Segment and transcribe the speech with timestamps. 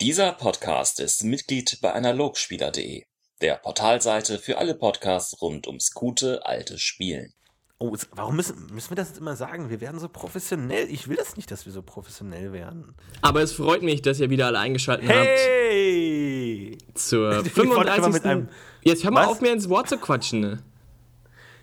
[0.00, 3.02] Dieser Podcast ist Mitglied bei Analogspieler.de,
[3.40, 7.32] der Portalseite für alle Podcasts rund ums gute alte Spielen.
[7.80, 9.70] Oh, warum müssen, müssen wir das jetzt immer sagen?
[9.70, 10.88] Wir werden so professionell.
[10.88, 12.94] Ich will das nicht, dass wir so professionell werden.
[13.22, 16.78] Aber es freut mich, dass ihr wieder alle eingeschaltet Hey!
[16.86, 18.12] habt zur Ich wollte immer 35.
[18.12, 18.48] mit einem-
[18.82, 19.28] Jetzt hör mal Was?
[19.32, 20.40] auf, mir ins Wort zu quatschen.
[20.40, 20.62] Ne?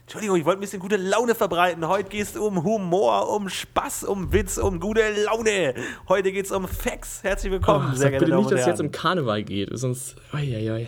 [0.05, 1.87] Entschuldigung, ich wollte ein bisschen gute Laune verbreiten.
[1.87, 5.73] Heute geht es um Humor, um Spaß, um Witz, um gute Laune.
[6.07, 7.23] Heute geht es um Facts.
[7.23, 10.15] Herzlich willkommen, Oh, sehr geehrte bitte nicht, dass es jetzt um Karneval geht, sonst.
[10.31, 10.87] Oi, oi, oi.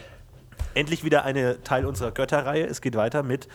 [0.76, 2.66] Endlich wieder eine Teil unserer Götterreihe.
[2.68, 3.48] Es geht weiter mit.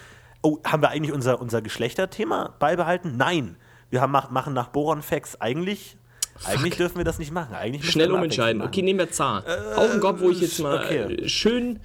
[0.42, 3.16] Oh, haben wir eigentlich unser, unser Geschlechterthema beibehalten?
[3.16, 3.54] Nein.
[3.90, 5.96] Wir haben, mach- machen nach Boron Facts eigentlich.
[6.45, 7.54] Eigentlich dürfen wir das nicht machen.
[7.54, 8.62] Eigentlich Schnell umentscheiden.
[8.62, 9.45] Okay, nehmen wir Zar.
[9.76, 11.15] Auch ein Gott, wo ich jetzt mal okay.
[11.23, 11.79] äh, schön.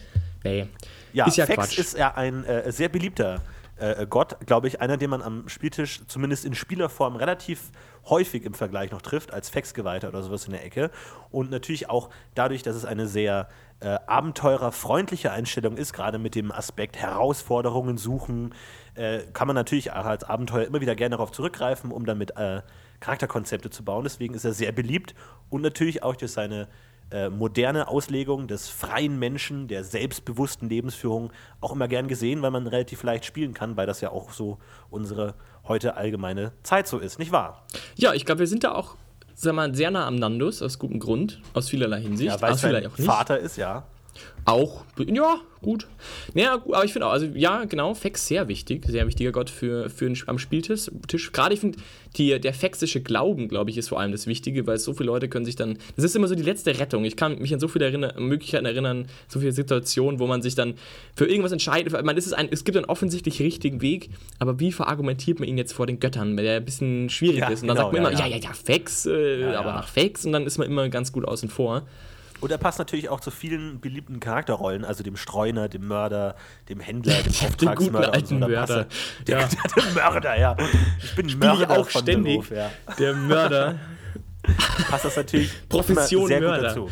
[0.43, 0.65] Nee.
[1.13, 1.77] Ja, ist ja Fex Quatsch.
[1.77, 3.41] ist ja ein äh, sehr beliebter
[3.79, 7.71] äh, Gott, glaube ich, einer, den man am Spieltisch zumindest in Spielerform relativ
[8.09, 10.91] häufig im Vergleich noch trifft, als Fex-Geweihter oder sowas in der Ecke.
[11.29, 16.51] Und natürlich auch dadurch, dass es eine sehr äh, abenteurerfreundliche Einstellung ist, gerade mit dem
[16.51, 18.55] Aspekt Herausforderungen suchen,
[18.95, 22.61] äh, kann man natürlich als Abenteuer immer wieder gerne darauf zurückgreifen, um damit äh,
[22.99, 24.03] Charakterkonzepte zu bauen.
[24.03, 25.13] Deswegen ist er sehr beliebt
[25.49, 26.67] und natürlich auch durch seine
[27.11, 32.67] äh, moderne Auslegung des freien Menschen, der selbstbewussten Lebensführung auch immer gern gesehen, weil man
[32.67, 34.57] relativ leicht spielen kann, weil das ja auch so
[34.89, 35.35] unsere
[35.67, 37.65] heute allgemeine Zeit so ist, nicht wahr?
[37.95, 38.95] Ja, ich glaube, wir sind da auch,
[39.35, 42.29] sag mal, sehr nah am Nandus, aus gutem Grund, aus vielerlei Hinsicht.
[42.29, 43.05] Ja, weil es vielerlei auch nicht.
[43.05, 43.85] Vater ist, ja.
[44.45, 45.87] Auch, ja, gut.
[46.33, 49.89] Naja, aber ich finde auch, also ja, genau, Fex sehr wichtig, sehr wichtiger Gott für,
[49.89, 50.89] für einen, am Spieltisch.
[51.07, 51.33] Tisch.
[51.33, 51.79] Gerade ich finde,
[52.17, 55.43] der fexische Glauben, glaube ich, ist vor allem das Wichtige, weil so viele Leute können
[55.43, 57.03] sich dann, das ist immer so die letzte Rettung.
[57.03, 60.55] Ich kann mich an so viele erinner, Möglichkeiten erinnern, so viele Situationen, wo man sich
[60.55, 60.75] dann
[61.15, 61.93] für irgendwas entscheidet.
[61.93, 65.49] Ich meine, es, ist ein, es gibt einen offensichtlich richtigen Weg, aber wie verargumentiert man
[65.49, 67.63] ihn jetzt vor den Göttern, weil der ein bisschen schwierig Ja, ist.
[67.63, 68.37] Und dann genau, sagt man ja, immer, ja.
[68.37, 71.49] ja, ja, Fex, äh, aber nach Fex und dann ist man immer ganz gut außen
[71.49, 71.85] vor.
[72.39, 76.35] Und er passt natürlich auch zu vielen beliebten Charakterrollen, also dem Streuner, dem Mörder,
[76.69, 78.13] dem Händler, dem Auftragsmörder.
[78.13, 78.47] alten und so.
[78.47, 78.83] Mörder.
[78.83, 79.47] passt er- Ja.
[79.47, 80.57] Der, der Mörder, ja.
[81.03, 82.33] Ich bin Spiele ich Mörder auch von ständig.
[82.35, 82.69] Beruf, ja.
[82.99, 83.79] Der Mörder.
[84.89, 86.67] Passt das natürlich Profession sehr gut Mörder.
[86.69, 86.89] dazu.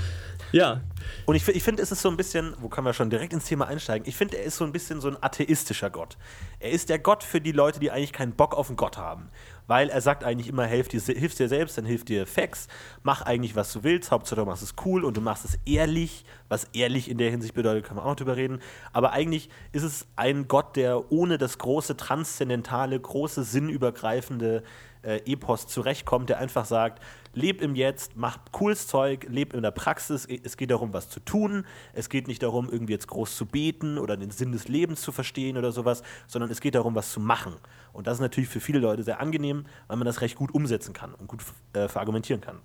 [0.51, 0.81] Ja,
[1.25, 3.45] Und ich, ich finde, es ist so ein bisschen, wo können wir schon direkt ins
[3.45, 4.07] Thema einsteigen?
[4.07, 6.17] Ich finde, er ist so ein bisschen so ein atheistischer Gott.
[6.59, 9.29] Er ist der Gott für die Leute, die eigentlich keinen Bock auf einen Gott haben.
[9.67, 12.67] Weil er sagt eigentlich immer, hilf dir, hilf dir selbst, dann hilft dir Fax,
[13.03, 16.25] mach eigentlich, was du willst, Hauptsache du machst es cool und du machst es ehrlich.
[16.47, 18.61] Was ehrlich in der Hinsicht bedeutet, kann man auch noch drüber reden.
[18.93, 24.63] Aber eigentlich ist es ein Gott, der ohne das große, transzendentale, große, sinnübergreifende
[25.01, 27.01] äh, Epos zurechtkommt, der einfach sagt,
[27.35, 31.19] leb im Jetzt, mach cooles Zeug, leb in der Praxis, es geht darum, was zu
[31.19, 35.01] tun, es geht nicht darum, irgendwie jetzt groß zu beten oder den Sinn des Lebens
[35.01, 37.53] zu verstehen oder sowas, sondern es geht darum, was zu machen.
[37.93, 40.93] Und das ist natürlich für viele Leute sehr angenehm, weil man das recht gut umsetzen
[40.93, 41.41] kann und gut
[41.73, 42.59] äh, verargumentieren kann.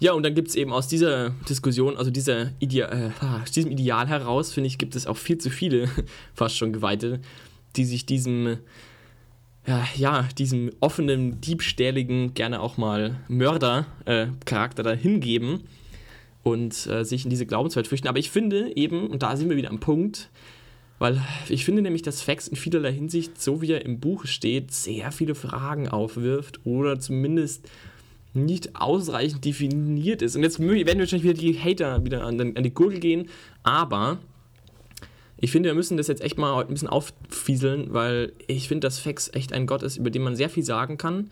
[0.00, 3.10] Ja, und dann gibt es eben aus dieser Diskussion, also dieser Idea äh,
[3.42, 5.88] aus diesem Ideal heraus, finde ich, gibt es auch viel zu viele,
[6.34, 7.20] fast schon Geweihte,
[7.76, 8.58] die sich diesem,
[9.66, 15.60] ja, diesem offenen, diebstähligen, gerne auch mal Mörder-Charakter da hingeben
[16.42, 18.08] und äh, sich in diese Glaubenswelt flüchten.
[18.08, 20.28] Aber ich finde eben, und da sind wir wieder am Punkt,
[20.98, 24.70] weil ich finde nämlich, dass Fax in vielerlei Hinsicht, so wie er im Buch steht,
[24.72, 27.68] sehr viele Fragen aufwirft oder zumindest
[28.34, 30.36] nicht ausreichend definiert ist.
[30.36, 33.28] Und jetzt werden wahrscheinlich wieder die Hater wieder an, an die Gurgel gehen,
[33.62, 34.18] aber
[35.44, 38.98] ich finde, wir müssen das jetzt echt mal ein bisschen auffieseln, weil ich finde, dass
[38.98, 41.30] Fax echt ein Gott ist, über den man sehr viel sagen kann.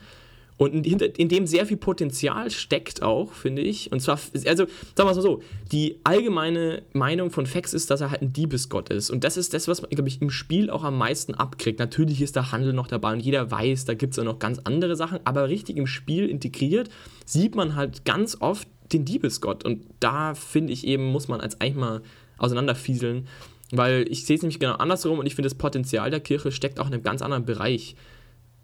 [0.58, 3.90] Und in, in dem sehr viel Potenzial steckt auch, finde ich.
[3.90, 5.42] Und zwar, also, sagen wir es mal so,
[5.72, 9.08] die allgemeine Meinung von Fax ist, dass er halt ein Diebesgott ist.
[9.08, 11.78] Und das ist das, was man, glaube ich, im Spiel auch am meisten abkriegt.
[11.78, 14.60] Natürlich ist der Handel noch dabei und jeder weiß, da gibt es auch noch ganz
[14.64, 16.90] andere Sachen, aber richtig im Spiel integriert
[17.24, 19.64] sieht man halt ganz oft den Diebesgott.
[19.64, 22.02] Und da, finde ich eben, muss man als eigentlich mal
[22.36, 23.26] auseinanderfieseln.
[23.72, 26.78] Weil ich sehe es nämlich genau andersrum und ich finde, das Potenzial der Kirche steckt
[26.78, 27.96] auch in einem ganz anderen Bereich.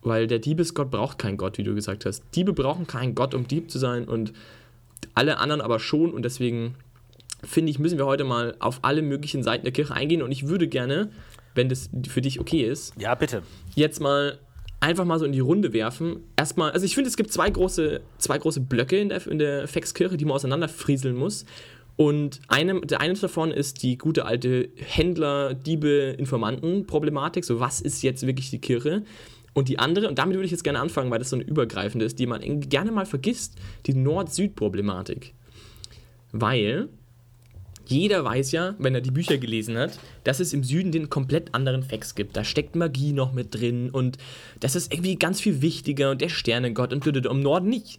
[0.02, 2.22] Weil der Diebesgott braucht keinen Gott, wie du gesagt hast.
[2.36, 4.32] Diebe brauchen keinen Gott, um Dieb zu sein und
[5.14, 6.12] alle anderen aber schon.
[6.12, 6.76] Und deswegen
[7.42, 10.22] finde ich, müssen wir heute mal auf alle möglichen Seiten der Kirche eingehen.
[10.22, 11.10] Und ich würde gerne,
[11.54, 13.42] wenn das für dich okay ist, Ja, bitte.
[13.74, 14.38] jetzt mal
[14.80, 16.18] einfach mal so in die Runde werfen.
[16.36, 19.66] Erstmal, also ich finde, es gibt zwei große, zwei große Blöcke in der, in der
[19.66, 21.44] Fexkirche, die man auseinanderfrieseln muss.
[21.98, 27.44] Und eine, der eine davon ist die gute alte Händler, Diebe, Informanten-Problematik.
[27.44, 29.02] So, was ist jetzt wirklich die Kirche?
[29.52, 32.06] Und die andere, und damit würde ich jetzt gerne anfangen, weil das so eine übergreifende
[32.06, 33.56] ist, die man gerne mal vergisst,
[33.86, 35.34] die Nord-Süd-Problematik.
[36.30, 36.88] Weil
[37.86, 41.52] jeder weiß ja, wenn er die Bücher gelesen hat, dass es im Süden den komplett
[41.52, 42.36] anderen Fax gibt.
[42.36, 44.18] Da steckt Magie noch mit drin und
[44.60, 47.98] das ist irgendwie ganz viel wichtiger und der Sternengott und im Norden nicht.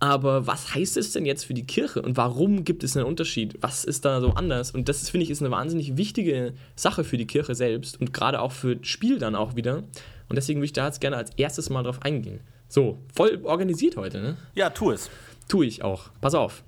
[0.00, 3.56] Aber was heißt es denn jetzt für die Kirche und warum gibt es einen Unterschied?
[3.60, 4.70] Was ist da so anders?
[4.72, 8.40] Und das, finde ich, ist eine wahnsinnig wichtige Sache für die Kirche selbst und gerade
[8.40, 9.84] auch für das Spiel dann auch wieder.
[10.28, 12.40] Und deswegen würde ich da jetzt gerne als erstes mal drauf eingehen.
[12.68, 14.36] So, voll organisiert heute, ne?
[14.54, 15.10] Ja, tu es.
[15.48, 16.10] Tue ich auch.
[16.20, 16.64] Pass auf.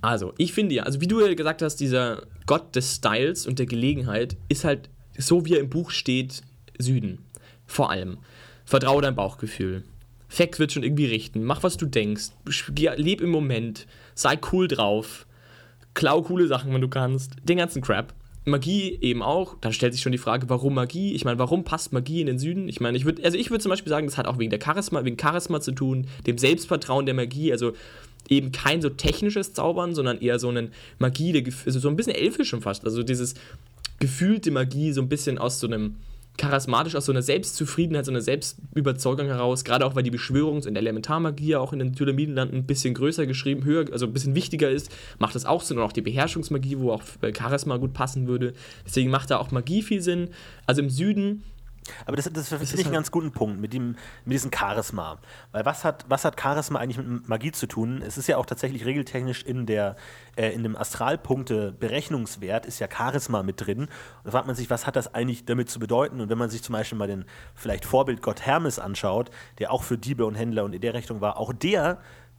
[0.00, 3.58] Also, ich finde ja, also wie du ja gesagt hast, dieser Gott des Styles und
[3.58, 6.42] der Gelegenheit ist halt so, wie er im Buch steht,
[6.78, 7.24] Süden.
[7.66, 8.18] Vor allem.
[8.64, 9.84] Vertraue dein Bauchgefühl.
[10.32, 11.44] Fact wird schon irgendwie richten.
[11.44, 12.30] Mach, was du denkst.
[12.96, 13.86] Leb im Moment.
[14.14, 15.26] Sei cool drauf.
[15.92, 17.32] Klau coole Sachen, wenn du kannst.
[17.44, 18.14] Den ganzen Crap.
[18.46, 19.56] Magie eben auch.
[19.60, 21.12] Da stellt sich schon die Frage, warum Magie?
[21.12, 22.66] Ich meine, warum passt Magie in den Süden?
[22.70, 24.58] Ich meine, ich würde, also ich würde zum Beispiel sagen, das hat auch wegen der
[24.58, 27.52] Charisma, wegen Charisma zu tun, dem Selbstvertrauen der Magie.
[27.52, 27.74] Also
[28.30, 32.48] eben kein so technisches Zaubern, sondern eher so eine Magie, also so ein bisschen elfisch
[32.48, 32.86] schon fast.
[32.86, 33.34] Also dieses
[33.98, 35.96] gefühlte Magie, so ein bisschen aus so einem
[36.38, 40.76] charismatisch aus so einer Selbstzufriedenheit, so einer Selbstüberzeugung heraus, gerade auch weil die Beschwörungs- und
[40.76, 44.90] Elementarmagie auch in den Pyramidenlanden ein bisschen größer geschrieben, höher, also ein bisschen wichtiger ist,
[45.18, 47.02] macht das auch Sinn und auch die Beherrschungsmagie, wo auch
[47.36, 48.54] Charisma gut passen würde.
[48.86, 50.30] Deswegen macht da auch Magie viel Sinn.
[50.66, 51.42] Also im Süden
[52.06, 55.18] aber das, das finde ich einen halt ganz guten Punkt mit, dem, mit diesem Charisma.
[55.52, 58.02] Weil was hat, was hat Charisma eigentlich mit Magie zu tun?
[58.02, 59.96] Es ist ja auch tatsächlich regeltechnisch in, der,
[60.36, 63.80] äh, in dem Astralpunkte-Berechnungswert ist ja Charisma mit drin.
[63.80, 63.88] Und
[64.24, 66.20] da fragt man sich, was hat das eigentlich damit zu bedeuten?
[66.20, 67.24] Und wenn man sich zum Beispiel mal den
[67.54, 71.36] vielleicht Vorbildgott Hermes anschaut, der auch für Diebe und Händler und in der Richtung war,
[71.38, 71.98] auch der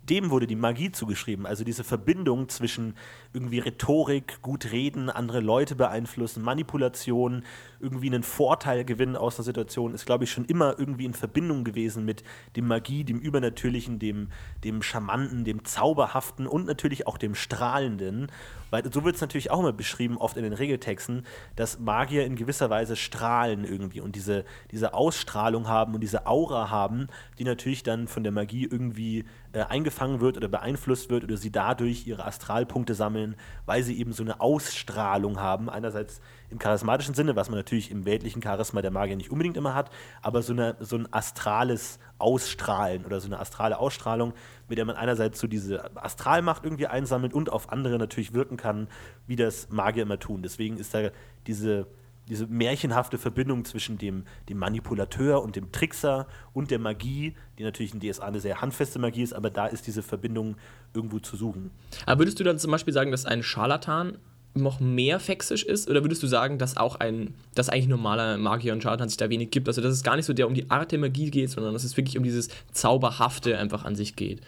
[0.10, 1.46] dem wurde die Magie zugeschrieben.
[1.46, 2.96] Also diese Verbindung zwischen
[3.33, 7.44] irgendwie Rhetorik, gut reden, andere Leute beeinflussen, Manipulation,
[7.80, 11.63] irgendwie einen Vorteil gewinnen aus einer Situation, ist, glaube ich, schon immer irgendwie in Verbindung
[11.63, 12.24] gewesen mit
[12.56, 14.30] dem Magie, dem Übernatürlichen, dem,
[14.63, 18.31] dem Charmanten, dem Zauberhaften und natürlich auch dem Strahlenden.
[18.69, 21.25] Weil so wird es natürlich auch immer beschrieben, oft in den Regeltexten,
[21.56, 26.71] dass Magier in gewisser Weise strahlen irgendwie und diese, diese Ausstrahlung haben und diese Aura
[26.71, 27.07] haben,
[27.38, 31.51] die natürlich dann von der Magie irgendwie äh, eingefangen wird oder beeinflusst wird oder sie
[31.51, 33.23] dadurch ihre Astralpunkte sammeln,
[33.66, 35.70] weil sie eben so eine Ausstrahlung haben.
[35.70, 39.74] Einerseits im charismatischen Sinne, was man natürlich im weltlichen Charisma der Magier nicht unbedingt immer
[39.74, 39.90] hat,
[40.22, 44.34] aber so, eine, so ein astrales Ausstrahlen oder so eine astrale Ausstrahlung,
[44.70, 48.88] mit der man einerseits so diese Astralmacht irgendwie einsammelt und auf andere natürlich wirken kann,
[49.28, 50.44] wie das Magier immer tun.
[50.44, 51.10] Deswegen ist da
[51.48, 51.88] diese,
[52.33, 57.94] diese märchenhafte Verbindung zwischen dem, dem Manipulateur und dem Trickser und der Magie, die natürlich
[57.94, 60.56] in DSA eine sehr handfeste Magie ist, aber da ist diese Verbindung
[60.95, 61.69] irgendwo zu suchen.
[62.07, 64.18] Aber würdest du dann zum Beispiel sagen, dass ein Scharlatan
[64.56, 65.88] noch mehr fexisch ist?
[65.89, 69.30] Oder würdest du sagen, dass auch ein, dass eigentlich normaler Magier und Charlatan sich da
[69.30, 69.68] wenig gibt?
[69.68, 71.83] Also, dass es gar nicht so der um die Art der Magie geht, sondern dass
[71.83, 74.41] es wirklich um dieses Zauberhafte einfach an sich geht.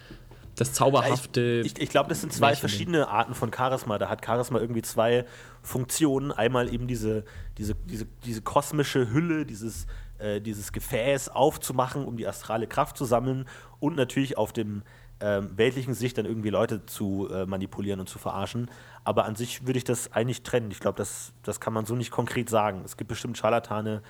[0.56, 1.62] Das Zauberhafte.
[1.66, 3.98] Ich, ich, ich glaube, das sind zwei verschiedene Arten von Charisma.
[3.98, 5.26] Da hat Charisma irgendwie zwei
[5.62, 6.32] Funktionen.
[6.32, 7.26] Einmal eben diese,
[7.58, 9.86] diese, diese, diese kosmische Hülle, dieses,
[10.18, 13.46] äh, dieses Gefäß aufzumachen, um die astrale Kraft zu sammeln.
[13.80, 14.84] Und natürlich auf dem
[15.20, 18.70] ähm, weltlichen Sicht dann irgendwie Leute zu äh, manipulieren und zu verarschen.
[19.04, 20.72] Aber an sich würde ich das eigentlich trennen.
[20.72, 22.82] Ich glaube, das, das kann man so nicht konkret sagen.
[22.86, 24.02] Es gibt bestimmt Scharlatane,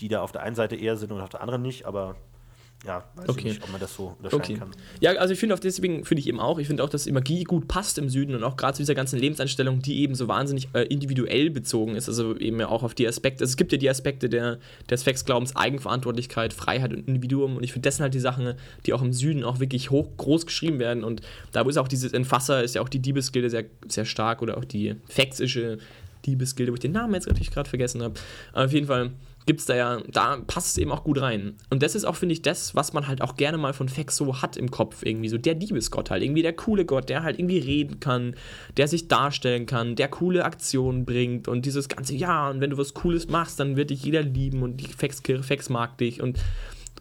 [0.00, 2.16] die da auf der einen Seite eher sind und auf der anderen nicht, aber
[2.86, 3.38] ja, weiß okay.
[3.40, 4.54] ich nicht, ob man das so unterscheiden okay.
[4.56, 4.70] kann.
[5.00, 7.42] Ja, also ich finde auch deswegen finde ich eben auch, ich finde auch, dass Magie
[7.42, 10.68] gut passt im Süden und auch gerade zu dieser ganzen Lebenseinstellung, die eben so wahnsinnig
[10.74, 13.78] äh, individuell bezogen ist, also eben ja auch auf die Aspekte, also es gibt ja
[13.78, 14.58] die Aspekte der,
[14.88, 18.54] des Facts-Glaubens, Eigenverantwortlichkeit, Freiheit und Individuum und ich finde, das sind halt die Sachen,
[18.86, 21.20] die auch im Süden auch wirklich hoch, groß geschrieben werden und
[21.50, 24.64] da ist auch dieses Entfasser, ist ja auch die Diebesgilde sehr, sehr stark oder auch
[24.64, 25.78] die Faxische
[26.26, 28.14] Diebesgilde, wo ich den Namen jetzt natürlich gerade vergessen habe.
[28.52, 29.10] Auf jeden Fall
[29.48, 31.54] gibt es da ja, da passt es eben auch gut rein.
[31.70, 34.14] Und das ist auch, finde ich, das, was man halt auch gerne mal von Fex
[34.14, 37.38] so hat im Kopf, irgendwie so der Diebesgott halt, irgendwie der coole Gott, der halt
[37.38, 38.36] irgendwie reden kann,
[38.76, 42.76] der sich darstellen kann, der coole Aktionen bringt und dieses ganze, ja, und wenn du
[42.76, 46.38] was Cooles machst, dann wird dich jeder lieben und die Fex-Kirche, Fex mag dich und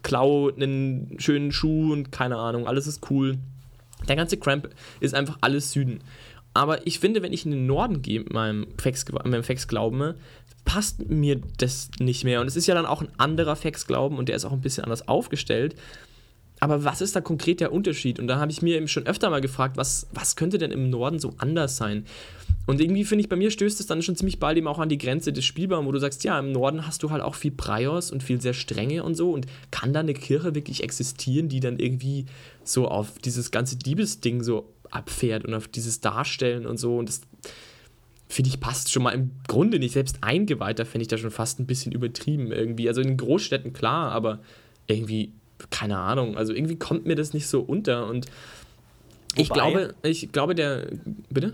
[0.01, 3.37] klau einen schönen Schuh und keine Ahnung, alles ist cool.
[4.07, 4.69] Der ganze Cramp
[5.01, 5.99] ist einfach alles Süden.
[6.53, 10.15] Aber ich finde, wenn ich in den Norden gehe mit meinem Fex-Glauben,
[10.67, 12.41] passt mir das nicht mehr.
[12.41, 14.83] Und es ist ja dann auch ein anderer Fax-Glauben und der ist auch ein bisschen
[14.83, 15.75] anders aufgestellt.
[16.59, 18.19] Aber was ist da konkret der Unterschied?
[18.19, 20.89] Und da habe ich mir eben schon öfter mal gefragt, was, was könnte denn im
[20.89, 22.05] Norden so anders sein?
[22.65, 24.89] Und irgendwie finde ich, bei mir stößt es dann schon ziemlich bald eben auch an
[24.89, 27.51] die Grenze des Spielbaums, wo du sagst, ja, im Norden hast du halt auch viel
[27.51, 29.31] Priors und viel sehr strenge und so.
[29.31, 32.25] Und kann da eine Kirche wirklich existieren, die dann irgendwie
[32.65, 36.97] so auf dieses ganze Diebesding so abfährt und auf dieses Darstellen und so?
[36.97, 37.21] Und das
[38.27, 39.93] finde ich, passt schon mal im Grunde nicht.
[39.93, 42.87] Selbst Eingeweihter fände ich da schon fast ein bisschen übertrieben irgendwie.
[42.87, 44.39] Also in Großstädten klar, aber
[44.87, 45.31] irgendwie,
[45.69, 48.27] keine Ahnung, also irgendwie kommt mir das nicht so unter und
[49.37, 50.87] Wobei, ich glaube, ich glaube, der.
[51.29, 51.53] Bitte?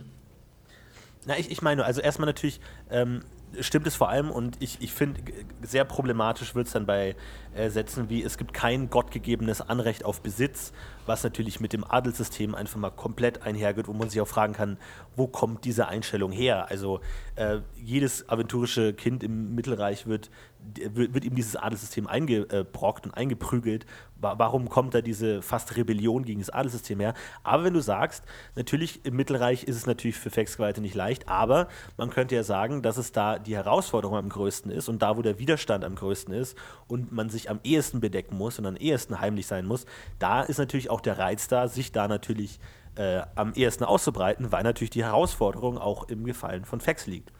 [1.25, 3.21] Na, ich, ich meine, also erstmal natürlich, ähm,
[3.59, 5.21] stimmt es vor allem und ich, ich finde,
[5.61, 7.15] sehr problematisch wird es dann bei
[7.55, 10.73] äh, Sätzen wie, es gibt kein gottgegebenes Anrecht auf Besitz,
[11.05, 14.77] was natürlich mit dem Adelssystem einfach mal komplett einhergeht, wo man sich auch fragen kann,
[15.15, 16.69] wo kommt diese Einstellung her?
[16.69, 17.01] Also
[17.35, 20.29] äh, jedes aventurische Kind im Mittelreich wird,
[20.75, 23.85] wird ihm dieses Adelssystem eingebrockt und eingeprügelt.
[24.19, 27.13] Warum kommt da diese fast Rebellion gegen das Adelssystem her?
[27.43, 28.23] Aber wenn du sagst,
[28.55, 31.67] natürlich im Mittelreich ist es natürlich für Fexgeweihte nicht leicht, aber
[31.97, 35.21] man könnte ja sagen, dass es da die Herausforderung am größten ist und da, wo
[35.21, 36.57] der Widerstand am größten ist
[36.87, 39.85] und man sich am ehesten bedecken muss und am ehesten heimlich sein muss,
[40.19, 42.59] da ist natürlich auch der Reiz da, sich da natürlich
[42.95, 47.31] äh, am ehesten auszubreiten, weil natürlich die Herausforderung auch im Gefallen von Fax liegt.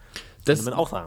[0.44, 0.62] Das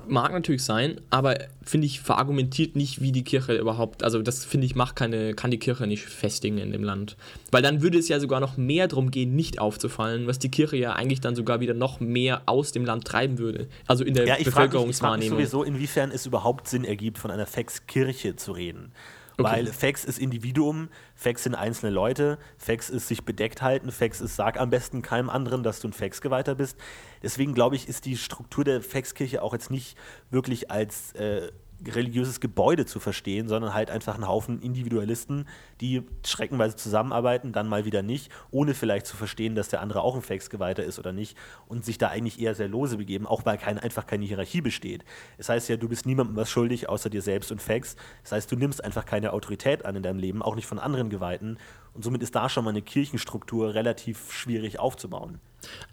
[0.08, 4.66] mag natürlich sein, aber finde ich, verargumentiert nicht, wie die Kirche überhaupt, also das finde
[4.66, 7.18] ich, macht keine, kann die Kirche nicht festigen in dem Land.
[7.51, 10.77] Weil dann würde es ja sogar noch mehr darum gehen, nicht aufzufallen, was die Kirche
[10.77, 13.68] ja eigentlich dann sogar wieder noch mehr aus dem Land treiben würde.
[13.86, 15.38] Also in der ja, ich Bevölkerungswahrnehmung.
[15.38, 18.54] Frage mich, ich frage mich sowieso, inwiefern es überhaupt Sinn ergibt, von einer Fax-Kirche zu
[18.54, 18.92] reden.
[19.39, 19.51] Okay.
[19.51, 24.36] Weil Fax ist Individuum, Fax sind einzelne Leute, Fax ist sich bedeckt halten, Fax ist
[24.36, 26.75] sag am besten keinem anderen, dass du ein Fax-Geweihter bist.
[27.22, 29.96] Deswegen glaube ich, ist die Struktur der Fax-Kirche auch jetzt nicht
[30.32, 31.51] wirklich als äh,
[31.86, 35.46] religiöses Gebäude zu verstehen, sondern halt einfach ein Haufen Individualisten,
[35.79, 40.15] die schreckenweise zusammenarbeiten, dann mal wieder nicht, ohne vielleicht zu verstehen, dass der andere auch
[40.15, 43.57] ein Fax-Geweihter ist oder nicht und sich da eigentlich eher sehr lose begeben, auch weil
[43.57, 45.05] kein, einfach keine Hierarchie besteht.
[45.38, 47.96] Das heißt ja, du bist niemandem was schuldig, außer dir selbst und Fax.
[48.24, 51.10] Das heißt, du nimmst einfach keine Autorität an in deinem Leben, auch nicht von anderen
[51.10, 51.57] Geweihten
[51.93, 55.39] und somit ist da schon mal eine Kirchenstruktur relativ schwierig aufzubauen.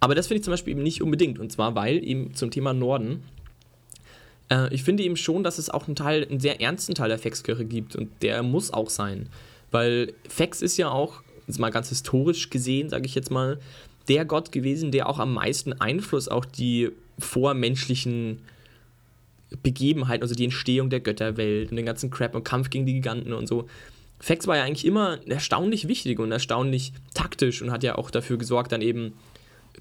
[0.00, 2.74] Aber das finde ich zum Beispiel eben nicht unbedingt und zwar, weil eben zum Thema
[2.74, 3.22] Norden
[4.50, 7.18] äh, ich finde eben schon, dass es auch einen Teil, einen sehr ernsten Teil der
[7.18, 9.28] Fax-Kirche gibt und der muss auch sein.
[9.70, 11.22] Weil Fax ist ja auch,
[11.58, 13.58] mal ganz historisch gesehen, sage ich jetzt mal,
[14.08, 18.40] der Gott gewesen, der auch am meisten Einfluss auf die vormenschlichen
[19.62, 23.32] Begebenheiten, also die Entstehung der Götterwelt und den ganzen Crap und Kampf gegen die Giganten
[23.32, 23.68] und so.
[24.18, 28.38] Fax war ja eigentlich immer erstaunlich wichtig und erstaunlich taktisch und hat ja auch dafür
[28.38, 29.12] gesorgt, dann eben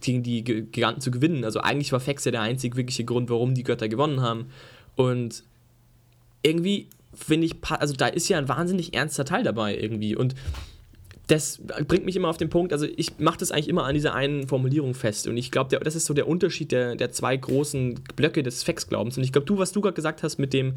[0.04, 1.44] gegen die Giganten zu gewinnen.
[1.44, 4.48] Also eigentlich war Fex ja der einzig wirkliche Grund, warum die Götter gewonnen haben.
[4.96, 5.44] Und
[6.44, 10.16] irgendwie finde ich, also da ist ja ein wahnsinnig ernster Teil dabei irgendwie.
[10.16, 10.36] Und
[11.28, 14.14] das bringt mich immer auf den Punkt, also ich mache das eigentlich immer an dieser
[14.14, 15.28] einen Formulierung fest.
[15.28, 19.18] Und ich glaube, das ist so der Unterschied der, der zwei großen Blöcke des Fex-Glaubens.
[19.18, 20.74] Und ich glaube, du, was du gerade gesagt hast mit dem,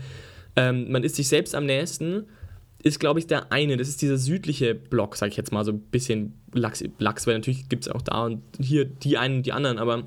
[0.55, 2.27] ähm, man ist sich selbst am nächsten,
[2.83, 3.77] ist, glaube ich, der eine.
[3.77, 7.35] Das ist dieser südliche Block, sage ich jetzt mal, so ein bisschen Lachs, Lachs weil
[7.35, 10.05] natürlich gibt es auch da und hier die einen und die anderen, aber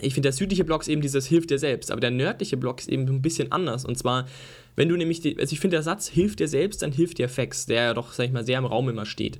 [0.00, 2.80] ich finde, der südliche Block ist eben dieses Hilft dir selbst, aber der nördliche Block
[2.80, 3.84] ist eben ein bisschen anders.
[3.84, 4.26] Und zwar,
[4.74, 7.28] wenn du nämlich, die, also ich finde, der Satz Hilft dir selbst, dann hilft dir
[7.28, 9.38] Fex, der ja doch, sag ich mal, sehr im Raum immer steht.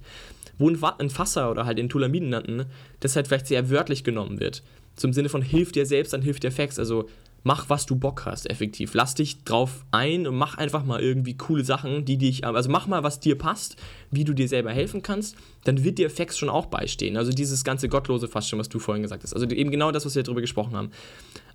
[0.58, 2.64] Wo ein, Fasser oder halt in Tulamiden nannten,
[3.00, 4.62] das halt vielleicht sehr wörtlich genommen wird.
[4.96, 6.78] Zum Sinne von Hilft dir selbst, dann hilft dir Fex.
[6.78, 7.08] Also
[7.46, 8.92] mach, was du Bock hast, effektiv.
[8.94, 12.88] Lass dich drauf ein und mach einfach mal irgendwie coole Sachen, die dich, also mach
[12.88, 13.76] mal, was dir passt,
[14.10, 17.16] wie du dir selber helfen kannst, dann wird dir Fax schon auch beistehen.
[17.16, 19.32] Also dieses ganze Gottlose fast schon, was du vorhin gesagt hast.
[19.32, 20.90] Also eben genau das, was wir darüber gesprochen haben.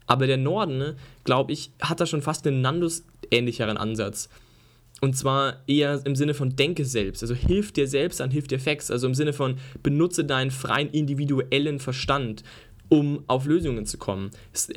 [0.07, 0.95] Aber der Norden, ne,
[1.25, 4.29] glaube ich, hat da schon fast einen Nandus-ähnlicheren Ansatz.
[5.01, 7.21] Und zwar eher im Sinne von denke selbst.
[7.21, 8.91] Also hilf dir selbst, dann hilf dir Fax.
[8.91, 12.43] Also im Sinne von benutze deinen freien individuellen Verstand
[12.91, 14.31] um auf Lösungen zu kommen.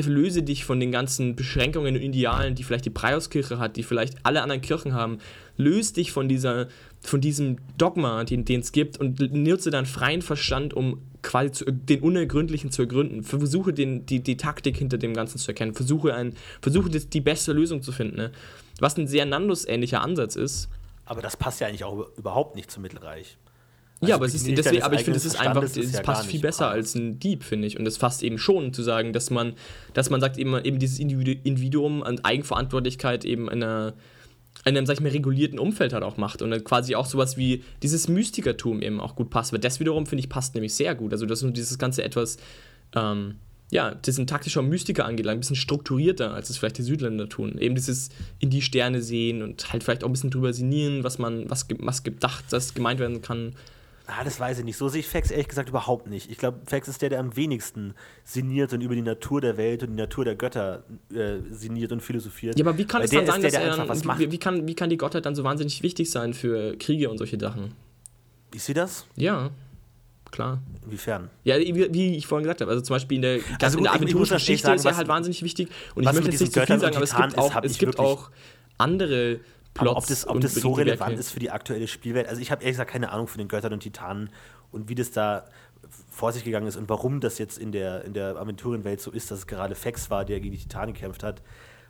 [0.06, 4.18] Löse dich von den ganzen Beschränkungen und Idealen, die vielleicht die Preiskirche hat, die vielleicht
[4.22, 5.18] alle anderen Kirchen haben.
[5.56, 6.68] Löse dich von, dieser,
[7.00, 12.02] von diesem Dogma, den, es gibt, und nutze deinen freien Verstand, um quasi zu, den
[12.02, 13.24] Unergründlichen zu ergründen.
[13.24, 15.74] Versuche den, die, die Taktik hinter dem Ganzen zu erkennen.
[15.74, 18.14] Versuche, ein, versuche das, die beste Lösung zu finden.
[18.14, 18.30] Ne?
[18.78, 20.68] Was ein sehr Nandus-ähnlicher Ansatz ist.
[21.04, 23.38] Aber das passt ja eigentlich auch überhaupt nicht zum Mittelreich.
[24.04, 26.26] Also ja, aber, es ist, deswegen, aber ich finde, es ist einfach, es ja passt
[26.26, 27.78] viel besser als ein Dieb, finde ich.
[27.78, 29.54] Und es fasst eben schon zu sagen, dass man,
[29.92, 33.94] dass man sagt, eben, eben dieses Individuum an Eigenverantwortlichkeit eben in, einer,
[34.64, 36.42] in einem, sag ich mal, regulierten Umfeld halt auch macht.
[36.42, 39.52] Und dann quasi auch sowas wie dieses Mystikertum eben auch gut passt.
[39.52, 41.12] Weil das wiederum, finde ich, passt nämlich sehr gut.
[41.12, 42.36] Also, dass nur dieses Ganze etwas,
[42.94, 43.36] ähm,
[43.70, 47.58] ja, das ein taktischer Mystiker angeht, ein bisschen strukturierter, als es vielleicht die Südländer tun.
[47.58, 51.18] Eben dieses in die Sterne sehen und halt vielleicht auch ein bisschen drüber sinnieren, was
[51.18, 53.54] man, was, was gedacht, das gemeint werden kann.
[54.06, 54.76] Ah, das weiß ich nicht.
[54.76, 56.30] So sehe ich Fax ehrlich gesagt überhaupt nicht.
[56.30, 59.82] Ich glaube, Fax ist der, der am wenigsten sinniert und über die Natur der Welt
[59.82, 62.58] und die Natur der Götter äh, sinniert und philosophiert.
[62.58, 64.68] Ja, aber wie kann es dann sein, der, dass der er dann, wie, wie, kann,
[64.68, 67.72] wie kann die Gottheit dann so wahnsinnig wichtig sein für Kriege und solche Sachen?
[68.52, 69.06] Ich sehe das?
[69.16, 69.50] Ja,
[70.30, 70.60] klar.
[70.84, 71.30] Inwiefern?
[71.44, 74.70] Ja, wie, ich vorhin gesagt habe, also zum Beispiel in der, also gut, der Aventurgeschichte
[74.72, 75.70] ist er halt wahnsinnig wichtig.
[75.94, 78.30] Und ich möchte jetzt nicht zu viel sagen, aber es gibt auch, es gibt auch
[78.76, 79.40] andere
[79.74, 79.90] Plots.
[79.90, 82.62] Aber ob das, ob das so relevant ist für die aktuelle Spielwelt, also ich habe
[82.62, 84.30] ehrlich gesagt keine Ahnung von den Göttern und Titanen
[84.70, 85.44] und wie das da
[86.10, 89.30] vor sich gegangen ist und warum das jetzt in der, in der Aventurienwelt so ist,
[89.30, 91.42] dass es gerade Fex war, der gegen die Titanen gekämpft hat,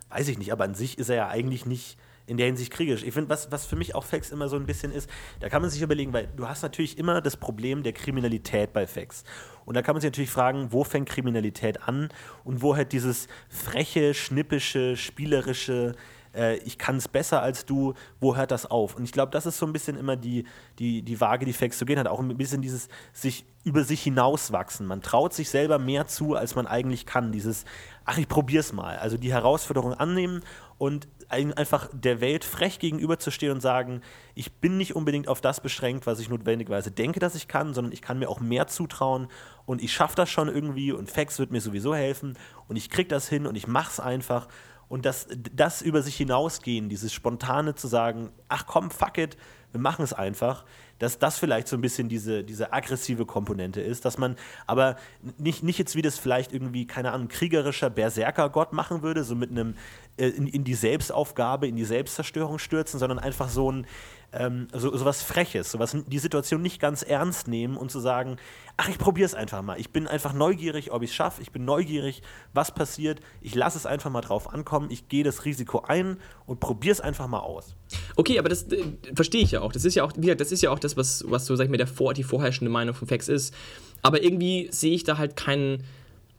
[0.09, 3.03] weiß ich nicht, aber an sich ist er ja eigentlich nicht in der Hinsicht kriegerisch.
[3.03, 5.61] Ich finde, was, was für mich auch Fax immer so ein bisschen ist, da kann
[5.61, 9.23] man sich überlegen, weil du hast natürlich immer das Problem der Kriminalität bei Fax.
[9.65, 12.09] Und da kann man sich natürlich fragen, wo fängt Kriminalität an
[12.43, 15.95] und wo halt dieses freche, schnippische, spielerische,
[16.35, 18.95] äh, ich kann es besser als du, wo hört das auf?
[18.95, 20.45] Und ich glaube, das ist so ein bisschen immer die,
[20.79, 22.07] die, die Waage, die Fax zu gehen hat.
[22.07, 24.85] Auch ein bisschen dieses sich über sich hinauswachsen.
[24.85, 27.31] Man traut sich selber mehr zu, als man eigentlich kann.
[27.31, 27.65] Dieses,
[28.05, 28.97] ach, ich probier's mal.
[28.97, 30.43] Also die Herausforderung annehmen
[30.77, 34.01] und einfach der Welt frech gegenüberzustehen und sagen,
[34.35, 37.93] ich bin nicht unbedingt auf das beschränkt, was ich notwendigerweise denke, dass ich kann, sondern
[37.93, 39.27] ich kann mir auch mehr zutrauen
[39.65, 42.37] und ich schaffe das schon irgendwie und Fax wird mir sowieso helfen
[42.67, 44.47] und ich krieg das hin und ich mach's einfach
[44.95, 49.35] und das, das über sich hinausgehen, dieses spontane zu sagen, ach komm, fuck it,
[49.73, 50.63] wir machen es einfach,
[50.99, 54.37] dass das vielleicht so ein bisschen diese, diese aggressive Komponente ist, dass man
[54.67, 54.95] aber
[55.37, 59.51] nicht, nicht jetzt wie das vielleicht irgendwie, keine Ahnung, kriegerischer Berserker-Gott machen würde, so mit
[59.51, 59.75] einem
[60.15, 63.85] äh, in, in, die Selbstaufgabe, in die Selbstzerstörung stürzen, sondern einfach so ein
[64.31, 67.99] ähm, so, so was Freches, so was, die Situation nicht ganz ernst nehmen und zu
[67.99, 68.37] sagen,
[68.77, 69.79] ach, ich probiere es einfach mal.
[69.79, 71.41] Ich bin einfach neugierig, ob ich es schaffe.
[71.41, 72.21] Ich bin neugierig,
[72.53, 73.19] was passiert.
[73.41, 74.89] Ich lasse es einfach mal drauf ankommen.
[74.91, 77.75] Ich gehe das Risiko ein und probiere es einfach mal aus.
[78.15, 79.71] Okay, aber das äh, verstehe ich ja auch.
[79.71, 81.69] Das ist ja auch, wie das ist ja auch das, was, was so, sag ich
[81.69, 83.53] mal, der vor, die vorherrschende Meinung von Fax ist.
[84.01, 85.83] Aber irgendwie sehe ich da halt keinen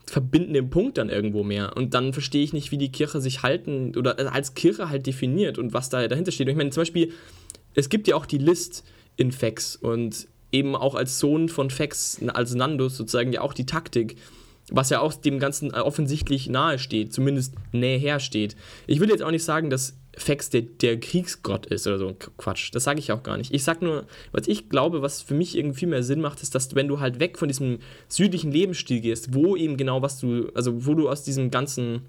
[0.07, 1.77] verbindenden Punkt dann irgendwo mehr.
[1.77, 5.07] Und dann verstehe ich nicht, wie die Kirche sich halten oder äh, als Kirche halt
[5.07, 6.47] definiert und was da dahinter steht.
[6.47, 7.13] Und ich meine, zum Beispiel,
[7.77, 8.83] es gibt ja auch die List
[9.17, 13.67] in Fax und eben auch als Sohn von Fex, als Nandus sozusagen ja auch die
[13.67, 14.17] Taktik,
[14.71, 18.57] was ja auch dem Ganzen offensichtlich nahe steht, zumindest näher steht.
[18.87, 22.17] Ich will jetzt auch nicht sagen, dass Fex der, der Kriegsgott ist oder so.
[22.39, 23.53] Quatsch, das sage ich auch gar nicht.
[23.53, 26.55] Ich sage nur, was ich glaube, was für mich irgendwie viel mehr Sinn macht, ist,
[26.55, 27.79] dass wenn du halt weg von diesem
[28.09, 32.03] südlichen Lebensstil gehst, wo eben genau was du, also wo du aus diesem ganzen,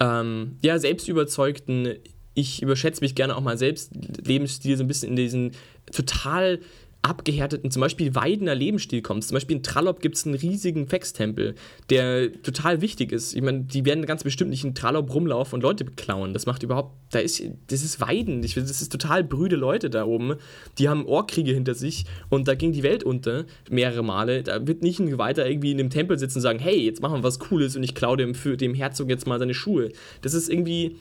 [0.00, 1.94] ähm, ja, selbstüberzeugten,
[2.34, 3.92] ich überschätze mich gerne auch mal selbst,
[4.24, 5.52] Lebensstil so ein bisschen in diesen
[5.92, 6.60] total
[7.02, 9.28] abgehärteten, zum Beispiel Weidener Lebensstil kommst.
[9.28, 11.54] Zum Beispiel in Trallop gibt es einen riesigen Fex-Tempel,
[11.88, 13.34] der total wichtig ist.
[13.34, 16.34] Ich meine, die werden ganz bestimmt nicht in Trallop rumlaufen und Leute beklauen.
[16.34, 18.42] Das macht überhaupt, da ist, das ist Weiden.
[18.44, 20.34] Ich, das ist total brüde Leute da oben.
[20.78, 24.42] Die haben Ohrkriege hinter sich und da ging die Welt unter, mehrere Male.
[24.42, 27.20] Da wird nicht ein Geweihter irgendwie in dem Tempel sitzen und sagen, hey, jetzt machen
[27.20, 29.88] wir was Cooles und ich klaue dem, dem Herzog jetzt mal seine Schuhe.
[30.20, 30.96] Das ist irgendwie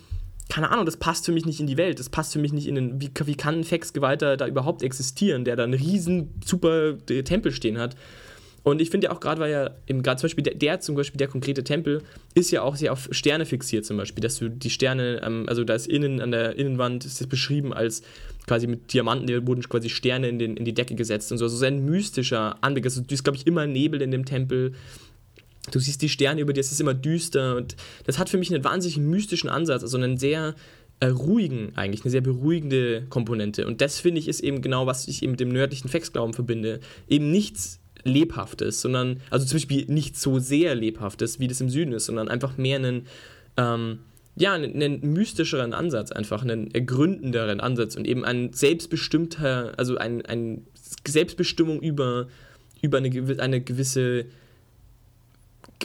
[0.49, 1.99] keine Ahnung, das passt für mich nicht in die Welt.
[1.99, 2.99] Das passt für mich nicht in den.
[2.99, 7.51] Wie, wie kann ein Fax-Geweihter da überhaupt existieren, der da einen riesen, super äh, Tempel
[7.51, 7.95] stehen hat?
[8.63, 11.17] Und ich finde ja auch gerade, weil ja gerade zum Beispiel der, der, zum Beispiel
[11.17, 12.01] der konkrete Tempel
[12.33, 15.63] ist ja auch sehr auf Sterne fixiert zum Beispiel, dass du die Sterne, ähm, also
[15.63, 18.01] da ist innen an der Innenwand ist das beschrieben als
[18.47, 21.45] quasi mit Diamanten, da wurden quasi Sterne in, den, in die Decke gesetzt und so,
[21.45, 22.85] also sehr ein mystischer Anblick.
[22.85, 24.73] Also du ist glaube ich immer Nebel in dem Tempel
[25.71, 28.53] Du siehst die Sterne über dir, es ist immer düster und das hat für mich
[28.53, 30.55] einen wahnsinnig mystischen Ansatz, also einen sehr
[30.99, 33.67] äh, ruhigen eigentlich, eine sehr beruhigende Komponente.
[33.67, 36.79] Und das finde ich ist eben genau, was ich eben mit dem nördlichen Fexglauben verbinde.
[37.07, 41.93] Eben nichts Lebhaftes, sondern, also zum Beispiel nicht so sehr Lebhaftes, wie das im Süden
[41.93, 43.07] ist, sondern einfach mehr einen,
[43.57, 43.99] ähm,
[44.35, 50.65] ja, einen, mystischeren Ansatz, einfach einen ergründenderen Ansatz und eben ein selbstbestimmter, also ein, ein
[51.05, 52.27] Selbstbestimmung über,
[52.81, 54.25] über eine, eine gewisse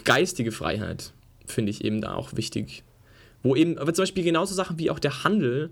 [0.04, 1.12] geistige Freiheit
[1.46, 2.82] finde ich eben da auch wichtig.
[3.42, 5.70] Wo eben, aber zum Beispiel genauso Sachen wie auch der Handel,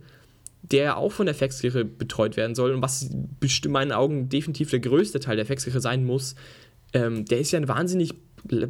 [0.62, 4.80] der auch von der Faxkirche betreut werden soll und was in meinen Augen definitiv der
[4.80, 6.34] größte Teil der Faxkirche sein muss,
[6.92, 8.14] ähm, der ist ja ein wahnsinnig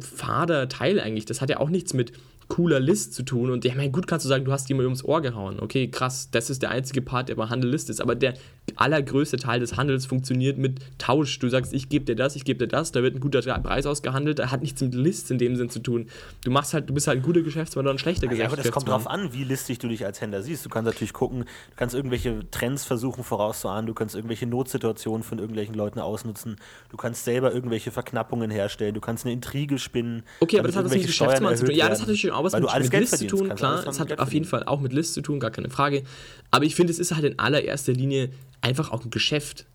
[0.01, 1.25] fader Teil eigentlich.
[1.25, 2.13] Das hat ja auch nichts mit
[2.47, 3.49] cooler List zu tun.
[3.49, 5.59] Und ja, mein, gut kannst du sagen, du hast jemand ums Ohr gehauen.
[5.59, 8.01] Okay, krass, das ist der einzige Part, der bei Handel List ist.
[8.01, 8.35] Aber der
[8.75, 11.37] allergrößte Teil des Handels funktioniert mit Tausch.
[11.39, 13.85] Du sagst, ich gebe dir das, ich gebe dir das, da wird ein guter Preis
[13.85, 14.39] ausgehandelt.
[14.39, 16.07] Da hat nichts mit List in dem Sinn zu tun.
[16.43, 18.49] Du machst halt, du bist halt ein guter Geschäftsmann oder ein schlechter Geschäftsmann.
[18.49, 20.65] Ja, aber das kommt darauf an, wie listig du dich als Händler siehst.
[20.65, 25.39] Du kannst natürlich gucken, du kannst irgendwelche Trends versuchen vorauszuahnen, du kannst irgendwelche Notsituationen von
[25.39, 26.57] irgendwelchen Leuten ausnutzen,
[26.89, 30.23] du kannst selber irgendwelche Verknappungen herstellen, du kannst eine Intrige spinnen.
[30.39, 31.75] Okay, aber das hat was mit Geschäftsmann zu tun.
[31.75, 33.85] Ja, das hat natürlich auch was mit, mit List zu tun, klar.
[33.85, 36.03] Es hat auf jeden Fall auch mit List zu tun, gar keine Frage.
[36.51, 38.29] Aber ich finde, es ist halt in allererster Linie
[38.63, 39.65] einfach auch ein Geschäft.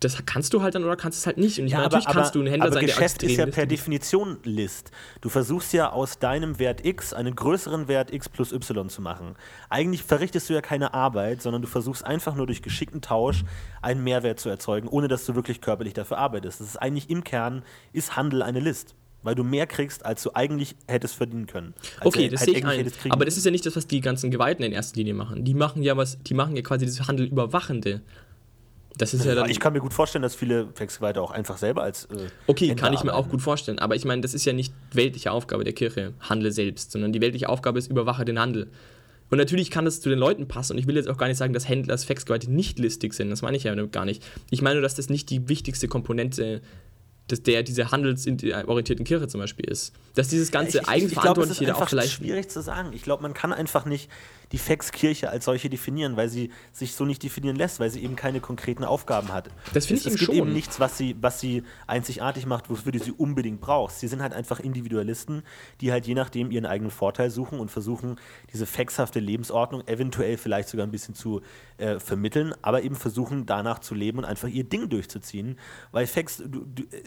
[0.00, 1.60] Das kannst du halt dann oder kannst es halt nicht.
[1.60, 3.66] Und ich ja, natürlich aber, kannst du ein Händler aber sein, Geschäft ist ja per
[3.66, 4.90] Definition List.
[5.20, 9.36] Du versuchst ja aus deinem Wert X einen größeren Wert X plus Y zu machen.
[9.68, 13.44] Eigentlich verrichtest du ja keine Arbeit, sondern du versuchst einfach nur durch geschickten Tausch
[13.82, 16.60] einen Mehrwert zu erzeugen, ohne dass du wirklich körperlich dafür arbeitest.
[16.60, 20.30] Das ist eigentlich im Kern, ist Handel eine List weil du mehr kriegst, als du
[20.34, 21.74] eigentlich hättest verdienen können.
[22.02, 22.90] Okay, das halt sehe ich ein.
[23.10, 25.44] Aber das ist ja nicht das, was die ganzen Geweihten in erster Linie machen.
[25.44, 28.00] Die machen ja was, die machen ja quasi das Handel überwachende.
[28.96, 29.48] Das ist ja, dann.
[29.48, 32.04] ich kann mir gut vorstellen, dass viele Wechselweite auch einfach selber als.
[32.06, 33.78] Äh, Okay, Händler kann ich mir auch gut vorstellen.
[33.78, 37.20] Aber ich meine, das ist ja nicht weltliche Aufgabe der Kirche, handle selbst, sondern die
[37.20, 38.68] weltliche Aufgabe ist, überwache den Handel.
[39.30, 40.72] Und natürlich kann das zu den Leuten passen.
[40.72, 43.30] Und ich will jetzt auch gar nicht sagen, dass Händler als Faxgeweihte nicht listig sind.
[43.30, 44.24] Das meine ich ja gar nicht.
[44.50, 46.60] Ich meine nur, dass das nicht die wichtigste Komponente
[47.30, 49.92] des, der dieser handelsorientierten Kirche zum Beispiel ist.
[50.14, 52.12] Dass dieses ganze Ich- ich- ich glaube, es Eigenverantwortliche ist auch vielleicht.
[52.12, 52.92] schwierig zu sagen.
[52.92, 54.08] Ich glaube, man kann einfach nicht
[54.52, 58.16] die Fax-Kirche als solche definieren, weil sie sich so nicht definieren lässt, weil sie eben
[58.16, 59.48] keine konkreten Aufgaben hat.
[59.74, 60.34] Das finde Es- ich eben Es gibt schon.
[60.36, 64.00] eben nichts, was sie, was sie einzigartig macht, wofür du sie unbedingt brauchst.
[64.00, 65.42] Sie sind halt einfach Individualisten,
[65.80, 68.16] die halt je nachdem ihren eigenen Vorteil suchen und versuchen,
[68.52, 71.42] diese faxhafte Lebensordnung eventuell vielleicht sogar ein bisschen zu
[71.78, 75.58] äh, vermitteln, aber eben versuchen, danach zu leben und einfach ihr Ding durchzuziehen.
[75.92, 77.02] Weil Fax, du, du, äh,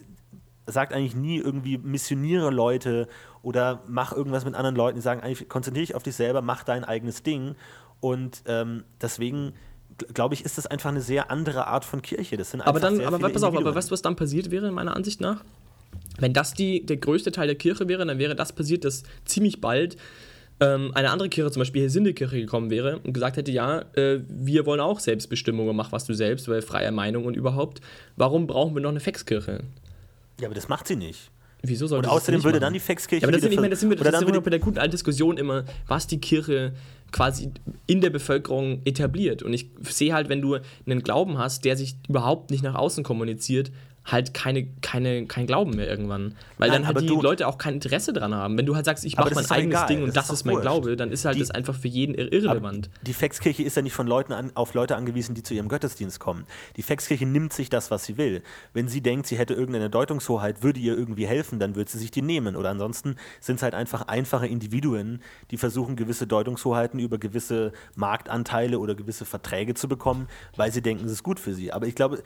[0.66, 3.08] sagt eigentlich nie irgendwie missioniere Leute
[3.42, 4.98] oder mach irgendwas mit anderen Leuten.
[4.98, 7.56] Die sagen eigentlich, konzentriere dich auf dich selber, mach dein eigenes Ding.
[8.00, 9.54] Und ähm, deswegen
[10.00, 12.38] gl- glaube ich, ist das einfach eine sehr andere Art von Kirche.
[12.38, 14.96] Das sind Aber dann, aber pass auf, aber weißt du, was dann passiert wäre, meiner
[14.96, 15.44] Ansicht nach?
[16.18, 19.62] Wenn das die, der größte Teil der Kirche wäre, dann wäre das passiert, dass ziemlich
[19.62, 19.98] bald
[20.60, 24.66] ähm, eine andere Kirche, zum Beispiel Hesinde-Kirche, gekommen wäre und gesagt hätte, ja, äh, wir
[24.66, 27.82] wollen auch Selbstbestimmung und mach was du selbst, weil freie Meinung und überhaupt.
[28.16, 29.62] Warum brauchen wir noch eine Faxkirche?
[30.44, 31.32] Ja, aber das macht sie nicht.
[31.62, 32.62] Wieso soll Und außerdem würde machen?
[32.64, 34.28] dann die Faxkirche Ja, aber das, sind, ich meine, das sind wir, das oder sind
[34.28, 36.74] dann wir bei der guten alten Diskussion immer, was die Kirche
[37.14, 37.52] quasi
[37.88, 39.42] in der Bevölkerung etabliert.
[39.42, 43.06] Und ich sehe halt, wenn du einen Glauben hast, der sich überhaupt nicht nach außen
[43.06, 43.72] kommuniziert,
[44.06, 46.36] halt keine, keine, kein Glauben mehr irgendwann.
[46.58, 48.58] Weil Nein, dann halt die du- Leute auch kein Interesse dran haben.
[48.58, 50.56] Wenn du halt sagst, ich mache mein eigenes egal, Ding und das das ist mein
[50.56, 50.64] wurscht.
[50.64, 52.90] Glaube, dann ist halt Die- das einfach für jeden ir irrelevant.
[53.04, 56.20] Die Faxkirche ist ja nicht von Leuten an, auf Leute angewiesen, die zu ihrem Gottesdienst
[56.20, 56.46] kommen.
[56.76, 58.44] Die Faxkirche nimmt sich das, was sie will.
[58.74, 62.12] Wenn sie denkt, sie hätte irgendeine Deutungshoheit, würde ihr irgendwie helfen, dann wird sie sich
[62.12, 62.56] die nehmen.
[62.58, 68.80] Oder ansonsten sind es halt einfach einfache Individuen, die versuchen, gewisse Deutungshoheiten über gewisse Marktanteile
[68.80, 71.72] oder gewisse Verträge zu bekommen, weil sie denken, es ist gut für sie.
[71.72, 72.22] Aber ich glaube,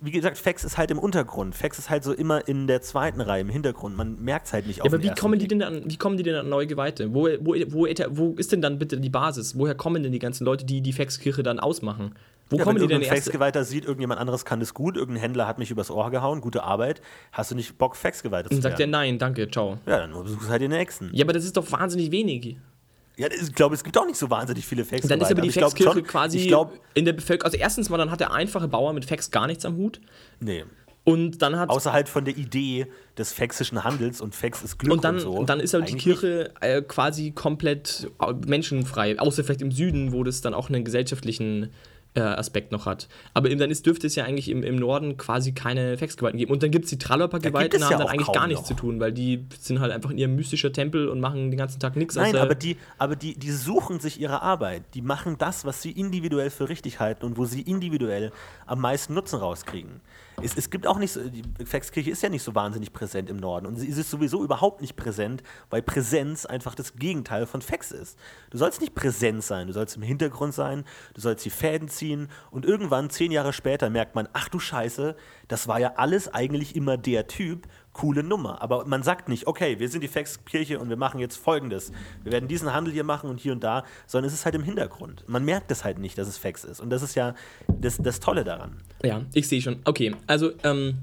[0.00, 1.54] wie gesagt, Fax ist halt im Untergrund.
[1.54, 3.96] Fax ist halt so immer in der zweiten Reihe, im Hintergrund.
[3.96, 5.96] Man merkt es halt nicht auf Ja, aber den wie kommen, die denn dann, wie
[5.96, 7.12] kommen die denn an neue Geweihte?
[7.12, 9.58] Wo, wo, wo, wo ist denn dann bitte die Basis?
[9.58, 12.14] Woher kommen denn die ganzen Leute, die die Faxkirche dann ausmachen?
[12.50, 13.02] Wo Ja, kommen wenn die denn?
[13.02, 16.62] Faxgeweihter sieht, irgendjemand anderes kann das gut, irgendein Händler hat mich übers Ohr gehauen, gute
[16.62, 18.90] Arbeit, hast du nicht Bock, Faxgeweihter zu Dann sagt er werden?
[18.92, 19.78] nein, danke, ciao.
[19.84, 21.10] Ja, dann suchst halt den nächsten.
[21.12, 22.56] Ja, aber das ist doch wahnsinnig wenig.
[23.18, 25.08] Ja, ich glaube, es gibt auch nicht so wahnsinnig viele Faxgeweihte.
[25.08, 27.46] Dann ist aber die glaub Faxkirche quasi Ich glaube, in der Bevölkerung.
[27.46, 30.00] Also erstens mal, dann hat der einfache Bauer mit Fax gar nichts am Hut.
[30.40, 30.64] nee.
[31.04, 34.92] Und dann hat Außer halt von der Idee des faxischen Handels und Fax ist Glück
[34.92, 35.42] und dann, und so.
[35.44, 38.10] dann ist halt die Kirche äh, quasi komplett
[38.46, 41.70] menschenfrei, außer vielleicht im Süden, wo das dann auch einen gesellschaftlichen
[42.14, 43.08] äh, Aspekt noch hat.
[43.34, 46.52] Aber eben dann ist, dürfte es ja eigentlich im, im Norden quasi keine Faxgeweihten geben.
[46.52, 48.68] Und dann gibt es die Trallerper-Geweihten, es haben ja dann eigentlich gar nichts noch.
[48.68, 51.80] zu tun, weil die sind halt einfach in ihrem mystischer Tempel und machen den ganzen
[51.80, 52.16] Tag nichts.
[52.16, 54.82] Nein, aber, die, aber die, die suchen sich ihre Arbeit.
[54.94, 58.32] Die machen das, was sie individuell für richtig halten und wo sie individuell
[58.66, 60.00] am meisten Nutzen rauskriegen.
[60.42, 63.36] Es, es gibt auch nicht so, die Faxkirche ist ja nicht so wahnsinnig präsent im
[63.36, 63.66] Norden.
[63.66, 68.18] Und sie ist sowieso überhaupt nicht präsent, weil Präsenz einfach das Gegenteil von Fax ist.
[68.50, 72.28] Du sollst nicht präsent sein, du sollst im Hintergrund sein, du sollst die Fäden ziehen.
[72.50, 75.16] Und irgendwann, zehn Jahre später, merkt man, ach du Scheiße,
[75.48, 77.66] das war ja alles eigentlich immer der Typ,
[77.98, 78.62] coole Nummer.
[78.62, 81.90] Aber man sagt nicht, okay, wir sind die Faxkirche und wir machen jetzt folgendes.
[82.22, 84.62] Wir werden diesen Handel hier machen und hier und da, sondern es ist halt im
[84.62, 85.24] Hintergrund.
[85.26, 86.80] Man merkt es halt nicht, dass es Fax ist.
[86.80, 87.34] Und das ist ja
[87.80, 88.76] das, das Tolle daran.
[89.02, 89.80] Ja, ich sehe schon.
[89.84, 90.98] Okay, also ähm,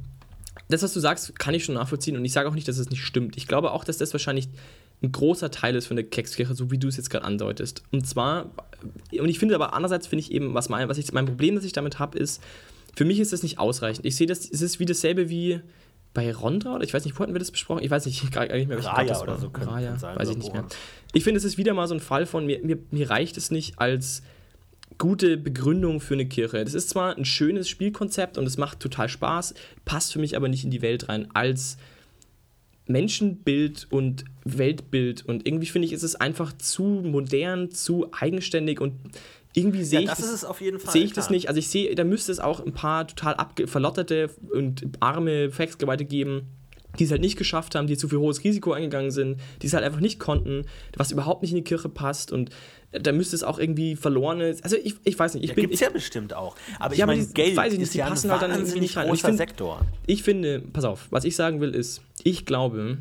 [0.70, 2.90] das, was du sagst, kann ich schon nachvollziehen und ich sage auch nicht, dass es
[2.90, 3.36] nicht stimmt.
[3.36, 4.48] Ich glaube auch, dass das wahrscheinlich
[5.04, 7.84] ein großer Teil ist von der Kekskirche, so wie du es jetzt gerade andeutest.
[7.92, 8.52] Und zwar,
[9.12, 11.66] und ich finde aber andererseits, finde ich eben, was mein, was ich, mein Problem, das
[11.66, 12.42] ich damit habe, ist,
[12.96, 14.06] für mich ist das nicht ausreichend.
[14.06, 15.60] Ich sehe das, es ist wie dasselbe wie
[16.16, 17.84] bei Rondra, oder ich weiß nicht, wo hatten wir das besprochen?
[17.84, 19.40] Ich weiß nicht, gar nicht mehr, welcher Raya oder war.
[19.40, 20.66] so könnte- Raya, sein, weiß ich nicht mehr.
[21.14, 23.52] Ich finde, es ist wieder mal so ein Fall von, mir, mir, mir reicht es
[23.52, 24.24] nicht als
[24.98, 26.64] gute Begründung für eine Kirche.
[26.64, 30.48] Das ist zwar ein schönes Spielkonzept und es macht total Spaß, passt für mich aber
[30.48, 31.78] nicht in die Welt rein als
[32.88, 35.26] Menschenbild und Weltbild.
[35.26, 38.94] Und irgendwie finde ich, ist es einfach zu modern, zu eigenständig und
[39.56, 40.92] irgendwie sehe ich das ist es auf jeden Fall.
[40.94, 41.48] sehe ich das nicht.
[41.48, 46.48] Also ich sehe, da müsste es auch ein paar total verlotterte und arme Faxgeweihte geben,
[47.00, 49.74] die es halt nicht geschafft haben, die zu viel hohes Risiko eingegangen sind, die es
[49.74, 50.66] halt einfach nicht konnten,
[50.96, 52.52] was überhaupt nicht in die Kirche passt und
[52.92, 55.74] da müsste es auch irgendwie verlorene, also ich, ich weiß nicht, ich Ja, bin, Gibt
[55.74, 56.56] es ich, ja bestimmt auch.
[56.80, 58.52] Aber ich Ja, meine, die- Geld weiß ich nicht, ist die ja passen halt dann
[58.52, 59.14] irgendwie nicht rein.
[59.14, 59.82] Ich find- Sektor.
[60.08, 63.00] ich finde, pass auf, was ich sagen will ist, ich glaube,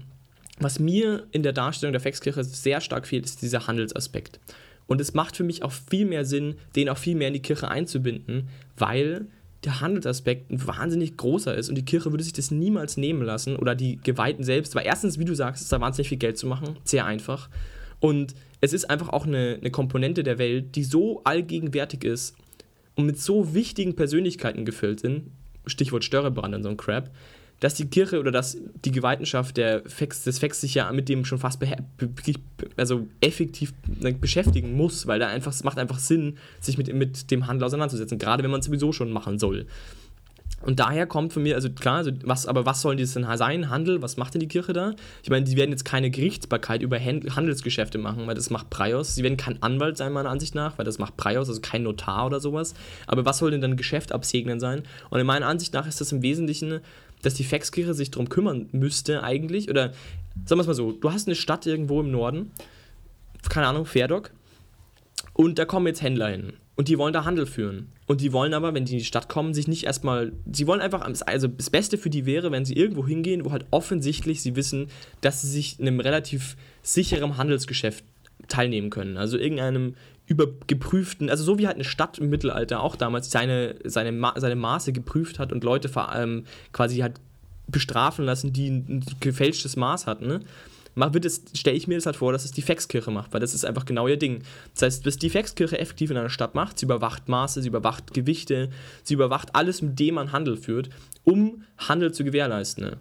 [0.59, 4.41] was mir in der Darstellung der Faxkirche sehr stark fehlt, ist dieser Handelsaspekt.
[4.87, 7.43] Und es macht für mich auch viel mehr Sinn, den auch viel mehr in die
[7.43, 9.27] Kirche einzubinden, weil
[9.65, 13.57] der Handelsaspekt ein wahnsinnig großer ist und die Kirche würde sich das niemals nehmen lassen
[13.57, 16.47] oder die Geweihten selbst, weil erstens, wie du sagst, ist da wahnsinnig viel Geld zu
[16.47, 17.49] machen, sehr einfach.
[17.99, 22.37] Und es ist einfach auch eine, eine Komponente der Welt, die so allgegenwärtig ist
[22.95, 25.31] und mit so wichtigen Persönlichkeiten gefüllt sind,
[25.67, 27.11] Stichwort Störrebrand und so ein Crap,
[27.61, 31.25] dass die Kirche oder dass die Geweihtenschaft der Fex, des Fex sich ja mit dem
[31.25, 31.63] schon fast
[32.77, 37.31] also effektiv ne, beschäftigen muss, weil da einfach, es macht einfach Sinn, sich mit, mit
[37.31, 39.67] dem Handel auseinanderzusetzen, gerade wenn man es sowieso schon machen soll.
[40.65, 43.69] Und daher kommt von mir, also klar, also was, aber was soll das denn sein?
[43.69, 44.95] Handel, was macht denn die Kirche da?
[45.23, 49.15] Ich meine, die werden jetzt keine Gerichtsbarkeit über Handelsgeschäfte machen, weil das macht Prios.
[49.15, 52.25] Sie werden kein Anwalt sein, meiner Ansicht nach, weil das macht Prios, also kein Notar
[52.27, 52.75] oder sowas.
[53.07, 54.85] Aber was soll denn dann Geschäft absegnen sein?
[55.11, 56.81] Und in meiner Ansicht nach ist das im Wesentlichen,
[57.25, 59.69] dass die Faxkirche sich darum kümmern müsste eigentlich.
[59.69, 59.93] Oder
[60.45, 62.51] sagen wir es mal so, du hast eine Stadt irgendwo im Norden,
[63.49, 64.31] keine Ahnung, Ferdok,
[65.33, 66.55] und da kommen jetzt Händler hin.
[66.77, 67.89] Und die wollen da Handel führen.
[68.07, 70.33] Und die wollen aber, wenn die in die Stadt kommen, sich nicht erstmal.
[70.53, 71.03] Sie wollen einfach.
[71.27, 74.89] Also das Beste für die wäre, wenn sie irgendwo hingehen, wo halt offensichtlich sie wissen,
[75.21, 78.05] dass sie sich in einem relativ sicheren Handelsgeschäft
[78.49, 79.17] teilnehmen können.
[79.17, 79.95] Also irgendeinem
[80.27, 84.57] übergeprüften, also so wie halt eine Stadt im Mittelalter auch damals seine, seine, Ma seine
[84.57, 87.21] Maße geprüft hat und Leute vor allem quasi halt
[87.67, 90.27] bestrafen lassen, die ein gefälschtes Maß hatten.
[90.27, 90.41] Ne?
[91.55, 93.85] stelle ich mir das halt vor, dass es die Faxkirche macht, weil das ist einfach
[93.85, 94.43] genau ihr Ding.
[94.75, 98.15] Das heißt, was die Faxkirche effektiv in einer Stadt macht, sie überwacht Maße, sie überwacht
[98.15, 98.71] Gewichte,
[99.03, 100.91] sie überwacht alles, mit dem man Handel führt,
[101.25, 102.85] um Handel zu gewährleisten.
[102.85, 102.97] Ne?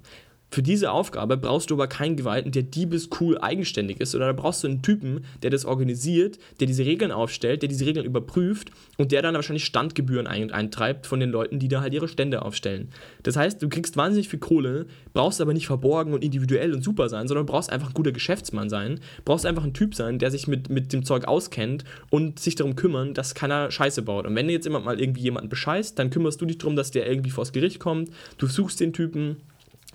[0.54, 4.64] Für diese Aufgabe brauchst du aber keinen Geweihten, der diebescool eigenständig ist, sondern da brauchst
[4.64, 9.12] du einen Typen, der das organisiert, der diese Regeln aufstellt, der diese Regeln überprüft und
[9.12, 12.90] der dann wahrscheinlich Standgebühren eintreibt von den Leuten, die da halt ihre Stände aufstellen.
[13.24, 17.10] Das heißt, du kriegst wahnsinnig viel Kohle, brauchst aber nicht verborgen und individuell und super
[17.10, 20.48] sein, sondern brauchst einfach ein guter Geschäftsmann sein, brauchst einfach ein Typ sein, der sich
[20.48, 24.28] mit, mit dem Zeug auskennt und sich darum kümmern, dass keiner Scheiße baut.
[24.28, 26.92] Und wenn du jetzt immer mal irgendwie jemanden bescheißt, dann kümmerst du dich darum, dass
[26.92, 29.38] der irgendwie vors Gericht kommt, du suchst den Typen,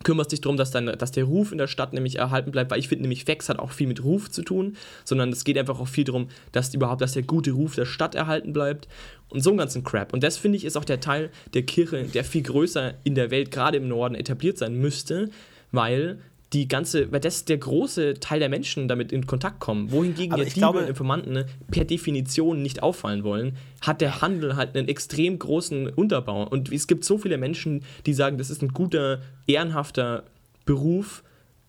[0.04, 2.78] kümmerst dich darum, dass, dann, dass der Ruf in der Stadt nämlich erhalten bleibt, weil
[2.78, 5.80] ich finde nämlich Fex hat auch viel mit Ruf zu tun, sondern es geht einfach
[5.80, 8.88] auch viel darum, dass überhaupt, dass der gute Ruf der Stadt erhalten bleibt
[9.28, 10.12] und so einen ganzen Crap.
[10.12, 13.30] Und das finde ich ist auch der Teil der Kirche, der viel größer in der
[13.30, 15.30] Welt, gerade im Norden, etabliert sein müsste,
[15.72, 16.18] weil
[16.52, 19.90] die ganze, weil das der große Teil der Menschen damit in Kontakt kommen.
[19.90, 24.56] Wohingegen Aber glaube- Diebe und Informanten ne, per Definition nicht auffallen wollen, hat der Handel
[24.56, 26.48] halt einen extrem großen Unterbau.
[26.48, 30.24] Und es gibt so viele Menschen, die sagen, das ist ein guter, ehrenhafter
[30.64, 31.22] Beruf,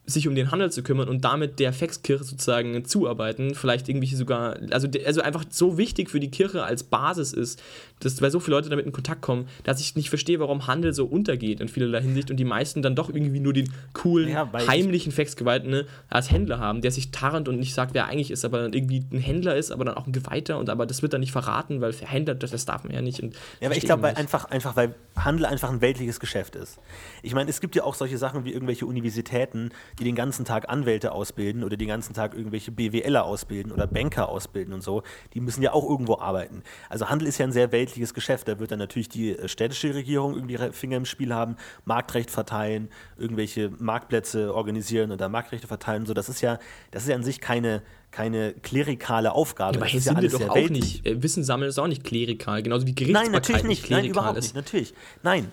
[0.09, 4.57] sich um den Handel zu kümmern und damit der Faxkirche sozusagen zuarbeiten, vielleicht irgendwie sogar,
[4.71, 7.61] also, also einfach so wichtig für die Kirche als Basis ist,
[7.99, 10.93] dass weil so viele Leute damit in Kontakt kommen, dass ich nicht verstehe, warum Handel
[10.93, 14.49] so untergeht in vielerlei Hinsicht und die meisten dann doch irgendwie nur den coolen, Ja,
[14.67, 18.31] heimlichen Faxgeweihten ne, als Händler haben, der sich tarnt und nicht sagt, wer er eigentlich
[18.31, 21.01] ist, aber dann irgendwie ein Händler ist, aber dann auch ein Geweihter und aber das
[21.01, 23.21] wird dann nicht verraten, weil Händler, das, das darf man ja nicht.
[23.21, 23.29] Ja,
[23.67, 26.79] aber ich glaube, einfach, einfach, weil Handel einfach ein weltliches Geschäft ist.
[27.21, 30.69] Ich meine, es gibt ja auch solche Sachen wie irgendwelche Universitäten, die den ganzen Tag
[30.69, 35.03] Anwälte ausbilden oder den ganzen Tag irgendwelche BWLer ausbilden oder Banker ausbilden und so.
[35.33, 36.63] Die müssen ja auch irgendwo arbeiten.
[36.89, 38.47] Also Handel ist ja ein sehr weltliches Geschäft.
[38.47, 42.89] Da wird dann natürlich die äh, städtische Regierung irgendwie Finger im Spiel haben, Marktrecht verteilen,
[43.17, 46.01] irgendwelche Marktplätze organisieren oder Marktrechte verteilen.
[46.03, 46.59] und So, das ist ja,
[46.91, 47.81] das ist ja an sich keine,
[48.11, 49.75] keine klerikale Aufgabe.
[49.77, 51.03] aber das hier ist ja sind wir doch auch weltlich.
[51.03, 51.05] nicht.
[51.05, 53.83] Äh, Wissen sammeln ist auch nicht klerikal, genauso wie Nein, Gerichtsbarkeit natürlich nicht.
[53.83, 54.43] klerikal Nein, überhaupt ist.
[54.45, 54.55] nicht.
[54.55, 54.93] Natürlich.
[55.23, 55.51] Nein,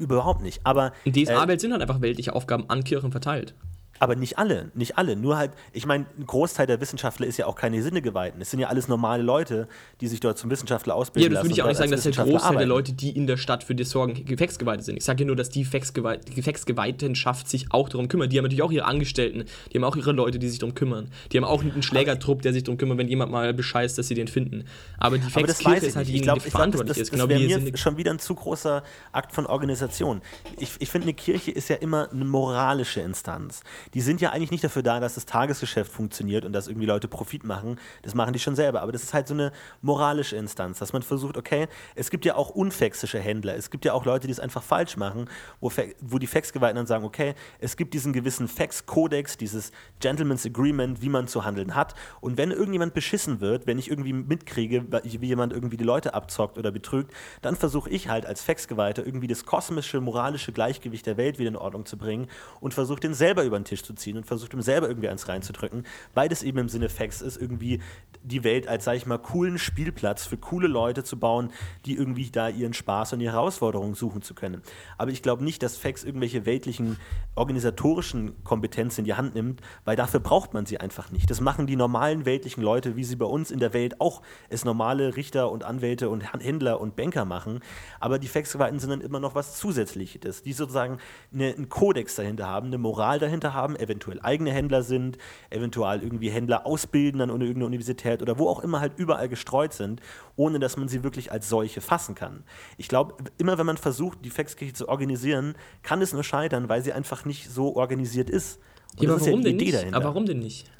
[0.00, 0.60] überhaupt nicht.
[0.64, 3.54] Aber, In äh, DSA-Welt sind halt einfach weltliche Aufgaben an Kirchen verteilt.
[4.00, 4.70] Aber nicht alle.
[4.74, 5.16] Nicht alle.
[5.16, 8.40] Nur halt, ich meine, ein Großteil der Wissenschaftler ist ja auch keine Sinnegeweihten.
[8.40, 9.68] Es sind ja alles normale Leute,
[10.00, 12.12] die sich dort zum Wissenschaftler ausbilden Ja, das würde ich auch nicht sagen, dass der
[12.12, 14.96] Großteil der Wissenschaftler Leute, die in der Stadt für das sorgen, Gefäcksgeweihte sind.
[14.96, 18.32] Ich sage ja nur, dass die die Gefäcksgeweihtenschaft sich auch darum kümmert.
[18.32, 21.10] Die haben natürlich auch ihre Angestellten, die haben auch ihre Leute, die sich darum kümmern.
[21.32, 24.14] Die haben auch einen Schlägertrupp, der sich darum kümmert, wenn jemand mal bescheißt, dass sie
[24.14, 24.64] den finden.
[24.98, 27.12] Aber die das ich ist halt die das, verantwortlich das, ist.
[27.12, 28.82] das Genau wäre wie mir schon wieder ein zu großer
[29.12, 30.22] Akt von Organisation.
[30.58, 33.62] Ich, ich finde, eine Kirche ist ja immer eine moralische Instanz.
[33.94, 37.08] Die sind ja eigentlich nicht dafür da, dass das Tagesgeschäft funktioniert und dass irgendwie Leute
[37.08, 37.78] Profit machen.
[38.02, 38.82] Das machen die schon selber.
[38.82, 42.34] Aber das ist halt so eine moralische Instanz, dass man versucht, okay, es gibt ja
[42.36, 43.56] auch unfexische Händler.
[43.56, 45.28] Es gibt ja auch Leute, die es einfach falsch machen,
[45.60, 45.70] wo,
[46.00, 51.08] wo die Faxgeweihten dann sagen, okay, es gibt diesen gewissen Fax-Kodex, dieses Gentleman's Agreement, wie
[51.08, 51.94] man zu handeln hat.
[52.20, 56.58] Und wenn irgendjemand beschissen wird, wenn ich irgendwie mitkriege, wie jemand irgendwie die Leute abzockt
[56.58, 61.38] oder betrügt, dann versuche ich halt als Faxgeweihter irgendwie das kosmische, moralische Gleichgewicht der Welt
[61.38, 62.28] wieder in Ordnung zu bringen
[62.60, 65.28] und versuche den selber über den Tisch zu ziehen und versuche ihm selber irgendwie eins
[65.28, 65.84] reinzudrücken.
[66.14, 67.80] Beides eben im Sinne Fax ist, irgendwie
[68.22, 71.52] die Welt als, sag ich mal, coolen Spielplatz für coole Leute zu bauen,
[71.84, 74.62] die irgendwie da ihren Spaß und ihre Herausforderungen suchen zu können.
[74.98, 76.96] Aber ich glaube nicht, dass Fax irgendwelche weltlichen
[77.34, 81.30] organisatorischen Kompetenzen in die Hand nimmt, weil dafür braucht man sie einfach nicht.
[81.30, 84.64] Das machen die normalen weltlichen Leute, wie sie bei uns in der Welt auch es
[84.64, 87.60] normale Richter und Anwälte und Händler und Banker machen.
[88.00, 90.98] Aber die Faxgeweihten sind dann immer noch was Zusätzliches, die sozusagen
[91.32, 95.18] eine, einen Kodex dahinter haben, eine Moral dahinter haben haben, eventuell eigene Händler sind,
[95.50, 100.00] eventuell irgendwie Händler ausbilden an irgendeiner Universität oder wo auch immer halt überall gestreut sind,
[100.36, 102.44] ohne dass man sie wirklich als solche fassen kann.
[102.76, 106.82] Ich glaube, immer wenn man versucht, die Faxkirche zu organisieren, kann es nur scheitern, weil
[106.82, 108.60] sie einfach nicht so organisiert ist.
[108.96, 109.74] Und ja, aber warum ja denn nicht?
[109.74, 109.96] Dahinter.
[109.96, 110.70] Aber warum denn nicht?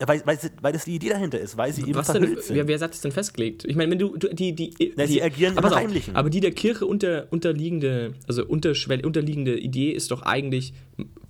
[0.00, 2.80] Weil, weil, weil das die Idee dahinter ist, weil sie eben Was denn, wer, wer
[2.80, 3.64] hat das denn festgelegt?
[3.64, 5.82] Ich meine, wenn du, du die, die, Na, die, sie agieren aber, auf,
[6.14, 10.74] aber die der Kirche unter, unterliegende, also unterliegende Idee ist doch eigentlich,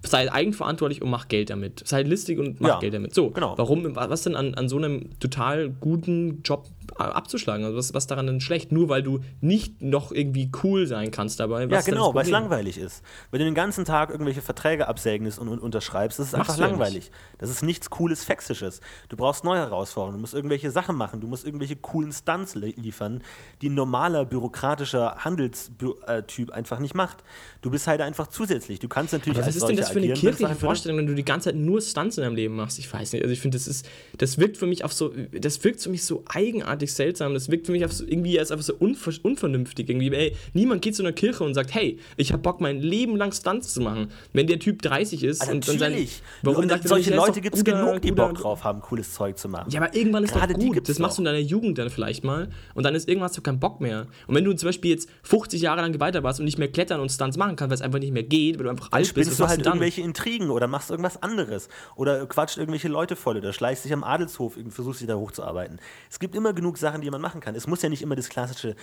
[0.03, 1.83] sei eigenverantwortlich und mach Geld damit.
[1.87, 3.15] Sei listig und mach ja, Geld damit.
[3.15, 3.53] So, genau.
[3.59, 7.65] warum, was denn an, an so einem total guten Job abzuschlagen?
[7.65, 8.73] Also was, was daran denn schlecht?
[8.73, 11.65] Nur weil du nicht noch irgendwie cool sein kannst dabei.
[11.67, 13.03] ja, genau, weil es langweilig ist.
[13.31, 16.71] Wenn du den ganzen Tag irgendwelche Verträge absägnest und, und unterschreibst, das ist Machst einfach
[16.71, 17.07] langweilig.
[17.07, 18.81] Ja das ist nichts Cooles, Fexisches.
[19.11, 23.23] Du brauchst neue Herausforderungen, du musst irgendwelche Sachen machen, du musst irgendwelche coolen Stunts liefern,
[23.61, 27.19] die ein normaler bürokratischer Handelstyp einfach nicht macht.
[27.61, 28.79] Du bist halt einfach zusätzlich.
[28.79, 31.25] Du kannst natürlich Aber was ist denn das für eine kirchliche Vorstellung, wenn du die
[31.25, 32.79] ganze Zeit nur Stunts in deinem Leben machst?
[32.79, 33.23] Ich weiß nicht.
[33.23, 36.05] Also ich finde, das ist, das wirkt für mich auf so, das wirkt für mich
[36.05, 37.35] so eigenartig seltsam.
[37.35, 39.89] Das wirkt für mich so, irgendwie als einfach so unver unvernünftig.
[39.89, 43.17] Irgendwie, ey, niemand geht zu einer Kirche und sagt, hey, ich habe Bock, mein Leben
[43.17, 44.09] lang Stunts zu machen.
[44.33, 46.09] Wenn der Typ 30 ist also und dann sein,
[46.43, 49.49] warum und sagt solche Leute gibt es genug, die Bock drauf haben, cooles Zeug zu
[49.49, 49.71] machen.
[49.71, 50.89] Ja, aber irgendwann ist Gerade doch gut.
[50.89, 53.43] Das machst du in deiner Jugend dann vielleicht mal und dann ist irgendwann hast du
[53.43, 54.07] keinen Bock mehr.
[54.27, 57.01] Und wenn du zum Beispiel jetzt 50 Jahre lang weiter warst und nicht mehr klettern
[57.01, 59.39] und Stunts machen kannst, weil es einfach nicht mehr geht, weil du einfach alt bist,
[59.39, 63.85] du halt irgendwelche Intrigen oder machst irgendwas anderes oder quatscht irgendwelche Leute voll oder schleichst
[63.85, 65.79] dich am Adelshof und versuchst dich da hochzuarbeiten.
[66.11, 67.55] Es gibt immer genug Sachen, die man machen kann.
[67.55, 68.77] Es muss ja nicht immer das klassische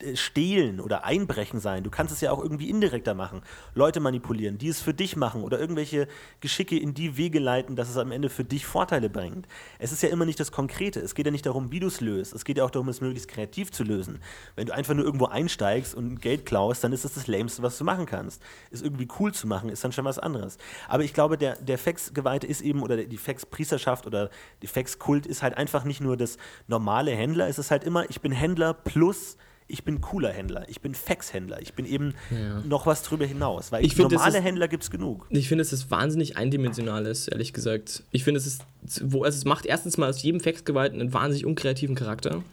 [0.00, 1.84] äh, Stehlen oder Einbrechen sein.
[1.84, 3.42] Du kannst es ja auch irgendwie indirekter machen.
[3.74, 6.08] Leute manipulieren, die es für dich machen oder irgendwelche
[6.40, 9.46] Geschicke in die Wege leiten, dass es am Ende für dich Vorteile bringt.
[9.78, 11.00] Es ist ja immer nicht das Konkrete.
[11.00, 12.32] Es geht ja nicht darum, wie du es löst.
[12.32, 14.20] Es geht ja auch darum, es möglichst kreativ zu lösen.
[14.54, 17.78] Wenn du einfach nur irgendwo einsteigst und Geld klaust, dann ist das das Lämste, was
[17.78, 18.42] du machen kannst.
[18.70, 20.58] Ist irgendwie cool zu machen, ist dann schon was anderes.
[20.88, 24.30] Aber ich glaube, der, der Fax-Geweihte ist eben, oder die Fax-Priesterschaft oder
[24.62, 28.20] die Fax-Kult ist halt einfach nicht nur das normale Händler, es ist halt immer, ich
[28.20, 29.36] bin Händler plus
[29.68, 32.60] ich bin cooler Händler, ich bin Fax-Händler, ich bin eben ja.
[32.60, 35.26] noch was drüber hinaus, weil ich find, normale ist, Händler gibt es genug.
[35.30, 38.04] Ich finde, es ist wahnsinnig eindimensionales, ehrlich gesagt.
[38.12, 38.64] Ich finde, es ist,
[39.02, 42.44] wo, also es macht erstens mal aus jedem Fax-Geweihten einen wahnsinnig unkreativen Charakter,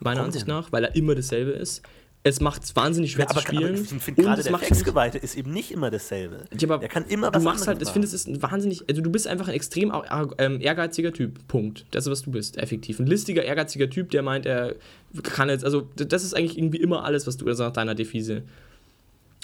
[0.00, 1.82] meiner Ansicht nach, weil er immer dasselbe ist.
[2.24, 3.86] Es macht es wahnsinnig schwer ja, aber, zu spielen.
[3.90, 6.44] Aber gerade der Faxgeweihte ist eben nicht immer dasselbe.
[6.58, 8.84] Ja, aber der kann immer was du machst halt, Ich finde, es ist ein wahnsinnig,
[8.88, 9.92] also du bist einfach ein extrem
[10.38, 11.46] ähm, ehrgeiziger Typ.
[11.46, 11.86] Punkt.
[11.92, 12.98] Das ist, was du bist, effektiv.
[12.98, 14.74] Ein listiger, ehrgeiziger Typ, der meint, er
[15.22, 18.42] kann jetzt, also das ist eigentlich irgendwie immer alles, was du, also nach deiner Devise.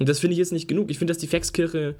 [0.00, 0.90] Und das finde ich jetzt nicht genug.
[0.90, 1.94] Ich finde, dass die Faxkirche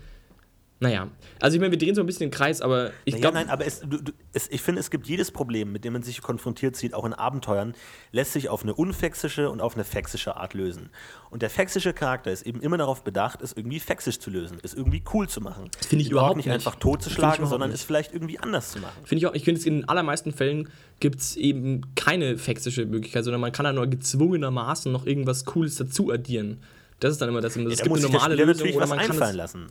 [0.81, 1.09] naja,
[1.41, 3.37] also ich meine, wir drehen so ein bisschen den Kreis, aber ich glaube.
[3.37, 6.03] Nein, aber es, du, du, es, ich finde, es gibt jedes Problem, mit dem man
[6.03, 7.75] sich konfrontiert sieht, auch in Abenteuern,
[8.11, 10.91] lässt sich auf eine unfexische und auf eine fexische Art lösen.
[11.31, 14.75] Und der fexische Charakter ist eben immer darauf bedacht, es irgendwie fexisch zu lösen, es
[14.75, 15.71] irgendwie cool zu machen.
[15.79, 17.79] Das finde ich überhaupt nicht, einfach totzuschlagen, sondern nicht.
[17.79, 19.05] es vielleicht irgendwie anders zu machen.
[19.05, 22.85] Finde ich auch, ich finde es in den allermeisten Fällen gibt es eben keine fexische
[22.85, 26.61] Möglichkeit, sondern man kann da nur gezwungenermaßen noch irgendwas Cooles dazu addieren.
[27.01, 27.57] Das ist dann immer das.
[27.57, 29.67] Es ja, gibt eine normale Lösung oder man kann es lassen.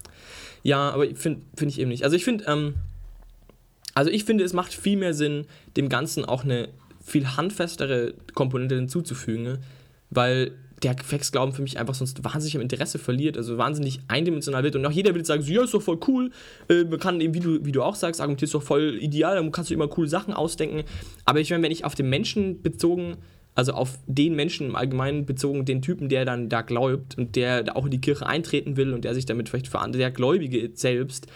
[0.63, 2.03] Ja, aber finde find ich eben nicht.
[2.03, 2.75] Also ich finde, ähm,
[3.93, 5.45] also ich finde, es macht viel mehr Sinn,
[5.77, 6.69] dem Ganzen auch eine
[7.03, 9.59] viel handfestere Komponente hinzuzufügen,
[10.09, 14.75] weil der Fax-Glauben für mich einfach sonst wahnsinnig am Interesse verliert, also wahnsinnig eindimensional wird.
[14.75, 16.31] Und auch jeder will sagen, so, ja, ist doch voll cool,
[16.69, 19.51] äh, man kann eben, wie du, wie du auch sagst, argumentierst doch voll ideal, dann
[19.51, 20.83] kannst du immer coole Sachen ausdenken,
[21.25, 23.17] aber ich meine, wenn ich auf den Menschen bezogen
[23.55, 27.75] also auf den Menschen im Allgemeinen bezogen, den Typen, der dann da glaubt und der
[27.75, 31.27] auch in die Kirche eintreten will und der sich damit vielleicht verantwortet, der Gläubige selbst,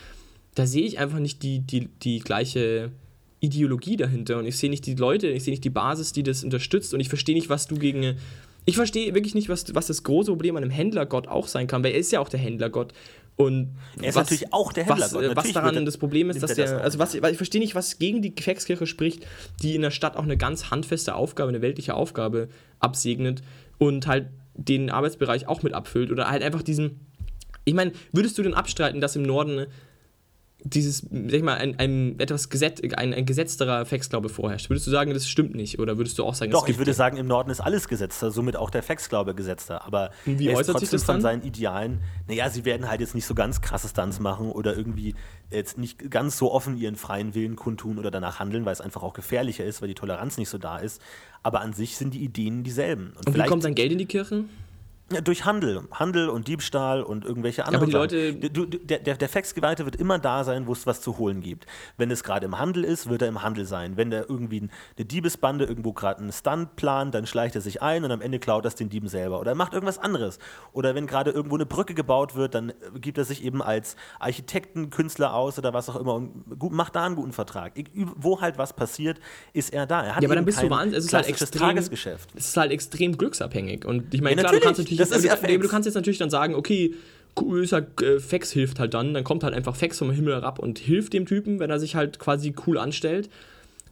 [0.56, 2.91] da sehe ich einfach nicht die, die, die gleiche
[3.39, 6.43] Ideologie dahinter und ich sehe nicht die Leute, ich sehe nicht die Basis, die das
[6.43, 8.17] unterstützt und ich verstehe nicht, was du gegen.
[8.65, 11.84] Ich verstehe wirklich nicht, was, was das große Problem an einem Händlergott auch sein kann,
[11.84, 12.93] weil er ist ja auch der Händlergott.
[13.38, 15.06] Und er ist was, natürlich auch der Händler.
[15.06, 18.00] Was, äh, was daran das Problem ist, dass der, also was, ich verstehe nicht, was
[18.00, 19.28] gegen die Gefängniskirche spricht,
[19.62, 23.43] die in der Stadt auch eine ganz handfeste Aufgabe, eine weltliche Aufgabe absegnet
[23.78, 27.00] und halt den Arbeitsbereich auch mit abfüllt oder halt einfach diesen.
[27.63, 29.67] Ich meine, würdest du denn abstreiten, dass im Norden
[30.63, 34.69] dieses, sag ich mal, ein, ein etwas gesetz, ein, ein gesetzterer Faxglaube vorherrscht.
[34.69, 35.79] Würdest du sagen, das stimmt nicht?
[35.79, 38.55] Oder würdest du auch sagen, Doch, ich würde sagen, im Norden ist alles gesetzter, somit
[38.55, 39.85] auch der Faxglaube gesetzter.
[39.85, 43.35] Aber wie äußert sich das von seinen Idealen, naja, sie werden halt jetzt nicht so
[43.35, 45.15] ganz krasse Stunts machen oder irgendwie
[45.51, 49.03] jetzt nicht ganz so offen ihren freien Willen kundtun oder danach handeln, weil es einfach
[49.03, 51.01] auch gefährlicher ist, weil die Toleranz nicht so da ist.
[51.43, 53.13] Aber an sich sind die Ideen dieselben.
[53.17, 54.49] Und, Und wie kommt dann Geld in die Kirchen?
[55.11, 55.83] Ja, durch Handel.
[55.91, 58.31] Handel und Diebstahl und irgendwelche anderen aber die Sachen.
[58.41, 61.17] Leute- Du, du, der, der, der Faxgeweihte wird immer da sein, wo es was zu
[61.17, 61.65] holen gibt.
[61.95, 63.95] Wenn es gerade im Handel ist, wird er im Handel sein.
[63.95, 68.03] Wenn der irgendwie eine Diebesbande irgendwo gerade einen Stunt plant, dann schleicht er sich ein
[68.03, 69.39] und am Ende klaut das den Dieben selber.
[69.39, 70.39] Oder er macht irgendwas anderes.
[70.73, 73.95] Oder wenn gerade irgendwo eine Brücke gebaut wird, dann äh, gibt er sich eben als
[74.19, 77.73] Architekten, Künstler aus oder was auch immer und gut, macht da einen guten Vertrag.
[78.17, 79.19] Wo halt was passiert,
[79.53, 80.03] ist er da.
[80.03, 80.97] Er hat Ja, aber dann bist du wahnsinnig.
[80.99, 81.62] Es ist halt extrem.
[81.62, 82.29] Tagesgeschäft.
[82.35, 83.85] Es ist halt extrem glücksabhängig.
[83.85, 84.96] Und ich meine, Ja, klar, du kannst natürlich.
[84.98, 86.93] Das ist ja du, kannst jetzt natürlich dann sagen, okay,
[87.39, 89.13] cool, ist halt, äh, Fax hilft halt dann.
[89.13, 91.95] Dann kommt halt einfach Fax vom Himmel herab und hilft dem Typen, wenn er sich
[91.95, 93.29] halt quasi cool anstellt.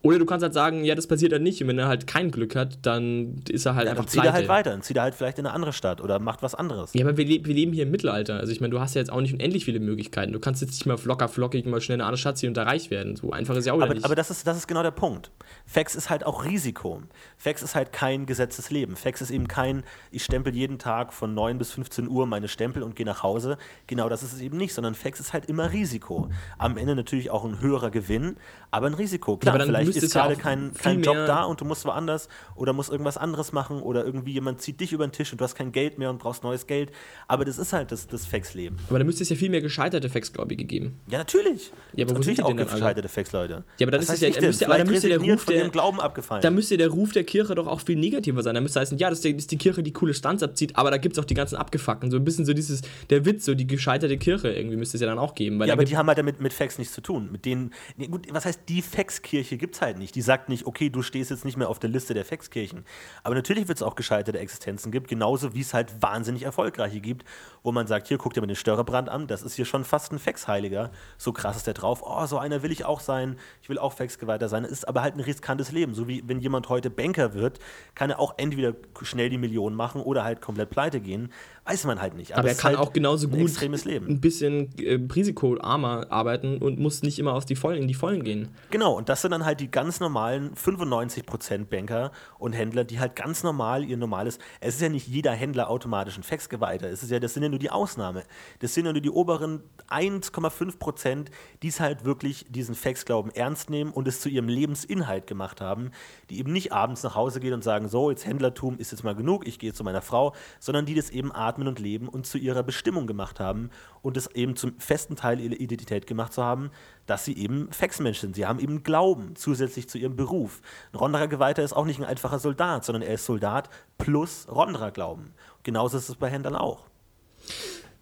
[0.06, 1.60] Oder du kannst halt sagen, ja, das passiert halt nicht.
[1.64, 4.24] Und wenn er halt kein Glück hat, dann ist er halt Ja, einfach dann zieht
[4.24, 4.70] er halt weiter.
[4.70, 6.94] Dann zieht er halt vielleicht in eine andere Stadt oder macht was anderes.
[6.94, 8.38] Ja, aber wir, le wir leben hier im Mittelalter.
[8.38, 10.32] Also ich meine, du hast ja jetzt auch nicht unendlich viele Möglichkeiten.
[10.32, 12.58] Du kannst jetzt nicht mal locker flockig mal schnell in eine andere Stadt ziehen und
[12.58, 13.16] da reich werden.
[13.16, 14.06] So einfach ist ja auch Aber, nicht.
[14.06, 15.32] aber das, ist, das ist genau der Punkt.
[15.66, 17.02] Fax ist halt auch Risiko.
[17.38, 18.96] Fax ist halt kein gesetztes Leben.
[18.96, 22.84] Fax ist eben kein, ich stempel jeden Tag von 9 bis 15 Uhr meine Stempel
[22.84, 23.58] und gehe nach Hause.
[23.88, 26.30] Genau das ist es eben nicht, sondern Fax ist halt immer Risiko.
[26.60, 28.38] Am Ende natürlich auch ein höherer Gewinn,
[28.70, 29.38] aber ein Risiko.
[29.38, 32.30] Klar, aber dann vielleicht ist ja gerade kein, kein Job da und du musst woanders
[32.56, 35.44] oder musst irgendwas anderes machen oder irgendwie jemand zieht dich über den Tisch und du
[35.44, 36.92] hast kein Geld mehr und brauchst neues Geld.
[37.28, 38.78] Aber das ist halt das, das Fax-Leben.
[38.90, 41.00] aber da müsste es ja viel mehr gescheiterte Fax, glaube ich, gegeben.
[41.08, 41.72] Ja, natürlich.
[41.94, 43.64] Ja, aber wo natürlich sind auch denn gescheiterte Fax-Leute.
[43.80, 45.70] Ja, aber dann Was ist ja- dann müsste- aber dann müsste der Ruf von der-
[45.70, 46.42] Glauben abgefallen.
[46.42, 48.56] Da müsste der Ruf der Kirche doch auch viel negativer sein.
[48.56, 50.76] Da müsste heißen, ja, das ist die, das ist die Kirche, die coole Stunts abzieht,
[50.78, 52.12] aber da gibt es auch die ganzen Abgefuckten.
[52.12, 55.08] So ein bisschen so dieses, der Witz, so die gescheiterte Kirche irgendwie müsste es ja
[55.08, 55.62] dann auch geben.
[55.66, 57.30] Ja, aber die haben halt damit mit Fax nichts zu tun.
[57.32, 60.16] Mit denen, nee, gut, was heißt, die Fax-Kirche gibt es halt nicht.
[60.16, 62.86] Die sagt nicht, okay, du stehst jetzt nicht mehr auf der Liste der Fax-Kirchen.
[63.24, 67.26] Aber natürlich wird es auch gescheiterte Existenzen gibt, genauso wie es halt wahnsinnig erfolgreiche gibt,
[67.66, 70.12] wo man sagt, hier, guck dir mal den Störrebrand an, das ist hier schon fast
[70.12, 70.92] ein Fax-Heiliger.
[71.18, 72.04] So krass ist der drauf.
[72.06, 73.38] Oh, so einer will ich auch sein.
[73.64, 74.64] Ich will auch Fax-Geweihter sein.
[74.64, 75.96] Das ist aber halt ein riskantes Leben.
[75.96, 77.60] So wie wenn jemand heute Banker wird,
[77.96, 81.32] kann er auch entweder schnell die Millionen machen oder halt komplett pleite gehen.
[81.66, 82.34] Weiß man halt nicht.
[82.34, 84.08] aber er es ist kann halt auch genauso ein gut extremes Leben.
[84.08, 88.24] ein bisschen äh, risikoarmer arbeiten und muss nicht immer aus die Vollen, in die Vollen
[88.24, 88.50] gehen.
[88.70, 93.16] Genau, und das sind dann halt die ganz normalen 95% Banker und Händler, die halt
[93.16, 94.38] ganz normal ihr normales.
[94.60, 96.88] Es ist ja nicht jeder Händler automatisch ein Faxgeweihter.
[96.88, 98.24] Es ist ja, das sind ja nur die Ausnahme.
[98.60, 101.28] Das sind ja nur die oberen 1,5%,
[101.64, 105.92] die es halt wirklich diesen Faxglauben ernst nehmen und es zu ihrem Lebensinhalt gemacht haben,
[106.30, 109.16] die eben nicht abends nach Hause gehen und sagen, so, jetzt Händlertum ist jetzt mal
[109.16, 112.38] genug, ich gehe zu meiner Frau, sondern die das eben atmen und leben und zu
[112.38, 113.70] ihrer Bestimmung gemacht haben
[114.02, 116.72] und es eben zum festen Teil ihrer Identität gemacht zu haben,
[117.06, 118.36] dass sie eben Faxmensch sind.
[118.36, 120.62] Sie haben eben Glauben zusätzlich zu ihrem Beruf.
[120.92, 124.92] Ein Ronderer Geweihter ist auch nicht ein einfacher Soldat, sondern er ist Soldat plus Ronderer
[124.92, 125.34] Glauben.
[125.64, 126.88] Genauso ist es bei Händlern auch.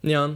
[0.03, 0.35] Ja,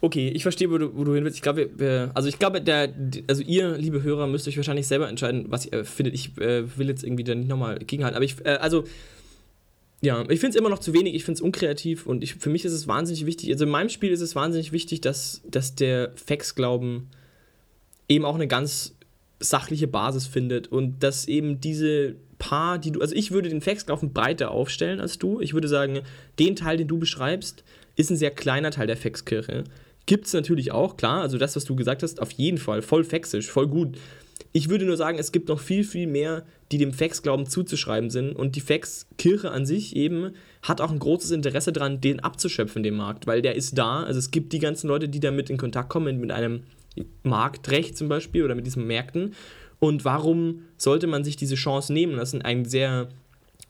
[0.00, 1.36] okay, ich verstehe, wo du, wo du hin willst.
[1.36, 2.92] Ich glaube, also ich glaube, der,
[3.26, 6.14] also ihr, liebe Hörer, müsst euch wahrscheinlich selber entscheiden, was ihr äh, findet.
[6.14, 8.84] Ich äh, will jetzt irgendwie da nicht nochmal gegenhalten, aber ich, äh, also,
[10.00, 12.50] ja, ich finde es immer noch zu wenig, ich finde es unkreativ und ich, für
[12.50, 15.74] mich ist es wahnsinnig wichtig, also in meinem Spiel ist es wahnsinnig wichtig, dass, dass
[15.74, 17.08] der Fax-Glauben
[18.08, 18.94] eben auch eine ganz
[19.40, 24.12] sachliche Basis findet und dass eben diese paar, die du, also ich würde den Fax-Glauben
[24.12, 25.40] breiter aufstellen als du.
[25.40, 26.00] Ich würde sagen,
[26.38, 27.64] den Teil, den du beschreibst,
[27.98, 29.64] ist ein sehr kleiner Teil der Faxkirche.
[30.06, 33.04] Gibt es natürlich auch, klar, also das, was du gesagt hast, auf jeden Fall, voll
[33.04, 33.98] faxisch, voll gut.
[34.52, 38.32] Ich würde nur sagen, es gibt noch viel, viel mehr, die dem Fax-Glauben zuzuschreiben sind
[38.32, 40.30] und die Fax-Kirche an sich eben
[40.62, 44.04] hat auch ein großes Interesse daran, den abzuschöpfen, den Markt, weil der ist da.
[44.04, 46.62] Also es gibt die ganzen Leute, die damit in Kontakt kommen, mit einem
[47.24, 49.34] Marktrecht zum Beispiel oder mit diesen Märkten.
[49.80, 53.08] Und warum sollte man sich diese Chance nehmen lassen, einen sehr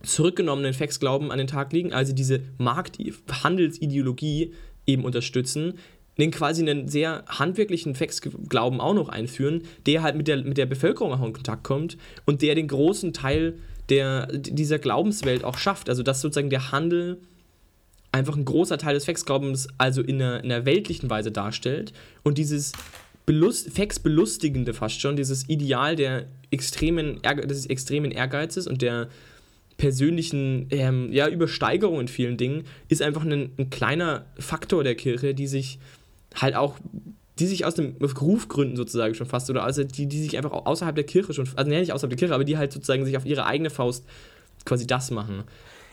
[0.03, 4.53] zurückgenommenen Fax-Glauben an den Tag legen, also diese Markthandelsideologie
[4.87, 5.75] eben unterstützen,
[6.19, 10.67] den quasi einen sehr handwerklichen Fax-Glauben auch noch einführen, der halt mit der, mit der
[10.67, 11.97] Bevölkerung auch in Kontakt kommt
[12.27, 13.55] und der den großen Teil
[13.89, 15.89] der, dieser Glaubenswelt auch schafft.
[15.89, 17.19] Also dass sozusagen der Handel
[18.11, 21.93] einfach ein großer Teil des Fax-Glaubens also in einer, in einer weltlichen Weise darstellt
[22.25, 22.73] und dieses
[23.27, 29.09] Belust, Fax-Belustigende fast schon, dieses Ideal der extremen, des extremen Ehrgeizes und der
[29.79, 35.35] persönlichen ähm, ja, Übersteigerung in vielen Dingen, ist einfach ein, ein kleiner Faktor der Kirche,
[35.35, 35.79] die sich
[36.35, 36.77] halt auch,
[37.39, 40.53] die sich aus dem Ruf gründen sozusagen schon fast, oder also die, die sich einfach
[40.53, 43.17] auch außerhalb der Kirche schon, also nicht außerhalb der Kirche, aber die halt sozusagen sich
[43.17, 44.05] auf ihre eigene Faust
[44.65, 45.45] quasi das machen.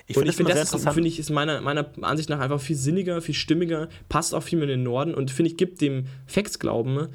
[0.08, 0.94] Ich Und finde ich finde, das interessant.
[0.96, 4.58] finde ich, ist meiner, meiner Ansicht nach einfach viel sinniger, viel stimmiger, passt auch viel
[4.58, 7.08] mehr in den Norden und finde ich, gibt dem Fax-Glauben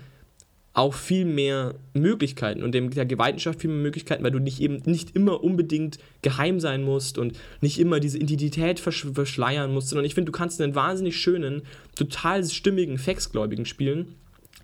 [0.81, 4.81] auch viel mehr Möglichkeiten und dem, der Geweihtenschaft viel mehr Möglichkeiten, weil du nicht eben
[4.87, 10.07] nicht immer unbedingt geheim sein musst und nicht immer diese Identität versch verschleiern musst, sondern
[10.07, 11.62] ich finde, du kannst einen wahnsinnig schönen,
[11.97, 14.14] total stimmigen Fax-Gläubigen spielen,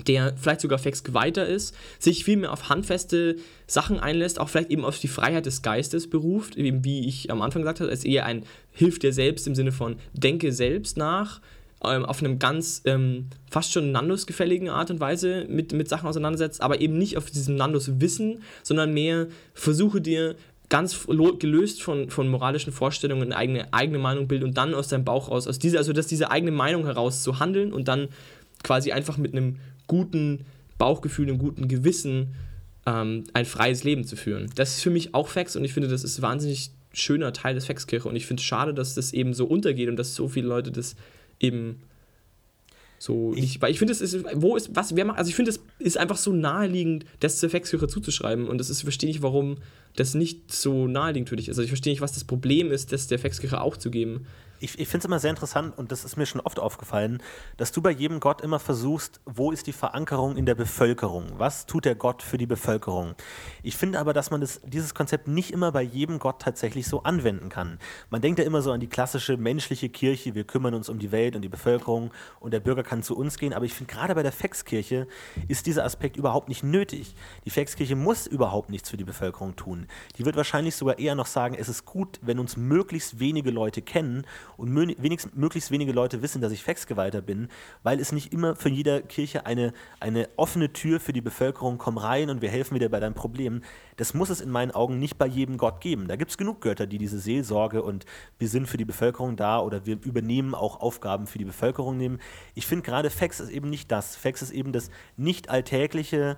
[0.06, 3.36] der vielleicht sogar Faxgeweihter ist, sich viel mehr auf handfeste
[3.66, 7.42] Sachen einlässt, auch vielleicht eben auf die Freiheit des Geistes beruft, eben wie ich am
[7.42, 11.42] Anfang gesagt habe, als eher ein Hilf dir selbst im Sinne von denke selbst nach,
[11.86, 16.60] ähm, auf einem ganz ähm, fast schon Nandos-gefälligen Art und Weise mit, mit Sachen auseinandersetzt,
[16.60, 20.36] aber eben nicht auf diesem Nandos-Wissen, sondern mehr versuche dir
[20.68, 21.06] ganz
[21.38, 25.30] gelöst von, von moralischen Vorstellungen eine eigene, eigene Meinung bilden und dann aus deinem Bauch
[25.30, 28.08] raus, aus dieser, also dass diese eigene Meinung heraus zu handeln und dann
[28.64, 29.56] quasi einfach mit einem
[29.86, 30.44] guten
[30.78, 32.34] Bauchgefühl, einem guten Gewissen
[32.84, 34.50] ähm, ein freies Leben zu führen.
[34.54, 37.66] Das ist für mich auch Fax und ich finde, das ist wahnsinnig schöner Teil des
[37.66, 40.48] Faxkirche und ich finde es schade, dass das eben so untergeht und dass so viele
[40.48, 40.96] Leute das
[41.40, 41.82] eben
[42.98, 45.36] so ich, nicht, weil ich finde, es ist, wo ist, was, wer macht, also ich
[45.36, 49.22] finde, es ist einfach so naheliegend, das zur Faxkirche zuzuschreiben und das ist, verstehe ich,
[49.22, 49.58] warum
[49.96, 51.52] das nicht so naheliegend für dich ist.
[51.52, 54.26] Also ich verstehe nicht, was das Problem ist, das der Faxkirche auch zu geben
[54.60, 57.22] ich, ich finde es immer sehr interessant und das ist mir schon oft aufgefallen,
[57.56, 61.26] dass du bei jedem Gott immer versuchst, wo ist die Verankerung in der Bevölkerung?
[61.38, 63.14] Was tut der Gott für die Bevölkerung?
[63.62, 67.02] Ich finde aber, dass man das, dieses Konzept nicht immer bei jedem Gott tatsächlich so
[67.02, 67.78] anwenden kann.
[68.10, 71.12] Man denkt ja immer so an die klassische menschliche Kirche, wir kümmern uns um die
[71.12, 74.14] Welt und die Bevölkerung und der Bürger kann zu uns gehen, aber ich finde gerade
[74.14, 75.06] bei der Fexkirche
[75.48, 77.14] ist dieser Aspekt überhaupt nicht nötig.
[77.44, 79.86] Die Fexkirche muss überhaupt nichts für die Bevölkerung tun.
[80.18, 83.82] Die wird wahrscheinlich sogar eher noch sagen, es ist gut, wenn uns möglichst wenige Leute
[83.82, 84.26] kennen
[84.56, 87.48] und wenigstens, möglichst wenige Leute wissen, dass ich Faxgeweihter bin,
[87.82, 91.98] weil es nicht immer für jeder Kirche eine, eine offene Tür für die Bevölkerung, komm
[91.98, 93.62] rein und wir helfen dir bei deinem Problem.
[93.96, 96.08] Das muss es in meinen Augen nicht bei jedem Gott geben.
[96.08, 98.04] Da gibt es genug Götter, die diese Seelsorge und
[98.38, 102.18] wir sind für die Bevölkerung da oder wir übernehmen auch Aufgaben für die Bevölkerung nehmen.
[102.54, 104.16] Ich finde gerade Fax ist eben nicht das.
[104.16, 106.36] Fax ist eben das nicht alltägliche,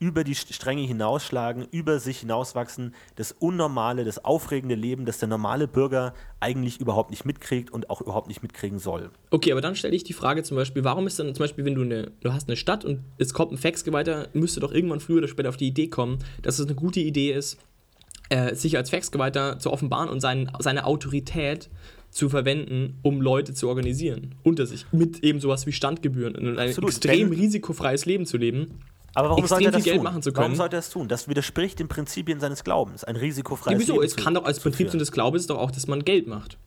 [0.00, 5.68] über die Stränge hinausschlagen, über sich hinauswachsen, das unnormale, das aufregende Leben, das der normale
[5.68, 9.10] Bürger eigentlich überhaupt nicht mitkriegt und auch überhaupt nicht mitkriegen soll.
[9.30, 11.74] Okay, aber dann stelle ich die Frage zum Beispiel, warum ist dann zum Beispiel, wenn
[11.74, 15.18] du eine, du hast eine Stadt und es kommt ein Faxgeweihter, müsste doch irgendwann früher
[15.18, 17.58] oder später auf die Idee kommen, dass es eine gute Idee ist,
[18.30, 21.68] äh, sich als Faxgeweihter zu offenbaren und sein, seine Autorität
[22.10, 24.86] zu verwenden, um Leute zu organisieren unter sich.
[24.92, 26.90] Mit eben sowas wie Standgebühren und ein Absolut.
[26.90, 28.80] extrem risikofreies Leben zu leben.
[29.14, 30.02] Aber warum sollte er das tun?
[30.02, 30.44] machen zu können?
[30.44, 31.08] Warum sollte er das tun?
[31.08, 33.04] Das widerspricht den Prinzipien seines Glaubens.
[33.04, 34.02] Ein risikofreies ja, wieso?
[34.02, 36.58] Es kann doch als Prinzip des Glaubens doch auch, dass man Geld macht.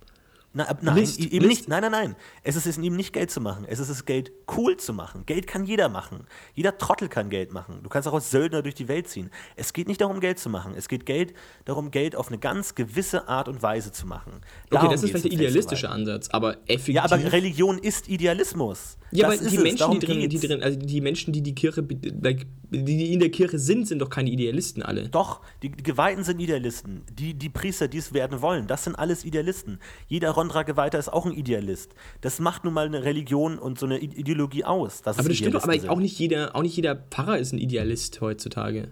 [0.55, 1.45] Na, nein, List, eben List.
[1.45, 1.67] nicht.
[1.67, 2.15] Nein, nein, nein.
[2.43, 3.65] Es ist es ihm nicht Geld zu machen.
[3.67, 5.25] Es ist es Geld cool zu machen.
[5.25, 6.27] Geld kann jeder machen.
[6.53, 7.79] Jeder Trottel kann Geld machen.
[7.81, 9.31] Du kannst auch als Söldner durch die Welt ziehen.
[9.55, 10.75] Es geht nicht darum, Geld zu machen.
[10.77, 11.33] Es geht Geld
[11.65, 14.41] darum, Geld auf eine ganz gewisse Art und Weise zu machen.
[14.69, 16.95] Darum okay, das ist vielleicht der idealistische Ansatz, aber effektiv.
[16.95, 18.97] Ja, aber Religion ist Idealismus.
[19.11, 23.13] Ja, aber die Menschen, die drin, die drin, also die Menschen, die die Kirche, die
[23.13, 25.09] in der Kirche sind, sind doch keine Idealisten alle.
[25.09, 27.03] Doch, die Geweihten sind Idealisten.
[27.11, 29.79] Die, die Priester, die es werden wollen, das sind alles Idealisten.
[30.07, 31.91] Jeder Rondra-Geweihter ist auch ein Idealist.
[32.21, 35.01] Das macht nun mal eine Religion und so eine Ideologie aus.
[35.05, 38.19] aber das stimmt doch, aber auch nicht, jeder, auch nicht jeder Pfarrer ist ein Idealist
[38.21, 38.89] heutzutage.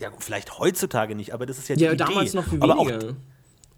[0.00, 2.04] Ja, vielleicht heutzutage nicht, aber das ist ja die Ja, Idee.
[2.04, 3.16] damals noch viel weniger.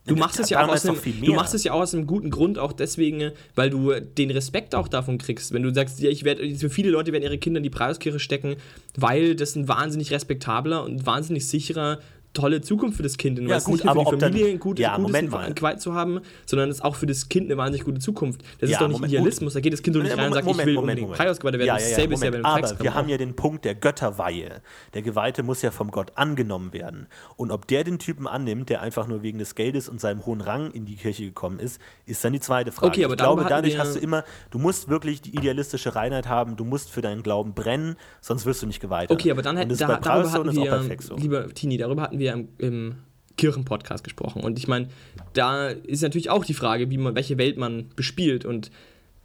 [0.07, 2.31] Du machst, es ja auch aus einem, du machst es ja auch aus einem guten
[2.31, 5.53] Grund, auch deswegen, weil du den Respekt auch davon kriegst.
[5.53, 8.21] Wenn du sagst, ja, ich werde, für viele Leute werden ihre Kinder in die Preiskirche
[8.21, 8.55] stecken,
[8.97, 11.99] weil das ein wahnsinnig respektabler und wahnsinnig sicherer
[12.37, 13.39] tolle Zukunft für das Kind.
[13.39, 16.69] Ja, gut, nicht aber für die Familie ein gut, ja, gutes Qual zu haben, sondern
[16.71, 18.43] es ist auch für das Kind eine wahnsinnig gute Zukunft.
[18.59, 19.53] Das ja, ist doch nicht Moment, Idealismus.
[19.53, 19.57] Gut.
[19.57, 21.55] Da geht das Kind doch nicht rein und sagt, Moment, ich will Moment, unbedingt Freiausgeweiht
[21.55, 21.67] werden.
[21.67, 24.63] Ja, ja, ja, Moment, aber wir haben ja den Punkt der Götterweihe.
[24.95, 27.07] Der Geweihte muss ja vom Gott angenommen werden.
[27.37, 30.41] Und ob der den Typen annimmt, der einfach nur wegen des Geldes und seinem hohen
[30.41, 32.93] Rang in die Kirche gekommen ist, ist dann die zweite Frage.
[32.93, 36.57] Okay, aber ich glaube, dadurch hast du immer, du musst wirklich die idealistische Reinheit haben,
[36.57, 39.11] du musst für deinen Glauben brennen, sonst wirst du nicht geweiht.
[39.11, 42.95] Okay, aber dann hätten da, darüber hatten wir, lieber Tini, darüber hatten wir im, im
[43.37, 44.43] Kirchenpodcast gesprochen.
[44.43, 44.89] Und ich meine,
[45.33, 48.45] da ist natürlich auch die Frage, wie man, welche Welt man bespielt.
[48.45, 48.71] Und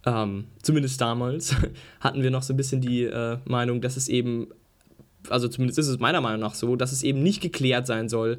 [0.04, 1.54] ähm, zumindest damals
[2.00, 4.48] hatten wir noch so ein bisschen die äh, Meinung, dass es eben,
[5.28, 8.38] also zumindest ist es meiner Meinung nach so, dass es eben nicht geklärt sein soll,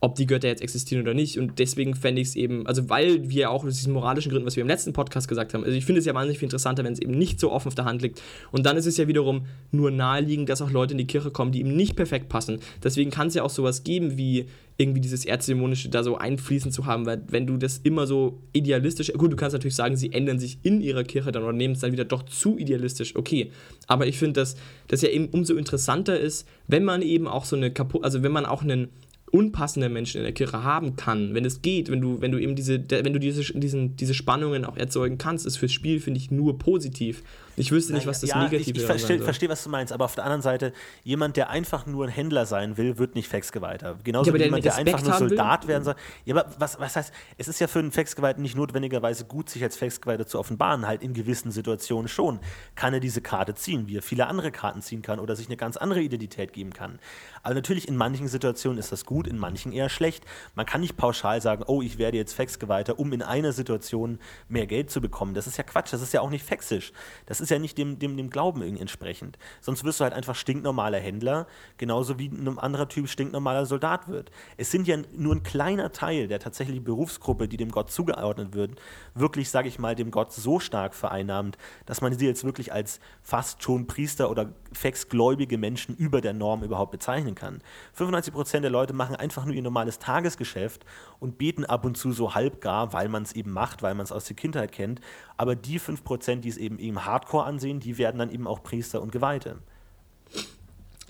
[0.00, 1.38] ob die Götter jetzt existieren oder nicht.
[1.38, 4.56] Und deswegen fände ich es eben, also weil wir auch aus diesen moralischen Gründen, was
[4.56, 6.92] wir im letzten Podcast gesagt haben, also ich finde es ja wahnsinnig viel interessanter, wenn
[6.92, 8.22] es eben nicht so offen auf der Hand liegt.
[8.52, 11.52] Und dann ist es ja wiederum nur naheliegend, dass auch Leute in die Kirche kommen,
[11.52, 12.60] die ihm nicht perfekt passen.
[12.82, 14.46] Deswegen kann es ja auch sowas geben wie
[14.80, 19.12] irgendwie dieses Erzdämonische da so einfließen zu haben, weil wenn du das immer so idealistisch,
[19.12, 21.80] gut, du kannst natürlich sagen, sie ändern sich in ihrer Kirche dann oder nehmen es
[21.80, 23.50] dann wieder doch zu idealistisch, okay.
[23.88, 24.54] Aber ich finde, dass
[24.86, 28.30] das ja eben umso interessanter ist, wenn man eben auch so eine kaputt, also wenn
[28.30, 28.88] man auch einen
[29.28, 32.56] unpassende Menschen in der Kirche haben kann, wenn es geht, wenn du, wenn du eben
[32.56, 36.30] diese, wenn du diese, diesen, diese Spannungen auch erzeugen kannst, ist fürs Spiel, finde ich,
[36.30, 37.22] nur positiv.
[37.58, 40.04] Ich wüsste nicht, was das ja, Negative ich, ich verstehe, verstehe, was du meinst, aber
[40.04, 40.72] auf der anderen Seite,
[41.04, 43.98] jemand, der einfach nur ein Händler sein will, wird nicht Faxgeweihter.
[44.04, 45.28] Genauso Ja, wie jemand, der einfach nur haben will?
[45.30, 45.94] Soldat werden soll.
[46.24, 49.62] Ja, aber was, was heißt, es ist ja für einen Faxgeweihten nicht notwendigerweise gut, sich
[49.62, 52.40] als Faxgeweihter zu offenbaren, halt in gewissen Situationen schon.
[52.74, 55.56] Kann er diese Karte ziehen, wie er viele andere Karten ziehen kann oder sich eine
[55.56, 56.98] ganz andere Identität geben kann.
[57.42, 60.24] Aber natürlich in manchen Situationen ist das gut, in manchen eher schlecht.
[60.54, 64.66] Man kann nicht pauschal sagen, oh, ich werde jetzt Faxgeweihter, um in einer Situation mehr
[64.66, 65.34] Geld zu bekommen.
[65.34, 66.92] Das ist ja Quatsch, das ist ja auch nicht faxisch.
[67.26, 69.38] Das ist ja nicht dem, dem, dem Glauben entsprechend.
[69.60, 71.46] Sonst wirst du halt einfach stinknormaler Händler,
[71.76, 74.30] genauso wie ein anderer Typ stinknormaler Soldat wird.
[74.56, 78.80] Es sind ja nur ein kleiner Teil der tatsächlichen Berufsgruppe, die dem Gott zugeordnet wird,
[79.14, 83.00] wirklich, sage ich mal, dem Gott so stark vereinnahmt, dass man sie jetzt wirklich als
[83.22, 87.62] fast schon Priester oder faxgläubige Menschen über der Norm überhaupt bezeichnen kann.
[87.96, 90.84] 95% der Leute machen einfach nur ihr normales Tagesgeschäft
[91.20, 94.12] und beten ab und zu so halbgar, weil man es eben macht, weil man es
[94.12, 95.00] aus der Kindheit kennt.
[95.38, 99.00] Aber die 5%, die es eben eben Hardcore ansehen, die werden dann eben auch Priester
[99.00, 99.56] und Geweihte.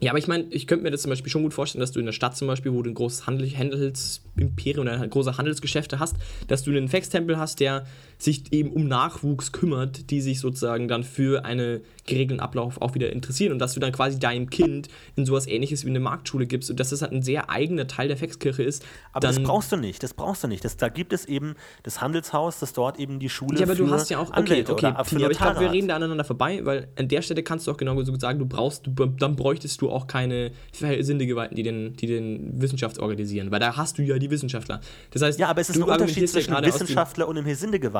[0.00, 1.98] Ja, aber ich meine, ich könnte mir das zum Beispiel schon gut vorstellen, dass du
[1.98, 6.16] in der Stadt zum Beispiel, wo du ein großes Handel Handelsimperium oder große Handelsgeschäfte hast,
[6.46, 7.84] dass du einen Faxtempel hast, der
[8.18, 13.12] sich eben um Nachwuchs kümmert, die sich sozusagen dann für einen geregelten Ablauf auch wieder
[13.12, 16.70] interessieren und dass du dann quasi deinem Kind in sowas ähnliches wie eine Marktschule gibst
[16.70, 18.84] und dass das halt ein sehr eigener Teil der Faxkirche ist.
[19.12, 20.64] Aber das brauchst du nicht, das brauchst du nicht.
[20.64, 21.54] Das, da gibt es eben
[21.84, 24.92] das Handelshaus, das dort eben die Schule Ja, aber du hast ja auch, okay, okay,
[25.04, 27.66] für Tini, aber ich glaube, wir reden da aneinander vorbei, weil an der Stelle kannst
[27.66, 31.62] du auch genau so sagen, du brauchst, du, dann bräuchtest du auch keine Sindegeweihten, die
[31.62, 34.80] den, die den Wissenschaft organisieren, weil da hast du ja die Wissenschaftler.
[35.10, 37.46] Das heißt, Ja, aber es ist ein Unterschied zwischen einem Wissenschaftler und einem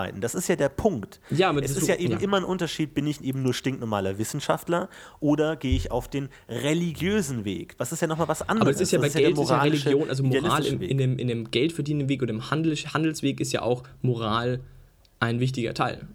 [0.08, 0.20] Hesindegeweihten.
[0.20, 1.20] Das ist ja der Punkt.
[1.30, 2.18] Ja, aber es ist ist ja eben ja.
[2.18, 4.88] immer ein Unterschied, bin ich eben nur stinknormaler Wissenschaftler
[5.20, 7.74] oder gehe ich auf den religiösen Weg?
[7.78, 8.62] Was ist ja nochmal was anderes.
[8.62, 10.90] Aber es ist ja bei Das der Geld, ist ja Religion, also Moral Weg.
[10.90, 14.60] in, dem, in dem geldverdienenden Weg oder im Handel, Handelsweg ist ja auch Moral
[15.20, 16.06] ein wichtiger Teil.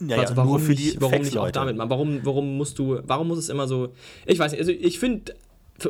[0.00, 1.90] ja, also ja, warum nicht, warum nicht auch damit machen?
[1.90, 3.92] Warum, warum musst du, warum muss es immer so,
[4.26, 5.34] ich weiß nicht, also ich finde,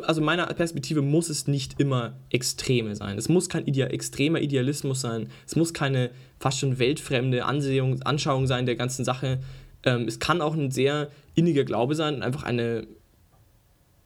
[0.03, 3.17] also meiner Perspektive muss es nicht immer Extreme sein.
[3.17, 5.29] Es muss kein Idea, extremer Idealismus sein.
[5.45, 6.09] Es muss keine
[6.39, 9.39] fast schon weltfremde Ansehung, Anschauung sein der ganzen Sache.
[9.83, 12.87] Ähm, es kann auch ein sehr inniger Glaube sein und einfach eine,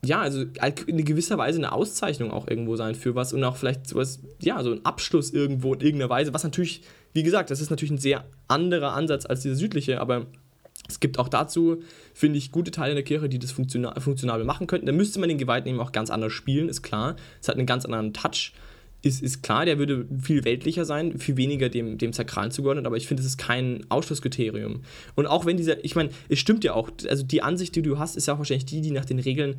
[0.03, 0.45] ja, also
[0.86, 4.61] in gewisser Weise eine Auszeichnung auch irgendwo sein für was und auch vielleicht sowas, ja,
[4.63, 6.82] so ein Abschluss irgendwo in irgendeiner Weise, was natürlich,
[7.13, 10.27] wie gesagt, das ist natürlich ein sehr anderer Ansatz als dieser südliche, aber
[10.90, 11.82] es gibt auch dazu,
[12.14, 14.88] finde ich, gute Teile in der Kirche, die das funktiona funktionabel machen könnten.
[14.88, 17.16] Da müsste man den Geweihten eben auch ganz anders spielen, ist klar.
[17.42, 18.54] Es hat einen ganz anderen Touch.
[19.02, 22.98] Ist, ist klar, der würde viel weltlicher sein, viel weniger dem, dem Sakralen zugeordnet, aber
[22.98, 24.82] ich finde, es ist kein Ausschlusskriterium.
[25.16, 27.98] Und auch wenn dieser, ich meine, es stimmt ja auch, also die Ansicht, die du
[27.98, 29.56] hast, ist ja auch wahrscheinlich die, die nach den Regeln,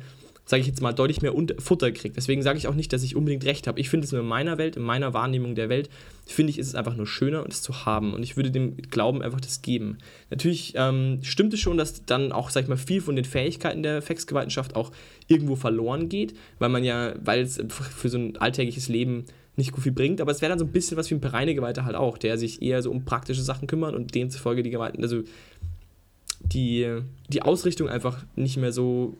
[0.51, 2.17] sage ich jetzt mal, deutlich mehr Futter kriegt.
[2.17, 3.79] Deswegen sage ich auch nicht, dass ich unbedingt recht habe.
[3.79, 5.89] Ich finde es nur in meiner Welt, in meiner Wahrnehmung der Welt,
[6.25, 8.13] finde ich, ist es einfach nur schöner, es zu haben.
[8.13, 9.99] Und ich würde dem Glauben einfach das geben.
[10.29, 13.81] Natürlich ähm, stimmt es schon, dass dann auch, sag ich mal, viel von den Fähigkeiten
[13.81, 14.91] der Faxgewaltenschaft auch
[15.29, 19.23] irgendwo verloren geht, weil man ja, weil es für so ein alltägliches Leben
[19.55, 21.85] nicht gut viel bringt, aber es wäre dann so ein bisschen was wie ein Pereinegeweihter
[21.85, 25.23] halt auch, der sich eher so um praktische Sachen kümmert und demzufolge die Geweihten, also
[26.41, 26.99] die,
[27.29, 29.17] die Ausrichtung einfach nicht mehr so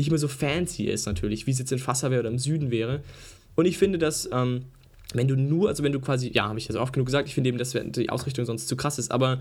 [0.00, 2.70] nicht mehr so fancy ist natürlich, wie es jetzt in Fassa wäre oder im Süden
[2.70, 3.02] wäre.
[3.54, 4.64] Und ich finde, dass ähm,
[5.12, 7.34] wenn du nur, also wenn du quasi, ja, habe ich jetzt oft genug gesagt, ich
[7.34, 9.40] finde eben, dass die Ausrichtung sonst zu krass ist, aber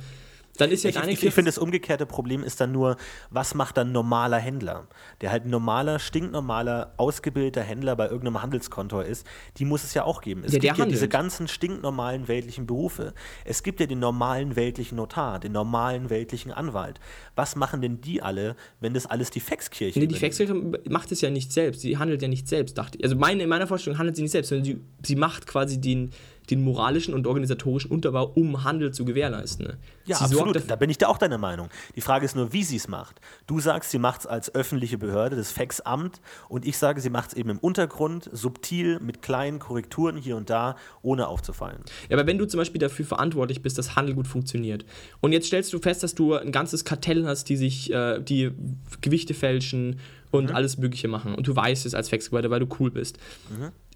[0.57, 2.97] dann ist ja Ich, deine ich, ich finde, das umgekehrte Problem ist dann nur,
[3.29, 4.87] was macht dann normaler Händler?
[5.21, 9.25] Der halt normaler, stinknormaler, ausgebildeter Händler bei irgendeinem Handelskontor ist,
[9.57, 10.43] die muss es ja auch geben.
[10.43, 13.13] Es Ja, gibt ja diese ganzen stinknormalen weltlichen Berufe.
[13.45, 16.99] Es gibt ja den normalen weltlichen Notar, den normalen weltlichen Anwalt.
[17.35, 20.15] Was machen denn die alle, wenn das alles die Faxkirche Nee, die?
[20.15, 20.53] Faxkirche
[20.89, 21.81] macht es ja nicht selbst.
[21.81, 23.03] Sie handelt ja nicht selbst, dachte ich.
[23.03, 26.11] Also meine, in meiner Vorstellung handelt sie nicht selbst, sondern sie, sie macht quasi den,
[26.49, 29.67] den moralischen und organisatorischen Unterbau, um Handel zu gewährleisten.
[29.67, 29.77] Ne?
[30.05, 30.69] Ja, sie absolut.
[30.69, 31.69] Da bin ich da auch deiner Meinung.
[31.95, 33.19] Die Frage ist nur, wie sie es macht.
[33.47, 37.29] Du sagst, sie macht es als öffentliche Behörde, das Faxamt, und ich sage, sie macht
[37.29, 41.83] es eben im Untergrund, subtil, mit kleinen Korrekturen hier und da, ohne aufzufallen.
[42.09, 44.85] Ja, aber wenn du zum Beispiel dafür verantwortlich bist, dass Handel gut funktioniert
[45.21, 48.51] und jetzt stellst du fest, dass du ein ganzes Kartell hast, die sich äh, die
[49.01, 49.99] Gewichte fälschen
[50.31, 53.17] und alles Mögliche machen und du weißt es als Faxgeweihter, weil du cool bist.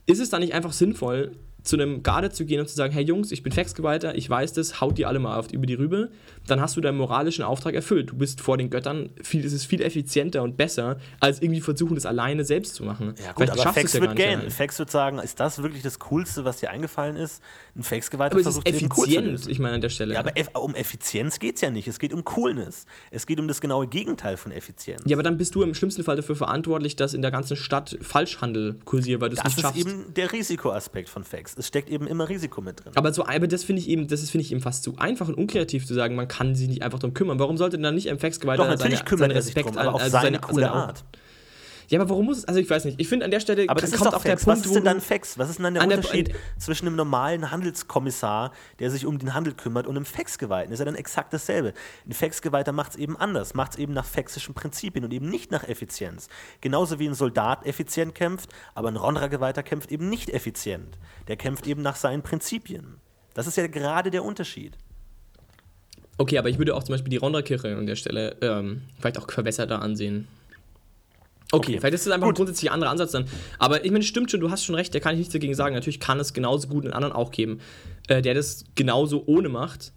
[0.05, 1.31] Ist es dann nicht einfach sinnvoll,
[1.63, 4.53] zu einem Garde zu gehen und zu sagen, hey Jungs, ich bin Faxgeweihter, ich weiß
[4.53, 6.11] das, haut die alle mal auf, über die Rübe,
[6.47, 8.11] dann hast du deinen moralischen Auftrag erfüllt.
[8.11, 11.95] Du bist vor den Göttern, viel, es ist viel effizienter und besser, als irgendwie versuchen,
[11.95, 13.15] das alleine selbst zu machen.
[13.23, 14.51] Ja, gut, Vielleicht aber Fax ja wird alleine.
[14.51, 17.41] Fax wird sagen, ist das wirklich das Coolste, was dir eingefallen ist?
[17.75, 20.13] Ein Faxgeweihter Aber es ist versucht zu effizient, ich meine an der Stelle.
[20.13, 21.87] Ja, aber um Effizienz geht es ja nicht.
[21.87, 22.85] Es geht um Coolness.
[23.09, 25.01] Es geht um das genaue Gegenteil von Effizienz.
[25.05, 27.97] Ja, aber dann bist du im schlimmsten Fall dafür verantwortlich, dass in der ganzen Stadt
[28.01, 29.79] Falschhandel kursiert, weil du es das nicht ist schaffst.
[29.79, 31.55] eben der Risikoaspekt von Fax.
[31.57, 32.91] Es steckt eben immer Risiko mit drin.
[32.95, 35.27] aber so, aber das finde ich eben, das ist finde ich eben fast zu einfach
[35.27, 37.39] und unkreativ zu sagen, man kann sich nicht einfach darum kümmern.
[37.39, 40.01] Warum sollte denn dann nicht ein Faxgeweihter Doch, seine, seinen Respekt drum, aber an, auf
[40.01, 41.03] also seine seine coole seine- Art.
[41.89, 43.79] Ja, aber warum muss es, also ich weiß nicht, ich finde an der Stelle Aber
[43.81, 44.45] das ist kommt doch auch der Fax.
[44.45, 45.37] Punkt, Was ist denn dann Fax?
[45.37, 49.33] Was ist denn dann der der- Unterschied zwischen einem normalen Handelskommissar, der sich um den
[49.33, 50.71] Handel kümmert, und einem Faxgeweihten?
[50.71, 51.73] Das ist ja dann exakt dasselbe.
[52.07, 55.51] Ein Faxgeweihter macht es eben anders, macht es eben nach faxischen Prinzipien und eben nicht
[55.51, 56.29] nach Effizienz.
[56.61, 60.97] Genauso wie ein Soldat effizient kämpft, aber ein Ronra-Geweihter kämpft eben nicht effizient.
[61.27, 62.95] Der kämpft eben nach seinen Prinzipien.
[63.33, 64.77] Das ist ja gerade der Unterschied.
[66.17, 69.29] Okay, aber ich würde auch zum Beispiel die Ronderkirche an der Stelle ähm, vielleicht auch
[69.29, 70.27] verbesserter ansehen.
[71.51, 71.79] Okay, Okay.
[71.79, 72.35] vielleicht ist das einfach Gut.
[72.35, 73.25] ein grundsätzlich anderer Ansatz dann.
[73.59, 75.75] Aber ich meine, stimmt schon, du hast schon recht, da kann ich nichts dagegen sagen.
[75.75, 77.59] Natürlich kann es genauso gut einen anderen auch geben,
[78.07, 79.91] äh, der das genauso ohne macht.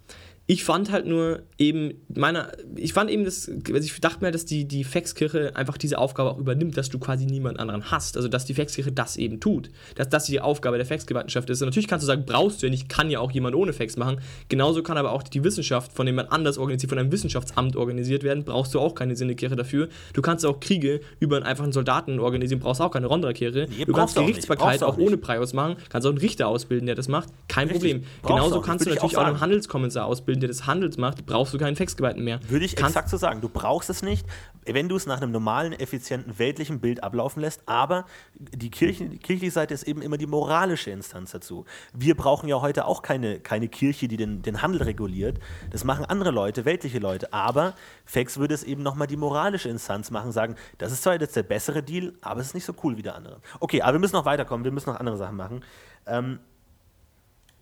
[0.47, 4.45] Ich fand halt nur eben, meiner, ich fand eben das, also ich dachte mir, dass
[4.45, 8.17] die, die Faxkirche einfach diese Aufgabe auch übernimmt, dass du quasi niemand anderen hast.
[8.17, 9.71] Also, dass die Faxkirche das eben tut.
[9.97, 11.63] Dass das die Aufgabe der Faxgewaltenschaft ist.
[11.63, 13.97] Und natürlich kannst du sagen, brauchst du ja nicht, kann ja auch jemand ohne Fax
[13.97, 14.21] machen.
[14.49, 18.45] Genauso kann aber auch die Wissenschaft von jemand anders organisiert, von einem Wissenschaftsamt organisiert werden.
[18.45, 19.89] Brauchst du auch keine Sinnekirche dafür.
[20.13, 23.67] Du kannst auch Kriege über einen einfachen Soldaten organisieren, brauchst auch keine Ronderkirche.
[23.77, 24.17] Nee, du kannst.
[24.17, 25.77] Gerichtsbarkeit auch, auch ohne Prius machen.
[25.89, 27.29] Kannst auch einen Richter ausbilden, der das macht.
[27.49, 27.93] Kein Richtig.
[27.93, 28.07] Problem.
[28.27, 29.41] Genauso kannst du natürlich auch auch einen.
[29.41, 31.27] Handelskommissar ausbilden, der das Handels macht.
[31.27, 32.41] Brauchst du keinen Faxgeweihten mehr.
[32.49, 33.41] Würde ich Kannst- exakt so sagen.
[33.41, 34.27] Du brauchst es nicht,
[34.65, 37.63] wenn du es nach einem normalen, effizienten, weltlichen Bild ablaufen lässt.
[37.67, 41.65] Aber die, Kirche, die kirchliche Seite ist eben immer die moralische Instanz dazu.
[41.95, 45.39] Wir brauchen ja heute auch keine, keine Kirche, die den, den Handel reguliert.
[45.71, 47.33] Das machen andere Leute, weltliche Leute.
[47.33, 47.75] Aber
[48.05, 51.43] Fax würde es eben nochmal die moralische Instanz machen, sagen, das ist zwar jetzt der
[51.43, 53.41] bessere Deal, aber es ist nicht so cool wie der andere.
[53.61, 55.65] Okay, aber wir müssen noch weiterkommen, wir müssen noch andere Sachen machen.
[56.07, 56.41] Ähm,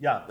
[0.01, 0.26] ja,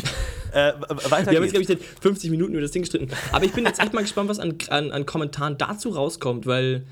[0.52, 0.72] äh,
[1.10, 3.08] weiter Wir haben jetzt, glaube ich, seit 50 Minuten über das Ding gestritten.
[3.32, 6.84] Aber ich bin jetzt echt mal gespannt, was an, an, an Kommentaren dazu rauskommt, weil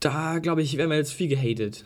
[0.00, 1.84] da, glaube ich, werden wir jetzt viel gehatet.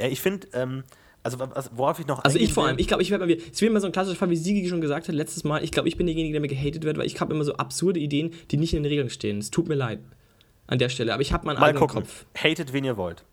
[0.00, 0.84] Ja, ich finde, ähm,
[1.22, 3.42] also was- worauf ich noch Also ich vor allem, ich glaube, ich werde mal wieder,
[3.52, 5.72] es wird immer so ein klassischer Fall, wie Sigi schon gesagt hat, letztes Mal, ich
[5.72, 8.32] glaube, ich bin derjenige, der mir gehatet wird, weil ich habe immer so absurde Ideen,
[8.50, 9.38] die nicht in den Regeln stehen.
[9.38, 9.98] Es tut mir leid
[10.68, 12.02] an der Stelle, aber ich habe meinen Mal eigenen gucken.
[12.04, 12.26] Kopf.
[12.36, 13.24] Hatet, wen ihr wollt.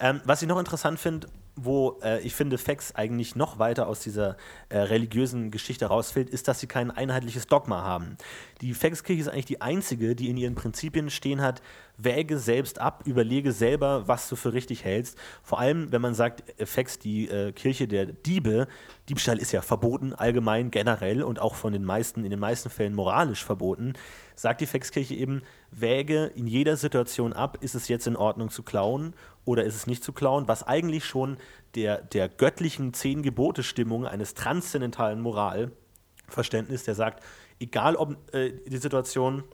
[0.00, 1.28] Ähm, was ich noch interessant finde,
[1.64, 4.36] wo äh, ich finde, Fax eigentlich noch weiter aus dieser
[4.68, 8.16] äh, religiösen Geschichte rausfällt, ist, dass sie kein einheitliches Dogma haben.
[8.60, 11.62] Die Fax-Kirche ist eigentlich die einzige, die in ihren Prinzipien stehen hat,
[11.96, 15.18] wäge selbst ab, überlege selber, was du für richtig hältst.
[15.42, 18.68] Vor allem, wenn man sagt, äh, Fax, die äh, Kirche der Diebe,
[19.08, 22.94] Diebstahl ist ja verboten, allgemein, generell und auch von den meisten, in den meisten Fällen
[22.94, 23.94] moralisch verboten,
[24.34, 28.62] sagt die Fax-Kirche eben, wäge in jeder Situation ab, ist es jetzt in Ordnung zu
[28.62, 29.14] klauen
[29.48, 31.38] oder ist es nicht zu klauen, was eigentlich schon
[31.74, 37.24] der, der göttlichen Zehn-Gebote-Stimmung eines transzendentalen Moralverständnis, der sagt,
[37.58, 39.44] egal ob äh, die Situation,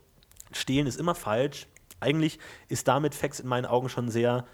[0.50, 1.68] stehlen ist immer falsch,
[2.00, 4.46] eigentlich ist damit Fax in meinen Augen schon sehr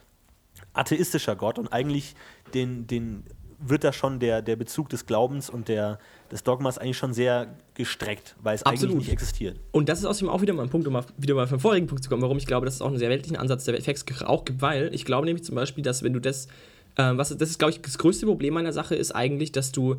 [0.75, 2.17] atheistischer Gott und eigentlich
[2.53, 3.25] den, den
[3.59, 5.99] wird da schon der, der Bezug des Glaubens und der,
[6.31, 8.95] des Dogmas eigentlich schon sehr gestreckt, weil es Absolut.
[8.95, 9.59] eigentlich nicht existiert.
[9.73, 11.87] Und das ist außerdem auch wieder mal ein Punkt, um mal, wieder mal vom vorigen
[11.87, 14.29] Punkt zu kommen, warum ich glaube, dass es auch einen sehr weltlichen Ansatz der Faxkirche
[14.29, 16.49] auch gibt, weil ich glaube nämlich zum Beispiel, dass wenn du das,
[16.97, 19.97] ähm, was das ist, glaube ich, das größte Problem meiner Sache ist eigentlich, dass du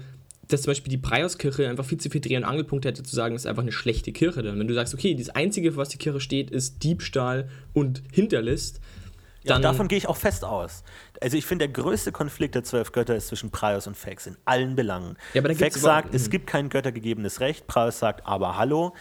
[0.48, 3.36] dass zum Beispiel die Preiskirche einfach viel zu viel Dreh- und Angelpunkt hätte, zu sagen,
[3.36, 4.44] das ist einfach eine schlechte Kirche.
[4.44, 8.04] Dann, wenn du sagst, okay, das Einzige, für was die Kirche steht, ist Diebstahl und
[8.12, 8.82] Hinterlist,
[9.44, 10.84] Ja, dann und davon gehe ich auch fest aus.
[11.22, 14.38] Also ich finde, der größte Konflikt der zwölf Götter ist zwischen Praios und Fex in
[14.46, 15.18] allen Belangen.
[15.36, 17.68] Ja, Fex sagt, es gibt kein göttergegebenes Recht.
[17.68, 18.96] Praios sagt, aber hallo.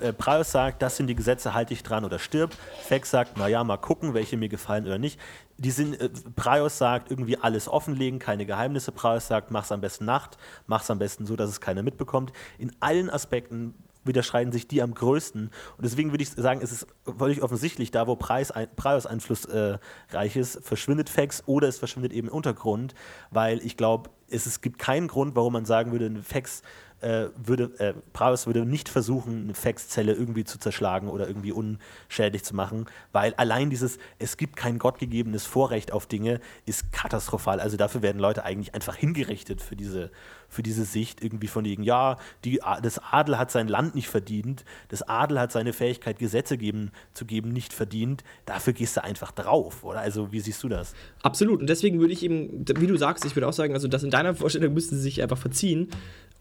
[0.00, 2.50] Äh, Praios sagt, das sind die Gesetze, halte ich dran oder stirb.
[2.82, 5.20] Fex sagt, naja, mal gucken, welche mir gefallen oder nicht.
[5.56, 8.90] Die sind, äh, Praios sagt, irgendwie alles offenlegen, keine Geheimnisse.
[8.90, 12.32] Praios sagt, mach's am besten Nacht, mach's am besten so, dass es keiner mitbekommt.
[12.58, 13.74] In allen Aspekten
[14.04, 15.46] widerschreiten sich die am größten.
[15.46, 16.86] Und deswegen würde ich sagen, es ist
[17.18, 19.78] völlig offensichtlich, da wo Preis ein, Preis Einfluss äh,
[20.10, 22.94] reich ist, verschwindet Fax oder es verschwindet eben Untergrund,
[23.30, 26.62] weil ich glaube, es, es gibt keinen Grund, warum man sagen würde, ein Fax
[27.02, 32.42] äh, würde, äh, Praus würde nicht versuchen, eine Faxzelle irgendwie zu zerschlagen oder irgendwie unschädlich
[32.44, 37.60] zu machen, weil allein dieses, es gibt kein gottgegebenes Vorrecht auf Dinge, ist katastrophal.
[37.60, 40.10] Also dafür werden Leute eigentlich einfach hingerichtet für diese,
[40.48, 44.64] für diese Sicht, irgendwie von wegen, ja, die, das Adel hat sein Land nicht verdient,
[44.88, 49.32] das Adel hat seine Fähigkeit, Gesetze geben, zu geben, nicht verdient, dafür gehst du einfach
[49.32, 50.00] drauf, oder?
[50.00, 50.94] Also wie siehst du das?
[51.22, 51.60] Absolut.
[51.60, 54.10] Und deswegen würde ich eben, wie du sagst, ich würde auch sagen, also dass in,
[54.10, 55.88] de meiner Vorstellung müssten sie sich einfach verziehen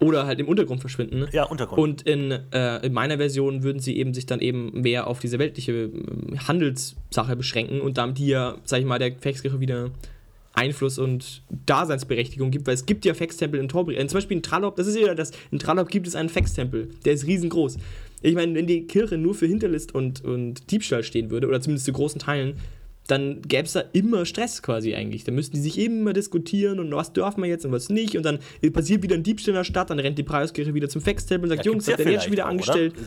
[0.01, 1.27] oder halt im Untergrund verschwinden.
[1.31, 1.79] Ja, Untergrund.
[1.79, 5.37] Und in, äh, in meiner Version würden sie eben sich dann eben mehr auf diese
[5.37, 5.91] weltliche äh,
[6.47, 9.91] Handelssache beschränken und damit hier, sag ich mal, der Gefechtskirche wieder
[10.53, 13.95] Einfluss und Daseinsberechtigung gibt, weil es gibt ja Fextempel in Torbri.
[13.95, 16.89] Äh, zum Beispiel in Trallop, das ist ja das, in Trallop gibt es einen Fextempel,
[17.05, 17.77] der ist riesengroß.
[18.23, 21.85] Ich meine, wenn die Kirche nur für Hinterlist und, und Diebstahl stehen würde, oder zumindest
[21.85, 22.55] zu großen Teilen,
[23.11, 25.25] dann gäbe es da immer Stress quasi eigentlich.
[25.25, 28.15] Da müssten die sich immer diskutieren und was dürfen wir jetzt und was nicht.
[28.15, 28.39] Und dann
[28.71, 31.55] passiert wieder ein Diebstahl in der Stadt, dann rennt die Preiskirche wieder zum Fextempel und
[31.57, 32.93] sagt, Ja, Jungs, habt ja ihr jetzt schon wieder auch, angestellt?
[32.97, 33.05] oder?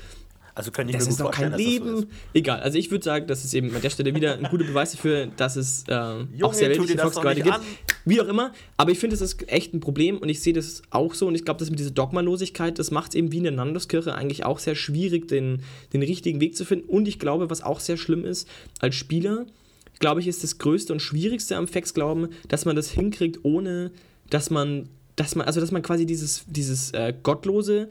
[0.57, 1.97] Also könnte ich Das mir ist doch kein dass Leben.
[1.97, 2.05] so.
[2.33, 4.93] Egal, also ich würde sagen, das ist eben an der Stelle wieder ein guter Beweis
[4.93, 7.57] dafür, dass es äh, auch Junge, sehr das doch Volksgewalte nicht gibt.
[7.57, 7.63] an.
[8.05, 10.83] Wie auch immer, aber ich finde, das ist echt ein Problem und ich sehe das
[10.91, 13.43] auch so und ich glaube, das mit dieser Dogmalosigkeit, das macht es eben wie in
[13.45, 17.51] der Nandoskirche eigentlich auch sehr schwierig, den, den richtigen Weg zu finden und ich glaube,
[17.51, 18.47] was auch sehr schlimm ist,
[18.79, 19.47] als Spieler,
[20.01, 23.91] glaube ich, ist das Größte und Schwierigste am Fex-Glauben, dass man das hinkriegt, ohne
[24.31, 27.89] dass man, dass man, also dass man quasi dieses, dieses äh, Gottlose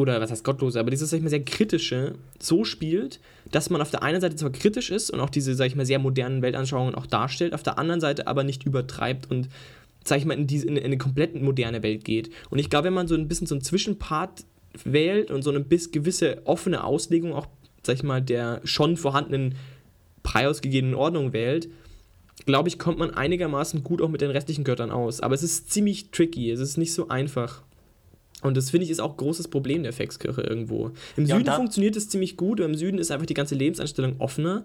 [0.00, 3.20] oder was heißt gottlose, aber dieses, sag ich mal, sehr kritische so spielt,
[3.50, 5.86] dass man auf der einen Seite zwar kritisch ist und auch diese, sag ich mal,
[5.86, 9.48] sehr modernen Weltanschauungen auch darstellt, auf der anderen Seite aber nicht übertreibt und,
[10.04, 12.30] sag ich mal, in, diese, in eine komplett moderne Welt geht.
[12.50, 14.44] Und ich glaube, wenn man so ein bisschen so einen Zwischenpart
[14.84, 17.48] wählt und so eine bis gewisse offene Auslegung auch,
[17.82, 19.56] sag ich mal, der schon vorhandenen
[20.30, 21.68] preisgegebenen Ordnung wählt,
[22.46, 25.20] glaube ich, kommt man einigermaßen gut auch mit den restlichen Göttern aus.
[25.20, 27.62] Aber es ist ziemlich tricky, es ist nicht so einfach.
[28.40, 30.92] Und das finde ich ist auch ein großes Problem der Fexkirche irgendwo.
[31.16, 34.64] Im Ja, Süden funktioniert es ziemlich gut, im Süden ist einfach die ganze Lebenseinstellung offener.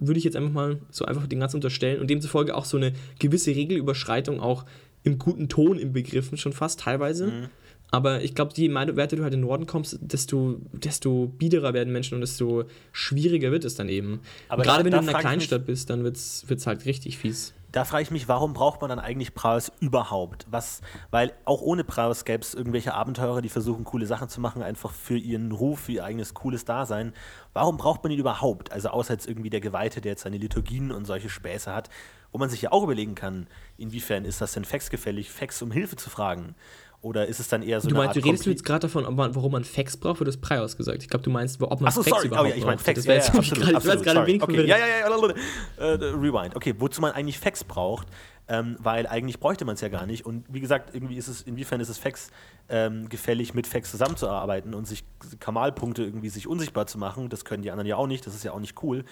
[0.00, 2.92] Würde ich jetzt einfach mal so einfach den ganzen unterstellen und demzufolge auch so eine
[3.18, 4.64] gewisse Regelüberschreitung auch
[5.02, 7.26] im guten Ton im Begriffen schon fast teilweise.
[7.26, 7.48] Mhm.
[7.94, 11.74] Aber ich glaube, je mehr weiter du halt in den Norden kommst, desto, desto biederer
[11.74, 14.20] werden Menschen und desto schwieriger wird es dann eben.
[14.48, 17.18] Aber Gerade wenn du in einer ich mich- Kleinstadt bist, dann wird es halt richtig
[17.18, 17.52] fies.
[17.70, 20.46] Da frage ich mich, warum braucht man dann eigentlich Praus überhaupt?
[20.50, 20.80] Was,
[21.10, 24.92] weil auch ohne Praus gäbe es irgendwelche Abenteurer, die versuchen, coole Sachen zu machen, einfach
[24.92, 27.12] für ihren Ruf, für ihr eigenes cooles Dasein.
[27.54, 28.72] Warum braucht man ihn überhaupt?
[28.72, 31.88] Also außer jetzt irgendwie der Geweihte, der jetzt seine Liturgien und solche Späße hat,
[32.30, 33.46] wo man sich ja auch überlegen kann,
[33.78, 36.54] inwiefern ist das denn Fax-gefällig, Fax um Hilfe zu fragen?
[37.02, 39.34] Oder ist es dann eher so Du meinst, du redest du jetzt gerade davon, man,
[39.34, 41.02] warum man Fax braucht, oder das Prios gesagt?
[41.02, 42.28] Ich glaube, du meinst, ob man Achso, Fax sorry.
[42.28, 42.86] überhaupt Oh ja, ich meine braucht.
[42.86, 43.04] Fax.
[43.04, 44.40] Ja, ja, jetzt absolut, war absolut, ein sorry.
[44.40, 44.66] okay.
[44.66, 45.34] ja, ja, ja, ja,
[45.78, 45.84] äh,
[46.14, 46.54] Rewind.
[46.54, 48.06] Okay, wozu man eigentlich Fax braucht,
[48.46, 50.24] ähm, weil eigentlich bräuchte man es ja gar nicht.
[50.24, 52.30] Und wie gesagt, irgendwie ist es, inwiefern ist es Fax
[52.68, 55.02] ähm, gefällig, mit Fax zusammenzuarbeiten und sich
[55.40, 57.28] Kamalpunkte irgendwie sich unsichtbar zu machen.
[57.30, 59.04] Das können die anderen ja auch nicht, das ist ja auch nicht cool.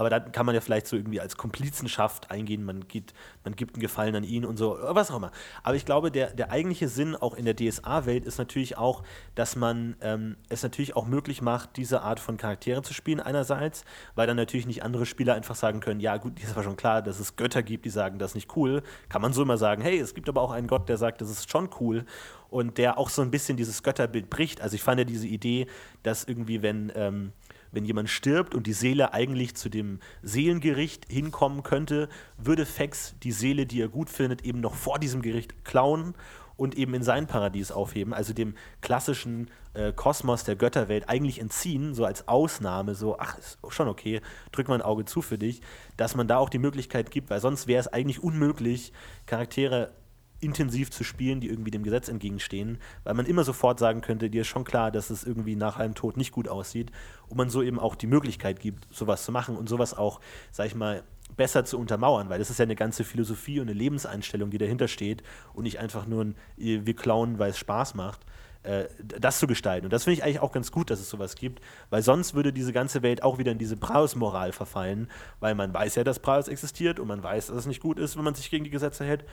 [0.00, 3.12] Aber dann kann man ja vielleicht so irgendwie als Komplizenschaft eingehen, man, geht,
[3.44, 5.30] man gibt einen Gefallen an ihn und so, was auch immer.
[5.62, 9.02] Aber ich glaube, der, der eigentliche Sinn auch in der DSA-Welt ist natürlich auch,
[9.34, 13.84] dass man ähm, es natürlich auch möglich macht, diese Art von Charakteren zu spielen einerseits,
[14.14, 17.02] weil dann natürlich nicht andere Spieler einfach sagen können, ja gut, ist aber schon klar,
[17.02, 18.82] dass es Götter gibt, die sagen, das ist nicht cool.
[19.10, 21.28] Kann man so immer sagen, hey, es gibt aber auch einen Gott, der sagt, das
[21.28, 22.06] ist schon cool
[22.48, 24.62] und der auch so ein bisschen dieses Götterbild bricht.
[24.62, 25.66] Also ich fand ja diese Idee,
[26.02, 26.90] dass irgendwie, wenn...
[26.94, 27.32] Ähm,
[27.72, 33.32] wenn jemand stirbt und die Seele eigentlich zu dem Seelengericht hinkommen könnte, würde Fex die
[33.32, 36.14] Seele, die er gut findet, eben noch vor diesem Gericht klauen
[36.60, 41.94] und eben in sein Paradies aufheben, also dem klassischen äh, Kosmos der Götterwelt eigentlich entziehen,
[41.94, 44.20] so als Ausnahme, so, ach, ist schon okay,
[44.52, 45.62] drück mal ein Auge zu für dich,
[45.96, 48.92] dass man da auch die Möglichkeit gibt, weil sonst wäre es eigentlich unmöglich,
[49.24, 49.92] Charaktere
[50.40, 54.42] intensiv zu spielen, die irgendwie dem Gesetz entgegenstehen, weil man immer sofort sagen könnte, dir
[54.42, 56.90] ist schon klar, dass es irgendwie nach einem Tod nicht gut aussieht
[57.28, 60.20] und man so eben auch die Möglichkeit gibt, sowas zu machen und sowas auch,
[60.50, 61.02] sag ich mal,
[61.36, 64.88] besser zu untermauern, weil das ist ja eine ganze Philosophie und eine Lebenseinstellung, die dahinter
[64.88, 65.22] steht
[65.54, 68.24] und nicht einfach nur ein, äh, wir klauen, weil es Spaß macht,
[68.62, 69.86] äh, das zu gestalten.
[69.86, 72.52] Und das finde ich eigentlich auch ganz gut, dass es sowas gibt, weil sonst würde
[72.52, 75.08] diese ganze Welt auch wieder in diese Braus-Moral verfallen,
[75.40, 78.16] weil man weiß ja, dass Braus existiert und man weiß, dass es nicht gut ist,
[78.16, 79.24] wenn man sich gegen die Gesetze hält.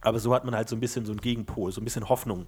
[0.00, 2.46] Aber so hat man halt so ein bisschen so einen Gegenpol, so ein bisschen Hoffnung.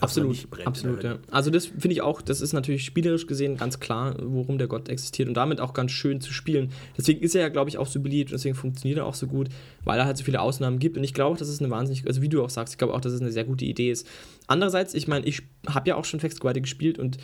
[0.00, 1.18] Absolut, absolut, ja.
[1.30, 4.88] Also das finde ich auch, das ist natürlich spielerisch gesehen ganz klar, worum der Gott
[4.88, 6.72] existiert und damit auch ganz schön zu spielen.
[6.96, 9.26] Deswegen ist er ja, glaube ich, auch so beliebt und deswegen funktioniert er auch so
[9.26, 9.48] gut,
[9.84, 12.06] weil er halt so viele Ausnahmen gibt und ich glaube auch, dass es eine wahnsinnig,
[12.06, 14.06] also wie du auch sagst, ich glaube auch, dass es eine sehr gute Idee ist.
[14.46, 17.16] Andererseits, ich meine, ich habe ja auch schon Fax Squad gespielt und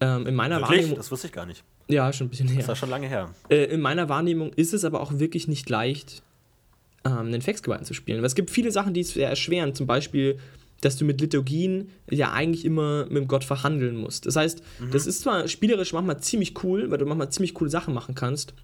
[0.00, 0.78] ähm, in meiner Wirklich?
[0.78, 1.62] Wahrnehmung, Das wusste ich gar nicht.
[1.88, 2.68] ja, schon ein bisschen Das her.
[2.68, 3.30] war schon lange her.
[3.48, 6.22] Äh, in meiner Wahrnehmung ist es aber auch wirklich nicht leicht,
[7.04, 8.18] ähm, einen Faxgewalten zu spielen.
[8.18, 9.74] Weil es gibt viele Sachen, die es sehr erschweren.
[9.74, 10.38] Zum Beispiel,
[10.80, 14.26] dass du mit Liturgien ja eigentlich immer mit dem Gott verhandeln musst.
[14.26, 17.94] Das heißt, das ist zwar spielerisch manchmal ziemlich cool, weil du manchmal ziemlich coole Sachen
[17.94, 18.54] machen kannst.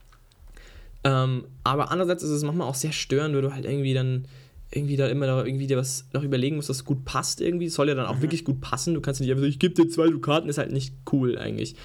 [1.05, 4.27] Ähm, aber andererseits ist es manchmal auch sehr störend, weil du halt irgendwie dann
[4.71, 7.67] irgendwie da immer noch irgendwie dir was noch überlegen musst, was gut passt irgendwie.
[7.67, 8.95] Es soll ja dann auch wirklich gut passen.
[8.95, 11.77] Du kannst nicht einfach so, ich gebe dir zwei Dukaten, ist halt nicht cool eigentlich.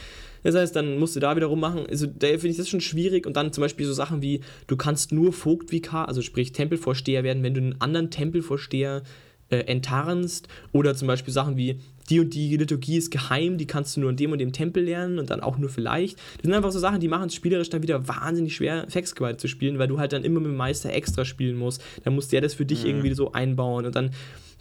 [0.43, 1.85] Das heißt, dann musst du da wieder rummachen.
[1.87, 3.25] Also da finde ich das schon schwierig.
[3.25, 7.43] Und dann zum Beispiel so Sachen wie, du kannst nur Vogtvikar, also sprich Tempelvorsteher werden,
[7.43, 9.03] wenn du einen anderen Tempelvorsteher
[9.49, 10.47] äh, enttarnst.
[10.71, 11.79] Oder zum Beispiel Sachen wie,
[12.09, 14.83] die und die Liturgie ist geheim, die kannst du nur in dem und dem Tempel
[14.83, 16.17] lernen und dann auch nur vielleicht.
[16.17, 19.47] Das sind einfach so Sachen, die machen es spielerisch dann wieder wahnsinnig schwer, Faxgewalt zu
[19.47, 21.81] spielen, weil du halt dann immer mit dem Meister extra spielen musst.
[22.03, 22.89] Dann muss der das für dich mhm.
[22.89, 24.11] irgendwie so einbauen und dann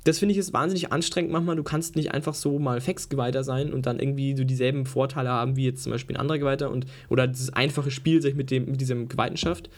[0.05, 1.57] das finde ich ist wahnsinnig anstrengend manchmal.
[1.57, 5.57] Du kannst nicht einfach so mal Fax-Geweihter sein und dann irgendwie so dieselben Vorteile haben
[5.57, 8.66] wie jetzt zum Beispiel ein anderer Geweihter und oder dieses einfache Spiel sich mit, dem,
[8.66, 9.70] mit diesem Geweihtenschafft.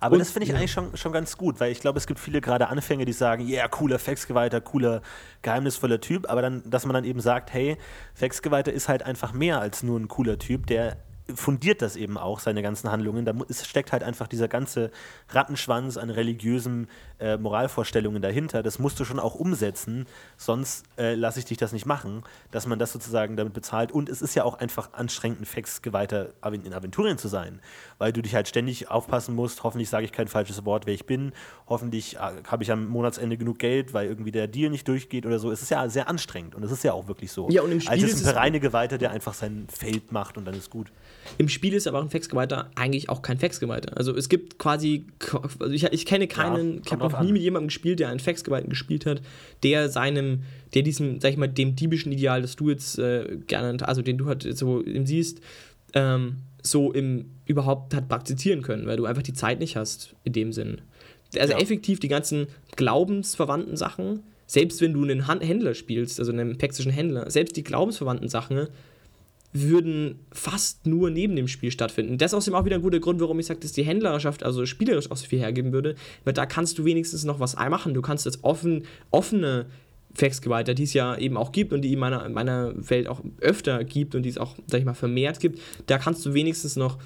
[0.00, 0.56] Aber und, das finde ich ja.
[0.56, 3.46] eigentlich schon, schon ganz gut, weil ich glaube, es gibt viele gerade Anfänger, die sagen,
[3.46, 5.02] ja, yeah, cooler Faxgeweihter, cooler,
[5.42, 7.76] geheimnisvoller Typ, aber dann, dass man dann eben sagt, hey,
[8.14, 10.96] Faxgeweihter ist halt einfach mehr als nur ein cooler Typ, der
[11.34, 13.24] fundiert das eben auch, seine ganzen Handlungen.
[13.24, 14.90] Da steckt halt einfach dieser ganze
[15.28, 16.88] Rattenschwanz an religiösen
[17.20, 18.62] äh, Moralvorstellungen dahinter.
[18.62, 20.06] Das musst du schon auch umsetzen,
[20.36, 23.92] sonst äh, lasse ich dich das nicht machen, dass man das sozusagen damit bezahlt.
[23.92, 27.60] Und es ist ja auch einfach anstrengend, ein Fax-geweihter in Aventurien zu sein,
[27.98, 29.62] weil du dich halt ständig aufpassen musst.
[29.62, 31.32] Hoffentlich sage ich kein falsches Wort, wer ich bin.
[31.68, 35.38] Hoffentlich äh, habe ich am Monatsende genug Geld, weil irgendwie der Deal nicht durchgeht oder
[35.38, 35.50] so.
[35.50, 37.48] Es ist ja sehr anstrengend und es ist ja auch wirklich so.
[37.50, 40.38] Ja, und im Spiel also es ist ein reine Geweihter, der einfach sein Feld macht
[40.38, 40.90] und dann ist gut.
[41.38, 43.96] Im Spiel ist aber auch ein Faxgeweihter eigentlich auch kein Faxgeweihter.
[43.96, 45.06] Also es gibt quasi,
[45.58, 49.06] also ich, ich kenne keinen, ja, noch nie mit jemandem gespielt, der einen Faxgeweihten gespielt
[49.06, 49.22] hat,
[49.62, 50.42] der seinem,
[50.74, 54.18] der diesem, sag ich mal, dem diebischen Ideal, das du jetzt äh, gerne, also den
[54.18, 55.40] du halt so im siehst,
[55.94, 60.32] ähm, so im überhaupt hat praktizieren können, weil du einfach die Zeit nicht hast in
[60.32, 60.80] dem Sinn.
[61.38, 61.58] Also ja.
[61.58, 67.30] effektiv die ganzen glaubensverwandten Sachen, selbst wenn du einen Händler spielst, also einen päxischen Händler,
[67.30, 68.66] selbst die glaubensverwandten Sachen
[69.52, 72.18] würden fast nur neben dem Spiel stattfinden.
[72.18, 74.64] Das ist außerdem auch wieder ein guter Grund, warum ich sage, dass die Händlerschaft also
[74.64, 77.94] spielerisch auch so viel hergeben würde, weil da kannst du wenigstens noch was machen.
[77.94, 79.66] Du kannst jetzt offen, offene
[80.14, 83.22] Faxgeweihter, die es ja eben auch gibt und die in meiner, in meiner Welt auch
[83.40, 86.76] öfter gibt und die es auch, sag ich mal, vermehrt gibt, da kannst du wenigstens
[86.76, 86.98] noch,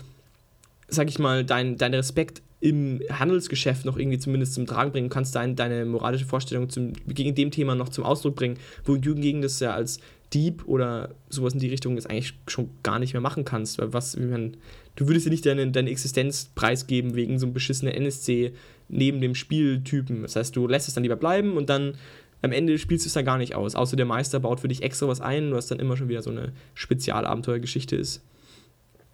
[0.88, 5.34] sag ich mal, dein, deinen Respekt im Handelsgeschäft noch irgendwie zumindest zum Tragen bringen, kannst
[5.34, 9.74] dein, deine moralische Vorstellung zum, gegen dem Thema noch zum Ausdruck bringen, wohingegen das ja
[9.74, 10.00] als
[10.34, 13.78] Dieb oder sowas in die Richtung jetzt eigentlich schon gar nicht mehr machen kannst.
[13.78, 14.56] Weil was, man,
[14.96, 18.52] du würdest ja nicht deine, deine Existenz preisgeben wegen so einem beschissenen NSC
[18.88, 20.22] neben dem Spieltypen.
[20.22, 21.94] Das heißt, du lässt es dann lieber bleiben und dann
[22.42, 23.74] am Ende spielst du es dann gar nicht aus.
[23.74, 26.30] Außer der Meister baut für dich extra was ein, was dann immer schon wieder so
[26.30, 28.22] eine Spezialabenteuergeschichte ist.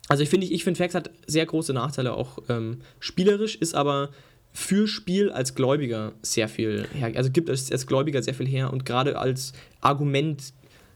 [0.09, 4.11] Also ich finde, ich finde Fax hat sehr große Nachteile, auch ähm, spielerisch, ist aber
[4.53, 8.73] für Spiel als Gläubiger sehr viel her, also gibt es als Gläubiger sehr viel her
[8.73, 10.53] und gerade als Argument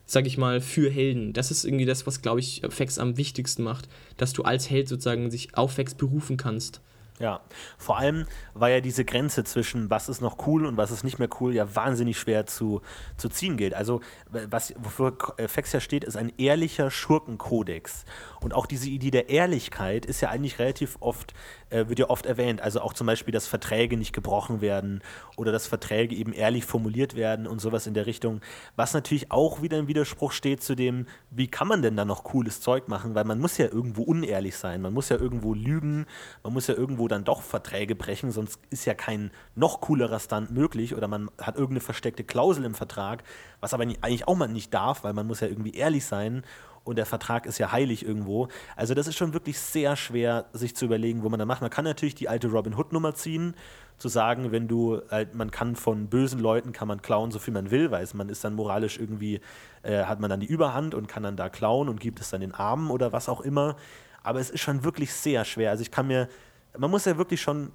[0.07, 1.33] sag ich mal, für Helden.
[1.33, 4.89] Das ist irgendwie das, was, glaube ich, Fax am wichtigsten macht, dass du als Held
[4.89, 6.81] sozusagen sich auf Fax berufen kannst.
[7.21, 7.43] Ja,
[7.79, 11.21] vor allem war ja diese Grenze zwischen was ist noch cool und was ist nicht
[11.21, 12.83] mehr cool ja wahnsinnig schwer zu,
[13.17, 13.73] zu ziehen gilt.
[13.73, 14.01] Also,
[14.31, 18.05] was, wofür Fex ja steht, ist ein ehrlicher Schurkenkodex.
[18.41, 21.35] Und auch diese Idee der Ehrlichkeit ist ja eigentlich relativ oft,
[21.71, 22.61] äh, wird ja oft erwähnt.
[22.61, 25.01] Also auch zum Beispiel, dass Verträge nicht gebrochen werden
[25.37, 28.41] oder dass Verträge eben ehrlich formuliert werden und sowas in der Richtung.
[28.75, 32.25] Was natürlich auch wieder im Widerspruch steht zu dem, wie kann man denn da noch
[32.25, 36.07] cooles Zeug machen, weil man muss ja irgendwo unehrlich sein, man muss ja irgendwo lügen,
[36.43, 40.51] man muss ja irgendwo dann doch Verträge brechen, sonst ist ja kein noch coolerer Stand
[40.51, 43.25] möglich oder man hat irgendeine versteckte Klausel im Vertrag,
[43.61, 46.45] was aber eigentlich auch man nicht darf, weil man muss ja irgendwie ehrlich sein
[46.85, 48.49] und der Vertrag ist ja heilig irgendwo.
[48.77, 51.63] Also das ist schon wirklich sehr schwer, sich zu überlegen, wo man da macht.
[51.63, 53.55] Man kann natürlich die alte Robin Hood Nummer ziehen,
[53.97, 57.55] zu sagen, wenn du, äh, man kann von bösen Leuten, kann man klauen, so viel
[57.55, 59.41] man will, weil man ist dann moralisch irgendwie,
[59.83, 62.41] äh, hat man dann die Überhand und kann dann da klauen und gibt es dann
[62.41, 63.77] den Armen oder was auch immer.
[64.23, 65.71] Aber es ist schon wirklich sehr schwer.
[65.71, 66.29] Also ich kann mir
[66.77, 67.73] man muss ja wirklich schon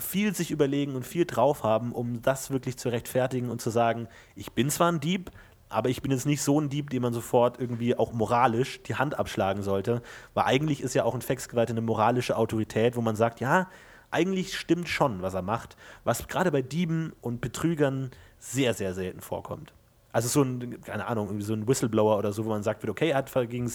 [0.00, 4.08] viel sich überlegen und viel drauf haben, um das wirklich zu rechtfertigen und zu sagen,
[4.36, 5.30] ich bin zwar ein Dieb,
[5.70, 8.96] aber ich bin jetzt nicht so ein Dieb, dem man sofort irgendwie auch moralisch die
[8.96, 10.02] Hand abschlagen sollte,
[10.34, 13.68] weil eigentlich ist ja auch ein Faxgeweihter eine moralische Autorität, wo man sagt, ja,
[14.10, 19.20] eigentlich stimmt schon, was er macht, was gerade bei Dieben und Betrügern sehr, sehr selten
[19.20, 19.72] vorkommt.
[20.12, 23.18] Also so ein, keine Ahnung, so ein Whistleblower oder so, wo man sagt, okay, er
[23.18, 23.70] hat gegen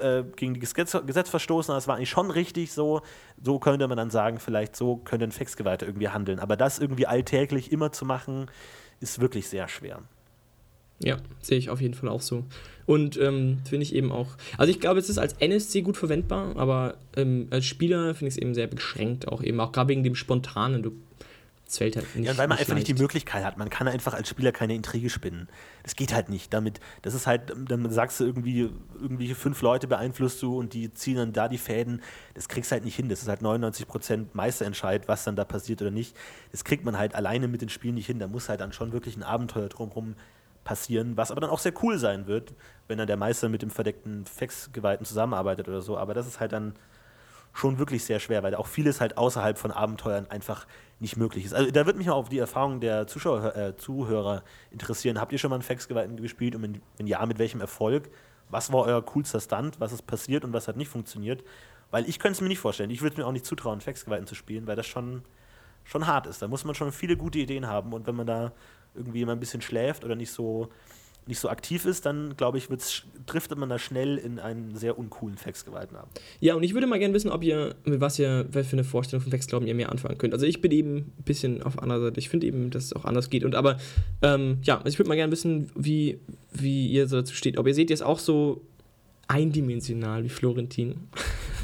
[0.00, 3.02] äh, gegen das Gesetz, verstoßen, das war eigentlich schon richtig so.
[3.42, 6.38] So könnte man dann sagen, vielleicht so könnte ein Faxgeweihter irgendwie handeln.
[6.38, 8.46] Aber das irgendwie alltäglich immer zu machen,
[9.00, 10.02] ist wirklich sehr schwer.
[11.02, 12.44] Ja, sehe ich auf jeden Fall auch so.
[12.84, 14.36] Und ähm, finde ich eben auch.
[14.58, 18.34] Also ich glaube, es ist als NSC gut verwendbar, aber ähm, als Spieler finde ich
[18.34, 20.82] es eben sehr beschränkt, auch eben, auch gerade wegen dem Spontanen.
[20.82, 20.92] Du
[21.70, 22.26] es fällt halt nicht.
[22.26, 22.88] Ja, weil man einfach leicht.
[22.88, 23.56] nicht die Möglichkeit hat.
[23.56, 25.48] Man kann einfach als Spieler keine Intrige spinnen.
[25.84, 26.52] Das geht halt nicht.
[26.52, 30.92] Damit, das ist halt, dann sagst du irgendwie, irgendwie fünf Leute beeinflusst du und die
[30.92, 32.02] ziehen dann da die Fäden.
[32.34, 33.08] Das kriegst du halt nicht hin.
[33.08, 36.16] Das ist halt 99% Meisterentscheid, was dann da passiert oder nicht.
[36.50, 38.18] Das kriegt man halt alleine mit den Spielen nicht hin.
[38.18, 40.16] Da muss halt dann schon wirklich ein Abenteuer drumherum
[40.64, 42.52] passieren, was aber dann auch sehr cool sein wird,
[42.88, 45.96] wenn dann der Meister mit dem verdeckten Fax-Geweihten zusammenarbeitet oder so.
[45.96, 46.74] Aber das ist halt dann
[47.52, 50.66] schon wirklich sehr schwer, weil auch vieles halt außerhalb von Abenteuern einfach
[51.00, 51.54] nicht möglich ist.
[51.54, 55.20] Also da würde mich mal auf die Erfahrung der Zuschauer, äh, Zuhörer interessieren.
[55.20, 58.10] Habt ihr schon mal einen Fax-Geweihten gespielt und wenn, ja, mit welchem Erfolg?
[58.50, 59.80] Was war euer coolster Stunt?
[59.80, 61.42] Was ist passiert und was hat nicht funktioniert?
[61.90, 62.90] Weil ich könnte es mir nicht vorstellen.
[62.90, 65.22] Ich würde mir auch nicht zutrauen, Fax-Geweihten zu spielen, weil das schon,
[65.84, 66.42] schon hart ist.
[66.42, 68.52] Da muss man schon viele gute Ideen haben und wenn man da
[68.94, 70.68] irgendwie mal ein bisschen schläft oder nicht so
[71.26, 72.68] nicht so aktiv ist, dann glaube ich,
[73.26, 76.08] driftet man da schnell in einen sehr uncoolen Fax-Geweihten ab.
[76.40, 78.84] Ja, und ich würde mal gerne wissen, ob ihr, mit was ihr, was für eine
[78.84, 80.34] Vorstellung von Fax-Glauben ihr mehr anfangen könnt.
[80.34, 82.18] Also ich bin eben ein bisschen auf anderer Seite.
[82.18, 83.44] Ich finde eben, dass es auch anders geht.
[83.44, 83.78] Und aber,
[84.22, 86.18] ähm, ja, also ich würde mal gerne wissen, wie,
[86.52, 87.58] wie ihr so dazu steht.
[87.58, 88.62] Ob ihr seht jetzt auch so
[89.30, 91.08] eindimensional wie Florentin.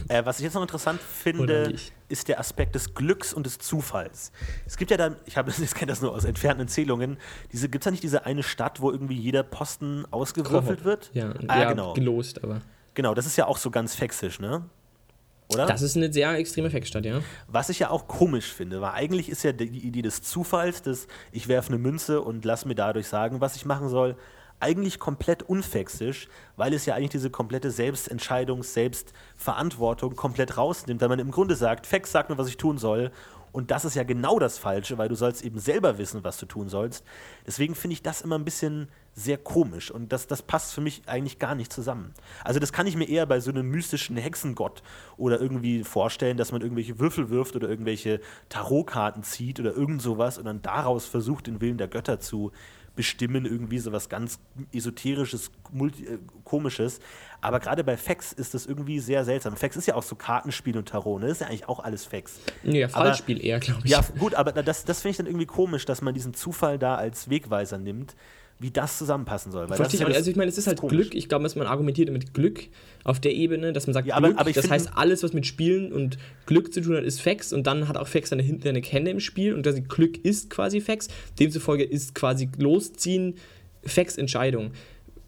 [0.09, 1.75] Äh, was ich jetzt noch interessant finde,
[2.09, 4.31] ist der Aspekt des Glücks und des Zufalls.
[4.65, 7.17] Es gibt ja dann, ich habe ich kenne das nur aus entfernten Erzählungen,
[7.51, 11.11] diese gibt es ja nicht diese eine Stadt, wo irgendwie jeder Posten ausgewürfelt wird?
[11.13, 11.93] Ja, ah, ja, genau.
[11.95, 12.61] gelost, aber.
[12.95, 14.63] Genau, das ist ja auch so ganz fexisch, ne?
[15.49, 15.67] Oder?
[15.67, 17.21] Das ist eine sehr extreme Faxstadt, ja.
[17.49, 21.09] Was ich ja auch komisch finde, weil eigentlich ist ja die Idee des Zufalls, dass
[21.33, 24.17] ich werfe eine Münze und lass mir dadurch sagen, was ich machen soll,
[24.61, 31.19] eigentlich komplett unfexisch, weil es ja eigentlich diese komplette Selbstentscheidung, Selbstverantwortung komplett rausnimmt, weil man
[31.19, 33.11] im Grunde sagt, Fex sagt mir, was ich tun soll.
[33.53, 36.45] Und das ist ja genau das Falsche, weil du sollst eben selber wissen, was du
[36.45, 37.05] tun sollst.
[37.47, 41.03] Deswegen finde ich das immer ein bisschen sehr komisch und das, das passt für mich
[41.07, 42.13] eigentlich gar nicht zusammen.
[42.45, 44.83] Also das kann ich mir eher bei so einem mystischen Hexengott
[45.17, 50.37] oder irgendwie vorstellen, dass man irgendwelche Würfel wirft oder irgendwelche Tarotkarten zieht oder irgend sowas
[50.37, 52.53] und dann daraus versucht, den Willen der Götter zu
[52.97, 54.41] bestimmen, irgendwie so was ganz
[54.73, 56.99] esoterisches, multi, äh, komisches.
[57.41, 59.57] Aber gerade bei Fax ist das irgendwie sehr seltsam.
[59.57, 61.29] Fax ist ja auch so Kartenspiel und Tarot, ne?
[61.29, 62.41] Das ist ja eigentlich auch alles Fax.
[62.65, 63.91] Ja, Fallspiel eher, glaube ich.
[63.91, 66.97] Ja, gut, aber das, das finde ich dann irgendwie komisch, dass man diesen Zufall da
[66.97, 68.17] als Wegweiser nimmt
[68.59, 69.69] wie das zusammenpassen soll.
[69.69, 70.97] Weil Verstehe ich ja Also ich meine, es ist halt komisch.
[70.97, 71.15] Glück.
[71.15, 72.69] Ich glaube, man argumentiert mit Glück
[73.05, 75.47] auf der Ebene, dass man sagt, ja, aber, Glück, aber das heißt, alles, was mit
[75.47, 78.81] Spielen und Glück zu tun hat, ist Fax und dann hat auch Fax seine, seine
[78.81, 81.09] Hände im Spiel und das Glück ist quasi Fax.
[81.39, 83.35] Demzufolge ist quasi Losziehen
[83.85, 84.73] Fax-Entscheidung.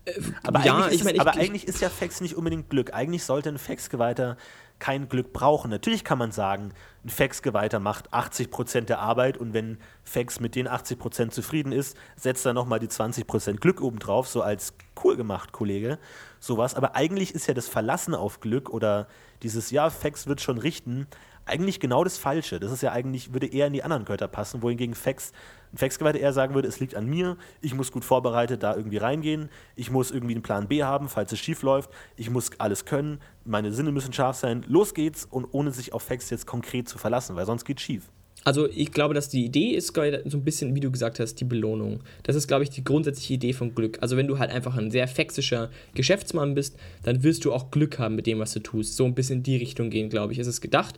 [0.07, 0.13] Äh,
[0.43, 2.95] aber, ja, eigentlich, ich mein, ich, aber eigentlich ist ja Fax nicht unbedingt Glück.
[2.95, 4.39] Eigentlich sollte ein Fax-Geweihter
[4.79, 5.71] kein Glück brauchen.
[5.71, 6.73] Natürlich kann man sagen,
[7.05, 12.45] ein Fax-Geweihter macht 80% der Arbeit und wenn Fax mit den 80% zufrieden ist, setzt
[12.47, 15.99] er nochmal die 20% Glück obendrauf, so als cool gemacht, Kollege.
[16.41, 16.75] Sowas.
[16.75, 19.09] Aber eigentlich ist ja das Verlassen auf Glück oder
[19.43, 21.07] dieses, ja, Fax wird schon richten,
[21.49, 22.61] eigentlich genau das Falsche.
[22.61, 25.33] Das ist ja eigentlich, würde eher in die anderen Götter passen, wohingegen Fax,
[25.73, 28.97] ein Faxgeweihter eher sagen würde, es liegt an mir, ich muss gut vorbereitet da irgendwie
[28.97, 32.85] reingehen, ich muss irgendwie einen Plan B haben, falls es schief läuft, ich muss alles
[32.85, 36.89] können, meine Sinne müssen scharf sein, los geht's und ohne sich auf Fax jetzt konkret
[36.89, 38.11] zu verlassen, weil sonst geht's schief.
[38.45, 41.45] Also ich glaube, dass die Idee ist so ein bisschen, wie du gesagt hast, die
[41.45, 42.01] Belohnung.
[42.23, 43.99] Das ist, glaube ich, die grundsätzliche Idee von Glück.
[44.01, 47.99] Also wenn du halt einfach ein sehr fexischer Geschäftsmann bist, dann wirst du auch Glück
[47.99, 48.97] haben mit dem, was du tust.
[48.97, 50.95] So ein bisschen in die Richtung gehen, glaube ich, ist es gedacht.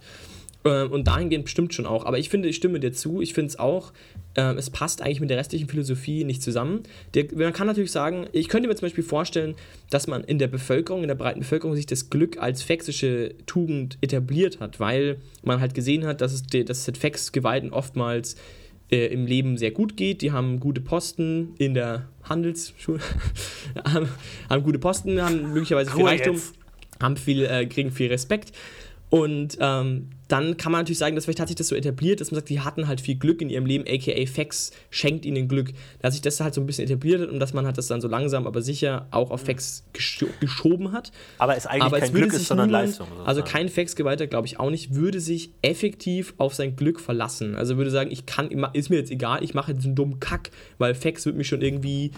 [0.64, 2.04] Ähm, und dahingehend bestimmt schon auch.
[2.04, 3.22] Aber ich finde, ich stimme dir zu.
[3.22, 3.92] Ich finde es auch,
[4.34, 6.82] äh, es passt eigentlich mit der restlichen Philosophie nicht zusammen.
[7.14, 9.54] Der, man kann natürlich sagen, ich könnte mir zum Beispiel vorstellen,
[9.88, 13.96] dass man in der Bevölkerung, in der breiten Bevölkerung sich das Glück als fexische Tugend
[14.02, 18.36] etabliert hat, weil man halt gesehen hat, dass es, dass es Fax-Geweihten oftmals
[18.90, 20.20] äh, im Leben sehr gut geht.
[20.20, 23.00] Die haben gute Posten in der Handelsschule,
[23.84, 24.08] haben,
[24.50, 26.38] haben, gute Posten, haben möglicherweise viel Reichtum,
[27.00, 28.52] haben viel, äh, kriegen viel Respekt.
[29.08, 32.30] Und ähm, dann kann man natürlich sagen, dass vielleicht hat sich das so etabliert, dass
[32.30, 35.72] man sagt, die hatten halt viel Glück in ihrem Leben, aka Fax schenkt ihnen Glück.
[36.00, 38.00] Dass sich das halt so ein bisschen etabliert hat und dass man halt das dann
[38.00, 41.10] so langsam, aber sicher auch auf Fax gesch geschoben hat.
[41.38, 43.06] Aber es eigentlich aber kein Glück ist, sondern niemand, Leistung.
[43.06, 43.28] Sozusagen.
[43.28, 47.56] Also kein Fax-Geweihter, glaube ich auch nicht, würde sich effektiv auf sein Glück verlassen.
[47.56, 50.50] Also würde sagen, ich kann, ist mir jetzt egal, ich mache jetzt einen dummen Kack,
[50.78, 52.12] weil Fax wird mich schon irgendwie,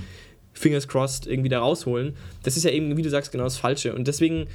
[0.53, 2.15] fingers crossed, irgendwie da rausholen.
[2.43, 3.95] Das ist ja eben, wie du sagst, genau das Falsche.
[3.95, 4.49] Und deswegen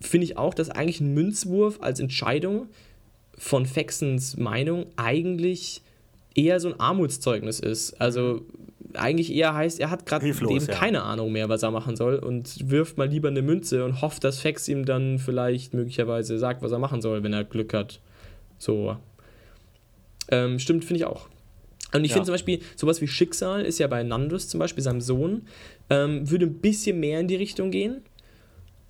[0.00, 2.66] finde ich auch, dass eigentlich ein Münzwurf als Entscheidung
[3.38, 5.82] von Faxons Meinung eigentlich
[6.34, 8.00] eher so ein Armutszeugnis ist.
[8.00, 8.42] Also
[8.94, 10.74] eigentlich eher heißt, er hat gerade eben ja.
[10.74, 14.24] keine Ahnung mehr, was er machen soll und wirft mal lieber eine Münze und hofft,
[14.24, 18.00] dass Fax ihm dann vielleicht möglicherweise sagt, was er machen soll, wenn er Glück hat.
[18.58, 18.96] So.
[20.30, 21.28] Ähm, stimmt, finde ich auch.
[21.92, 22.14] Und ich ja.
[22.14, 25.42] finde zum Beispiel, sowas wie Schicksal ist ja bei Nandus zum Beispiel, seinem Sohn,
[25.90, 28.02] ähm, würde ein bisschen mehr in die Richtung gehen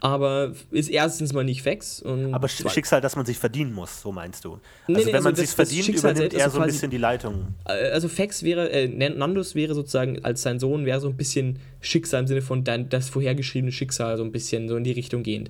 [0.01, 2.03] aber ist erstens mal nicht Fax.
[2.05, 4.61] aber Schicksal, dass man sich verdienen muss, so meinst du?
[4.87, 6.99] Nee, also nee, wenn also man sich verdient, Schicksal übernimmt er so ein bisschen die
[6.99, 7.55] Leitung.
[7.65, 11.59] Äh, also Fax wäre, äh, Nandus wäre sozusagen als sein Sohn, wäre so ein bisschen
[11.81, 15.25] Schicksal im Sinne von dein, das vorhergeschriebene Schicksal, so ein bisschen so in die Richtung
[15.25, 15.49] gehend.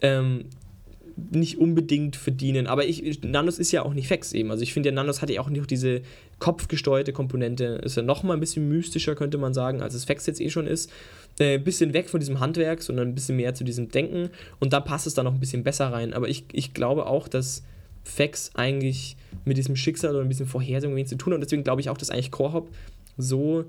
[0.00, 0.44] Ähm,
[1.30, 2.66] nicht unbedingt verdienen.
[2.66, 4.50] Aber ich, Nanos ist ja auch nicht Fex eben.
[4.50, 6.02] Also ich finde, der Nanos hat ja auch nicht diese
[6.38, 7.80] kopfgesteuerte Komponente.
[7.82, 10.66] Ist ja nochmal ein bisschen mystischer, könnte man sagen, als es Fex jetzt eh schon
[10.66, 10.90] ist.
[11.40, 14.30] Ein äh, bisschen weg von diesem Handwerk, sondern ein bisschen mehr zu diesem Denken.
[14.58, 16.12] Und da passt es dann noch ein bisschen besser rein.
[16.12, 17.62] Aber ich, ich glaube auch, dass
[18.04, 21.36] Fex eigentlich mit diesem Schicksal oder ein bisschen Vorhersehung zu tun hat.
[21.36, 22.66] Und deswegen glaube ich auch, dass eigentlich Core
[23.16, 23.64] so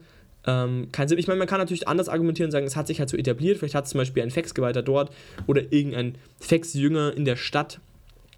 [0.47, 1.20] ähm, kein Sinn.
[1.20, 3.57] Ich meine, man kann natürlich anders argumentieren und sagen, es hat sich halt so etabliert.
[3.57, 5.11] Vielleicht hat zum Beispiel ein Fax-Geweihter dort
[5.47, 7.80] oder irgendein Fax-Jünger in der Stadt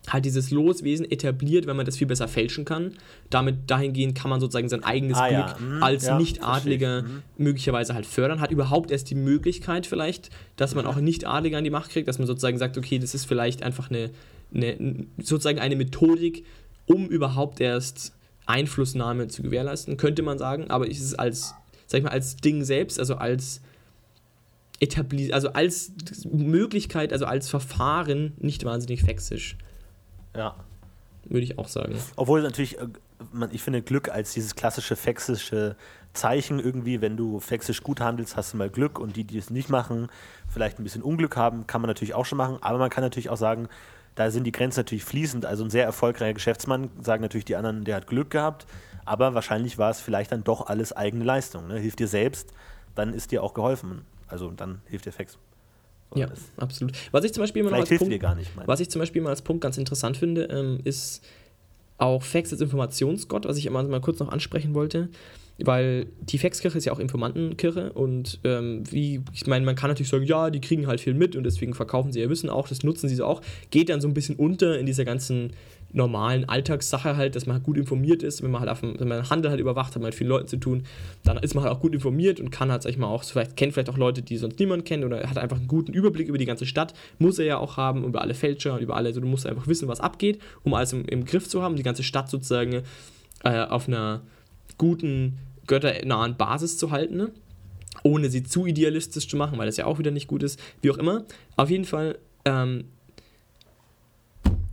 [0.09, 2.93] halt dieses Loswesen etabliert, wenn man das viel besser fälschen kann.
[3.29, 5.59] Damit dahingehend kann man sozusagen sein eigenes ah, Glück ja.
[5.59, 7.21] hm, als ja, Nicht-Adliger hm.
[7.37, 8.41] möglicherweise halt fördern.
[8.41, 12.17] Hat überhaupt erst die Möglichkeit vielleicht, dass man auch Nicht-Adliger an die Macht kriegt, dass
[12.17, 14.09] man sozusagen sagt, okay, das ist vielleicht einfach eine,
[14.53, 16.45] eine sozusagen eine Methodik,
[16.85, 18.13] um überhaupt erst
[18.47, 21.53] Einflussnahme zu gewährleisten, könnte man sagen, aber es ist als
[21.91, 23.61] sag ich mal, als Ding selbst, also als
[24.79, 25.91] etabliert, also als
[26.31, 29.57] Möglichkeit, also als Verfahren nicht wahnsinnig fexisch.
[30.35, 30.55] Ja.
[31.25, 31.95] Würde ich auch sagen.
[32.15, 32.87] Obwohl natürlich, äh,
[33.51, 35.75] ich finde Glück als dieses klassische fexische
[36.13, 39.49] Zeichen irgendwie, wenn du fexisch gut handelst, hast du mal Glück und die, die es
[39.49, 40.09] nicht machen,
[40.47, 43.29] vielleicht ein bisschen Unglück haben, kann man natürlich auch schon machen, aber man kann natürlich
[43.29, 43.69] auch sagen,
[44.15, 45.45] da sind die Grenzen natürlich fließend.
[45.45, 48.65] Also ein sehr erfolgreicher Geschäftsmann, sagen natürlich die anderen, der hat Glück gehabt,
[49.05, 51.67] aber wahrscheinlich war es vielleicht dann doch alles eigene Leistung.
[51.67, 51.79] Ne?
[51.79, 52.51] Hilft dir selbst,
[52.95, 54.05] dann ist dir auch geholfen.
[54.27, 55.37] Also dann hilft dir Fax.
[56.15, 56.27] Ja,
[56.57, 56.93] absolut.
[57.11, 58.23] Was ich zum Beispiel mal als Punkt,
[58.65, 61.23] was ich zum Beispiel mal als Punkt ganz interessant finde, ähm, ist
[61.97, 65.09] auch Fax als Informationsgott, was ich immer mal kurz noch ansprechen wollte
[65.65, 70.09] weil die Faxkirche ist ja auch Informantenkirche und ähm, wie, ich meine, man kann natürlich
[70.09, 72.83] sagen, ja, die kriegen halt viel mit und deswegen verkaufen sie ihr Wissen auch, das
[72.83, 75.53] nutzen sie so auch, geht dann so ein bisschen unter in dieser ganzen
[75.93, 79.07] normalen Alltagssache halt, dass man halt gut informiert ist, wenn man halt auf dem, wenn
[79.07, 80.83] man Handel halt überwacht, hat man halt vielen Leuten zu tun,
[81.23, 83.55] dann ist man halt auch gut informiert und kann halt, sag ich mal, auch, vielleicht
[83.57, 86.37] kennt vielleicht auch Leute, die sonst niemand kennt oder hat einfach einen guten Überblick über
[86.37, 89.21] die ganze Stadt, muss er ja auch haben, über alle Fälscher und über alle, also
[89.21, 92.03] du musst einfach wissen, was abgeht, um alles im, im Griff zu haben, die ganze
[92.03, 92.83] Stadt sozusagen
[93.43, 94.21] äh, auf einer
[94.77, 95.37] guten,
[95.67, 97.31] götternahen Basis zu halten, ne?
[98.03, 100.59] ohne sie zu idealistisch zu machen, weil das ja auch wieder nicht gut ist.
[100.81, 101.25] Wie auch immer.
[101.55, 102.85] Auf jeden Fall ähm,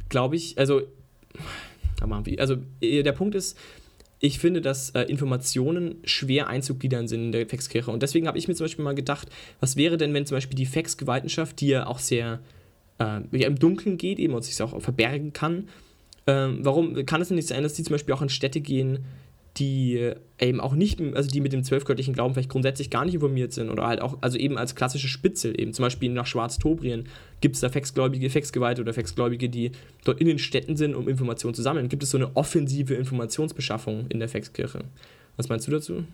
[0.08, 0.82] glaube ich, also,
[2.38, 3.58] also äh, der Punkt ist,
[4.20, 7.90] ich finde, dass äh, Informationen schwer einzugliedern sind in der Faxkirche.
[7.90, 9.28] Und deswegen habe ich mir zum Beispiel mal gedacht,
[9.60, 12.40] was wäre denn, wenn zum Beispiel die Fax-Geweihtenschaft, die ja auch sehr
[12.98, 15.68] äh, ja, im Dunkeln geht eben und sich auch verbergen kann,
[16.26, 19.04] äh, warum kann es denn nicht sein, dass die zum Beispiel auch in Städte gehen,
[19.56, 23.52] die eben auch nicht, also die mit dem zwölfgöttlichen Glauben vielleicht grundsätzlich gar nicht informiert
[23.52, 27.08] sind oder halt auch, also eben als klassische Spitzel eben, zum Beispiel nach Schwarz-Tobrien
[27.40, 29.72] gibt es da Fexgläubige, Fexgeweihte oder Fexgläubige, die
[30.04, 31.88] dort in den Städten sind, um Informationen zu sammeln.
[31.88, 34.84] Gibt es so eine offensive Informationsbeschaffung in der Fexkirche?
[35.36, 36.04] Was meinst du dazu?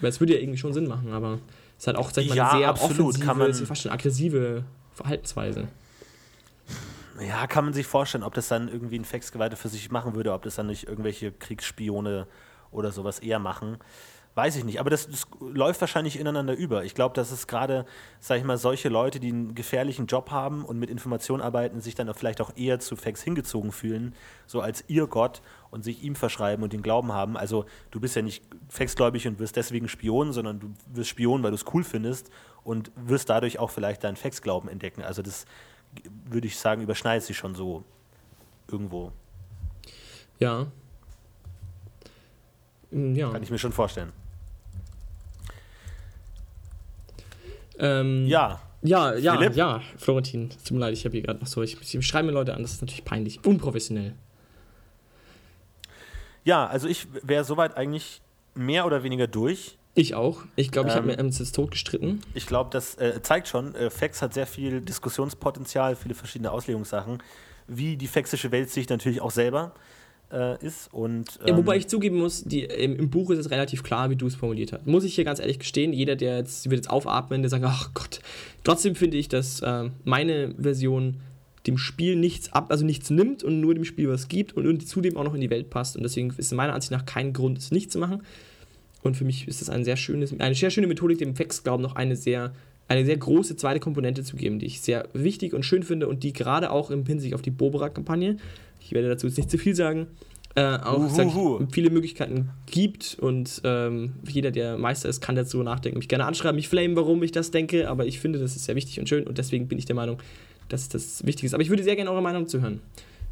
[0.00, 1.40] Weil es würde ja irgendwie schon Sinn machen, aber
[1.78, 3.00] es hat auch, sag ich mal, ja, eine sehr absolut.
[3.00, 4.64] offensive, kann man, fast schon aggressive
[4.94, 5.68] Verhaltensweise.
[7.20, 10.32] Ja, kann man sich vorstellen, ob das dann irgendwie ein Fexgeweihte für sich machen würde,
[10.32, 12.26] ob das dann nicht irgendwelche Kriegsspione
[12.72, 13.78] oder sowas eher machen.
[14.34, 16.84] Weiß ich nicht, aber das, das läuft wahrscheinlich ineinander über.
[16.84, 17.84] Ich glaube, dass es gerade,
[18.18, 21.94] sag ich mal, solche Leute, die einen gefährlichen Job haben und mit Informationen arbeiten, sich
[21.94, 24.14] dann vielleicht auch eher zu Fax hingezogen fühlen,
[24.46, 27.36] so als ihr Gott und sich ihm verschreiben und den Glauben haben.
[27.36, 31.50] Also du bist ja nicht Faxgläubig und wirst deswegen Spion, sondern du wirst Spion, weil
[31.50, 32.30] du es cool findest
[32.64, 35.02] und wirst dadurch auch vielleicht deinen Faxglauben entdecken.
[35.02, 35.44] Also das
[36.24, 37.84] würde ich sagen, überschneidet sich schon so
[38.66, 39.12] irgendwo.
[40.38, 40.68] Ja,
[42.92, 43.30] ja.
[43.30, 44.12] Kann ich mir schon vorstellen.
[47.78, 48.60] Ähm, ja.
[48.84, 49.54] Ja, ja, Philipp?
[49.54, 50.50] ja, Florentin.
[50.50, 51.62] Tut mir leid, ich habe hier gerade noch so.
[51.62, 53.44] Ich, ich schreibe mir Leute an, das ist natürlich peinlich.
[53.46, 54.14] Unprofessionell.
[56.44, 58.20] Ja, also ich wäre soweit eigentlich
[58.54, 59.78] mehr oder weniger durch.
[59.94, 60.42] Ich auch.
[60.56, 62.22] Ich glaube, ich ähm, habe mir jetzt tot gestritten.
[62.34, 67.22] Ich glaube, das äh, zeigt schon, äh, Fax hat sehr viel Diskussionspotenzial, viele verschiedene Auslegungssachen,
[67.68, 69.74] wie die faxische Welt sich natürlich auch selber
[70.32, 70.92] äh, ist.
[70.92, 74.10] Und, ähm ja, wobei ich zugeben muss, die, im, im, Buch ist es relativ klar,
[74.10, 74.86] wie du es formuliert hast.
[74.86, 77.90] Muss ich hier ganz ehrlich gestehen, jeder, der jetzt wird jetzt aufatmen, der sagt, ach
[77.94, 78.20] Gott.
[78.64, 81.18] Trotzdem finde ich, dass äh, meine Version
[81.66, 85.16] dem Spiel nichts ab, also nichts nimmt und nur dem Spiel was gibt und, zudem
[85.16, 85.96] auch noch in die Welt passt.
[85.96, 88.22] Und deswegen ist meiner Ansicht nach kein Grund, es nicht zu machen.
[89.02, 91.82] Und für mich ist das ein sehr schönes, eine sehr schöne Methodik, dem Fex glauben
[91.82, 92.52] noch eine sehr,
[92.88, 96.22] eine sehr große zweite Komponente zu geben, die ich sehr wichtig und schön finde und
[96.22, 98.36] die gerade auch im Hinsicht auf die Bobera-Kampagne
[98.84, 100.06] ich werde dazu jetzt nicht zu viel sagen,
[100.54, 105.98] äh, auch ich, viele Möglichkeiten gibt und ähm, jeder, der Meister ist, kann dazu nachdenken,
[105.98, 108.76] mich gerne anschreiben, mich flamen, warum ich das denke, aber ich finde, das ist sehr
[108.76, 110.18] wichtig und schön und deswegen bin ich der Meinung,
[110.68, 111.54] dass das wichtig ist.
[111.54, 112.80] Aber ich würde sehr gerne eure Meinung zu hören.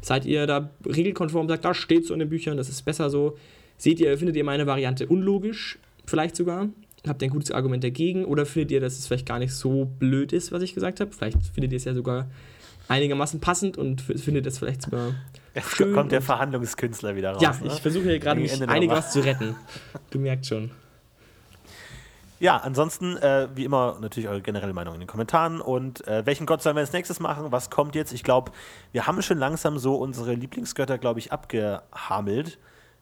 [0.01, 3.37] Seid ihr da regelkonform, sagt, da steht so in den Büchern, das ist besser so.
[3.77, 6.69] Seht ihr, findet ihr meine Variante unlogisch, vielleicht sogar?
[7.07, 8.25] Habt ihr ein gutes Argument dagegen?
[8.25, 11.11] Oder findet ihr, dass es vielleicht gar nicht so blöd ist, was ich gesagt habe?
[11.11, 12.29] Vielleicht findet ihr es ja sogar
[12.87, 15.15] einigermaßen passend und findet es vielleicht sogar
[15.59, 15.93] schön.
[15.93, 17.41] kommt der Verhandlungskünstler wieder raus.
[17.41, 17.67] ja, ne?
[17.67, 18.97] ich versuche hier gerade mich Ende der einig Woche.
[18.97, 19.55] was zu retten.
[20.09, 20.71] Du merkst schon.
[22.39, 25.61] Ja, ansonsten, äh, wie immer, natürlich eure generelle Meinung in den Kommentaren.
[25.61, 27.51] Und äh, welchen Gott sollen wir als nächstes machen?
[27.51, 28.13] Was kommt jetzt?
[28.13, 28.51] Ich glaube,
[28.91, 32.57] wir haben schon langsam so unsere Lieblingsgötter, glaube ich, abgehamelt.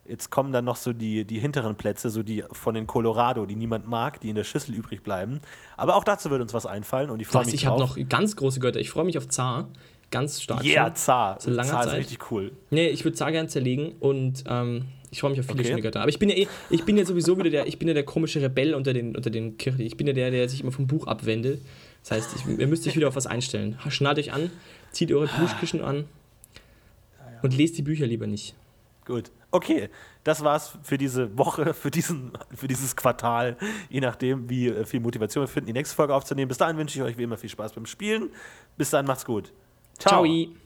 [0.06, 3.56] Jetzt kommen dann noch so die, die hinteren Plätze, so die von den Colorado, die
[3.56, 5.40] niemand mag, die in der Schüssel übrig bleiben.
[5.78, 7.96] Aber auch dazu wird uns was einfallen und ich freue Was, mich ich habe noch
[8.10, 8.80] ganz große Götter.
[8.80, 9.68] Ich freue mich auf Zar.
[10.10, 10.64] Ganz stark.
[10.64, 10.96] Yeah, schon.
[10.96, 11.40] Zar.
[11.40, 12.00] So langer Zar ist Zeit.
[12.00, 12.52] richtig cool.
[12.70, 15.68] Nee, ich würde Zar gern zerlegen und ähm, ich freue mich auf viele Okay.
[15.68, 16.00] schöne Götter.
[16.00, 18.04] Aber ich bin ja eh, ich bin ja sowieso wieder der, ich bin ja der
[18.04, 19.80] komische Rebell unter den, unter den Kirchen.
[19.80, 21.60] Ich bin ja der, der sich immer vom Buch abwendet.
[22.02, 23.78] Das heißt, ich, ihr müsst euch wieder auf was einstellen.
[23.88, 24.50] Schnallt euch an,
[24.90, 26.04] zieht eure Duschkischen an
[27.42, 28.54] und lest die Bücher lieber nicht.
[29.04, 29.30] Gut.
[29.52, 29.88] Okay,
[30.22, 33.56] das war's für diese Woche, für, diesen, für dieses Quartal.
[33.88, 36.48] Je nachdem, wie äh, viel Motivation wir finden, die nächste Folge aufzunehmen.
[36.48, 38.30] Bis dahin wünsche ich euch wie immer viel Spaß beim Spielen.
[38.76, 39.52] Bis dann, macht's gut.
[40.00, 40.59] 超一。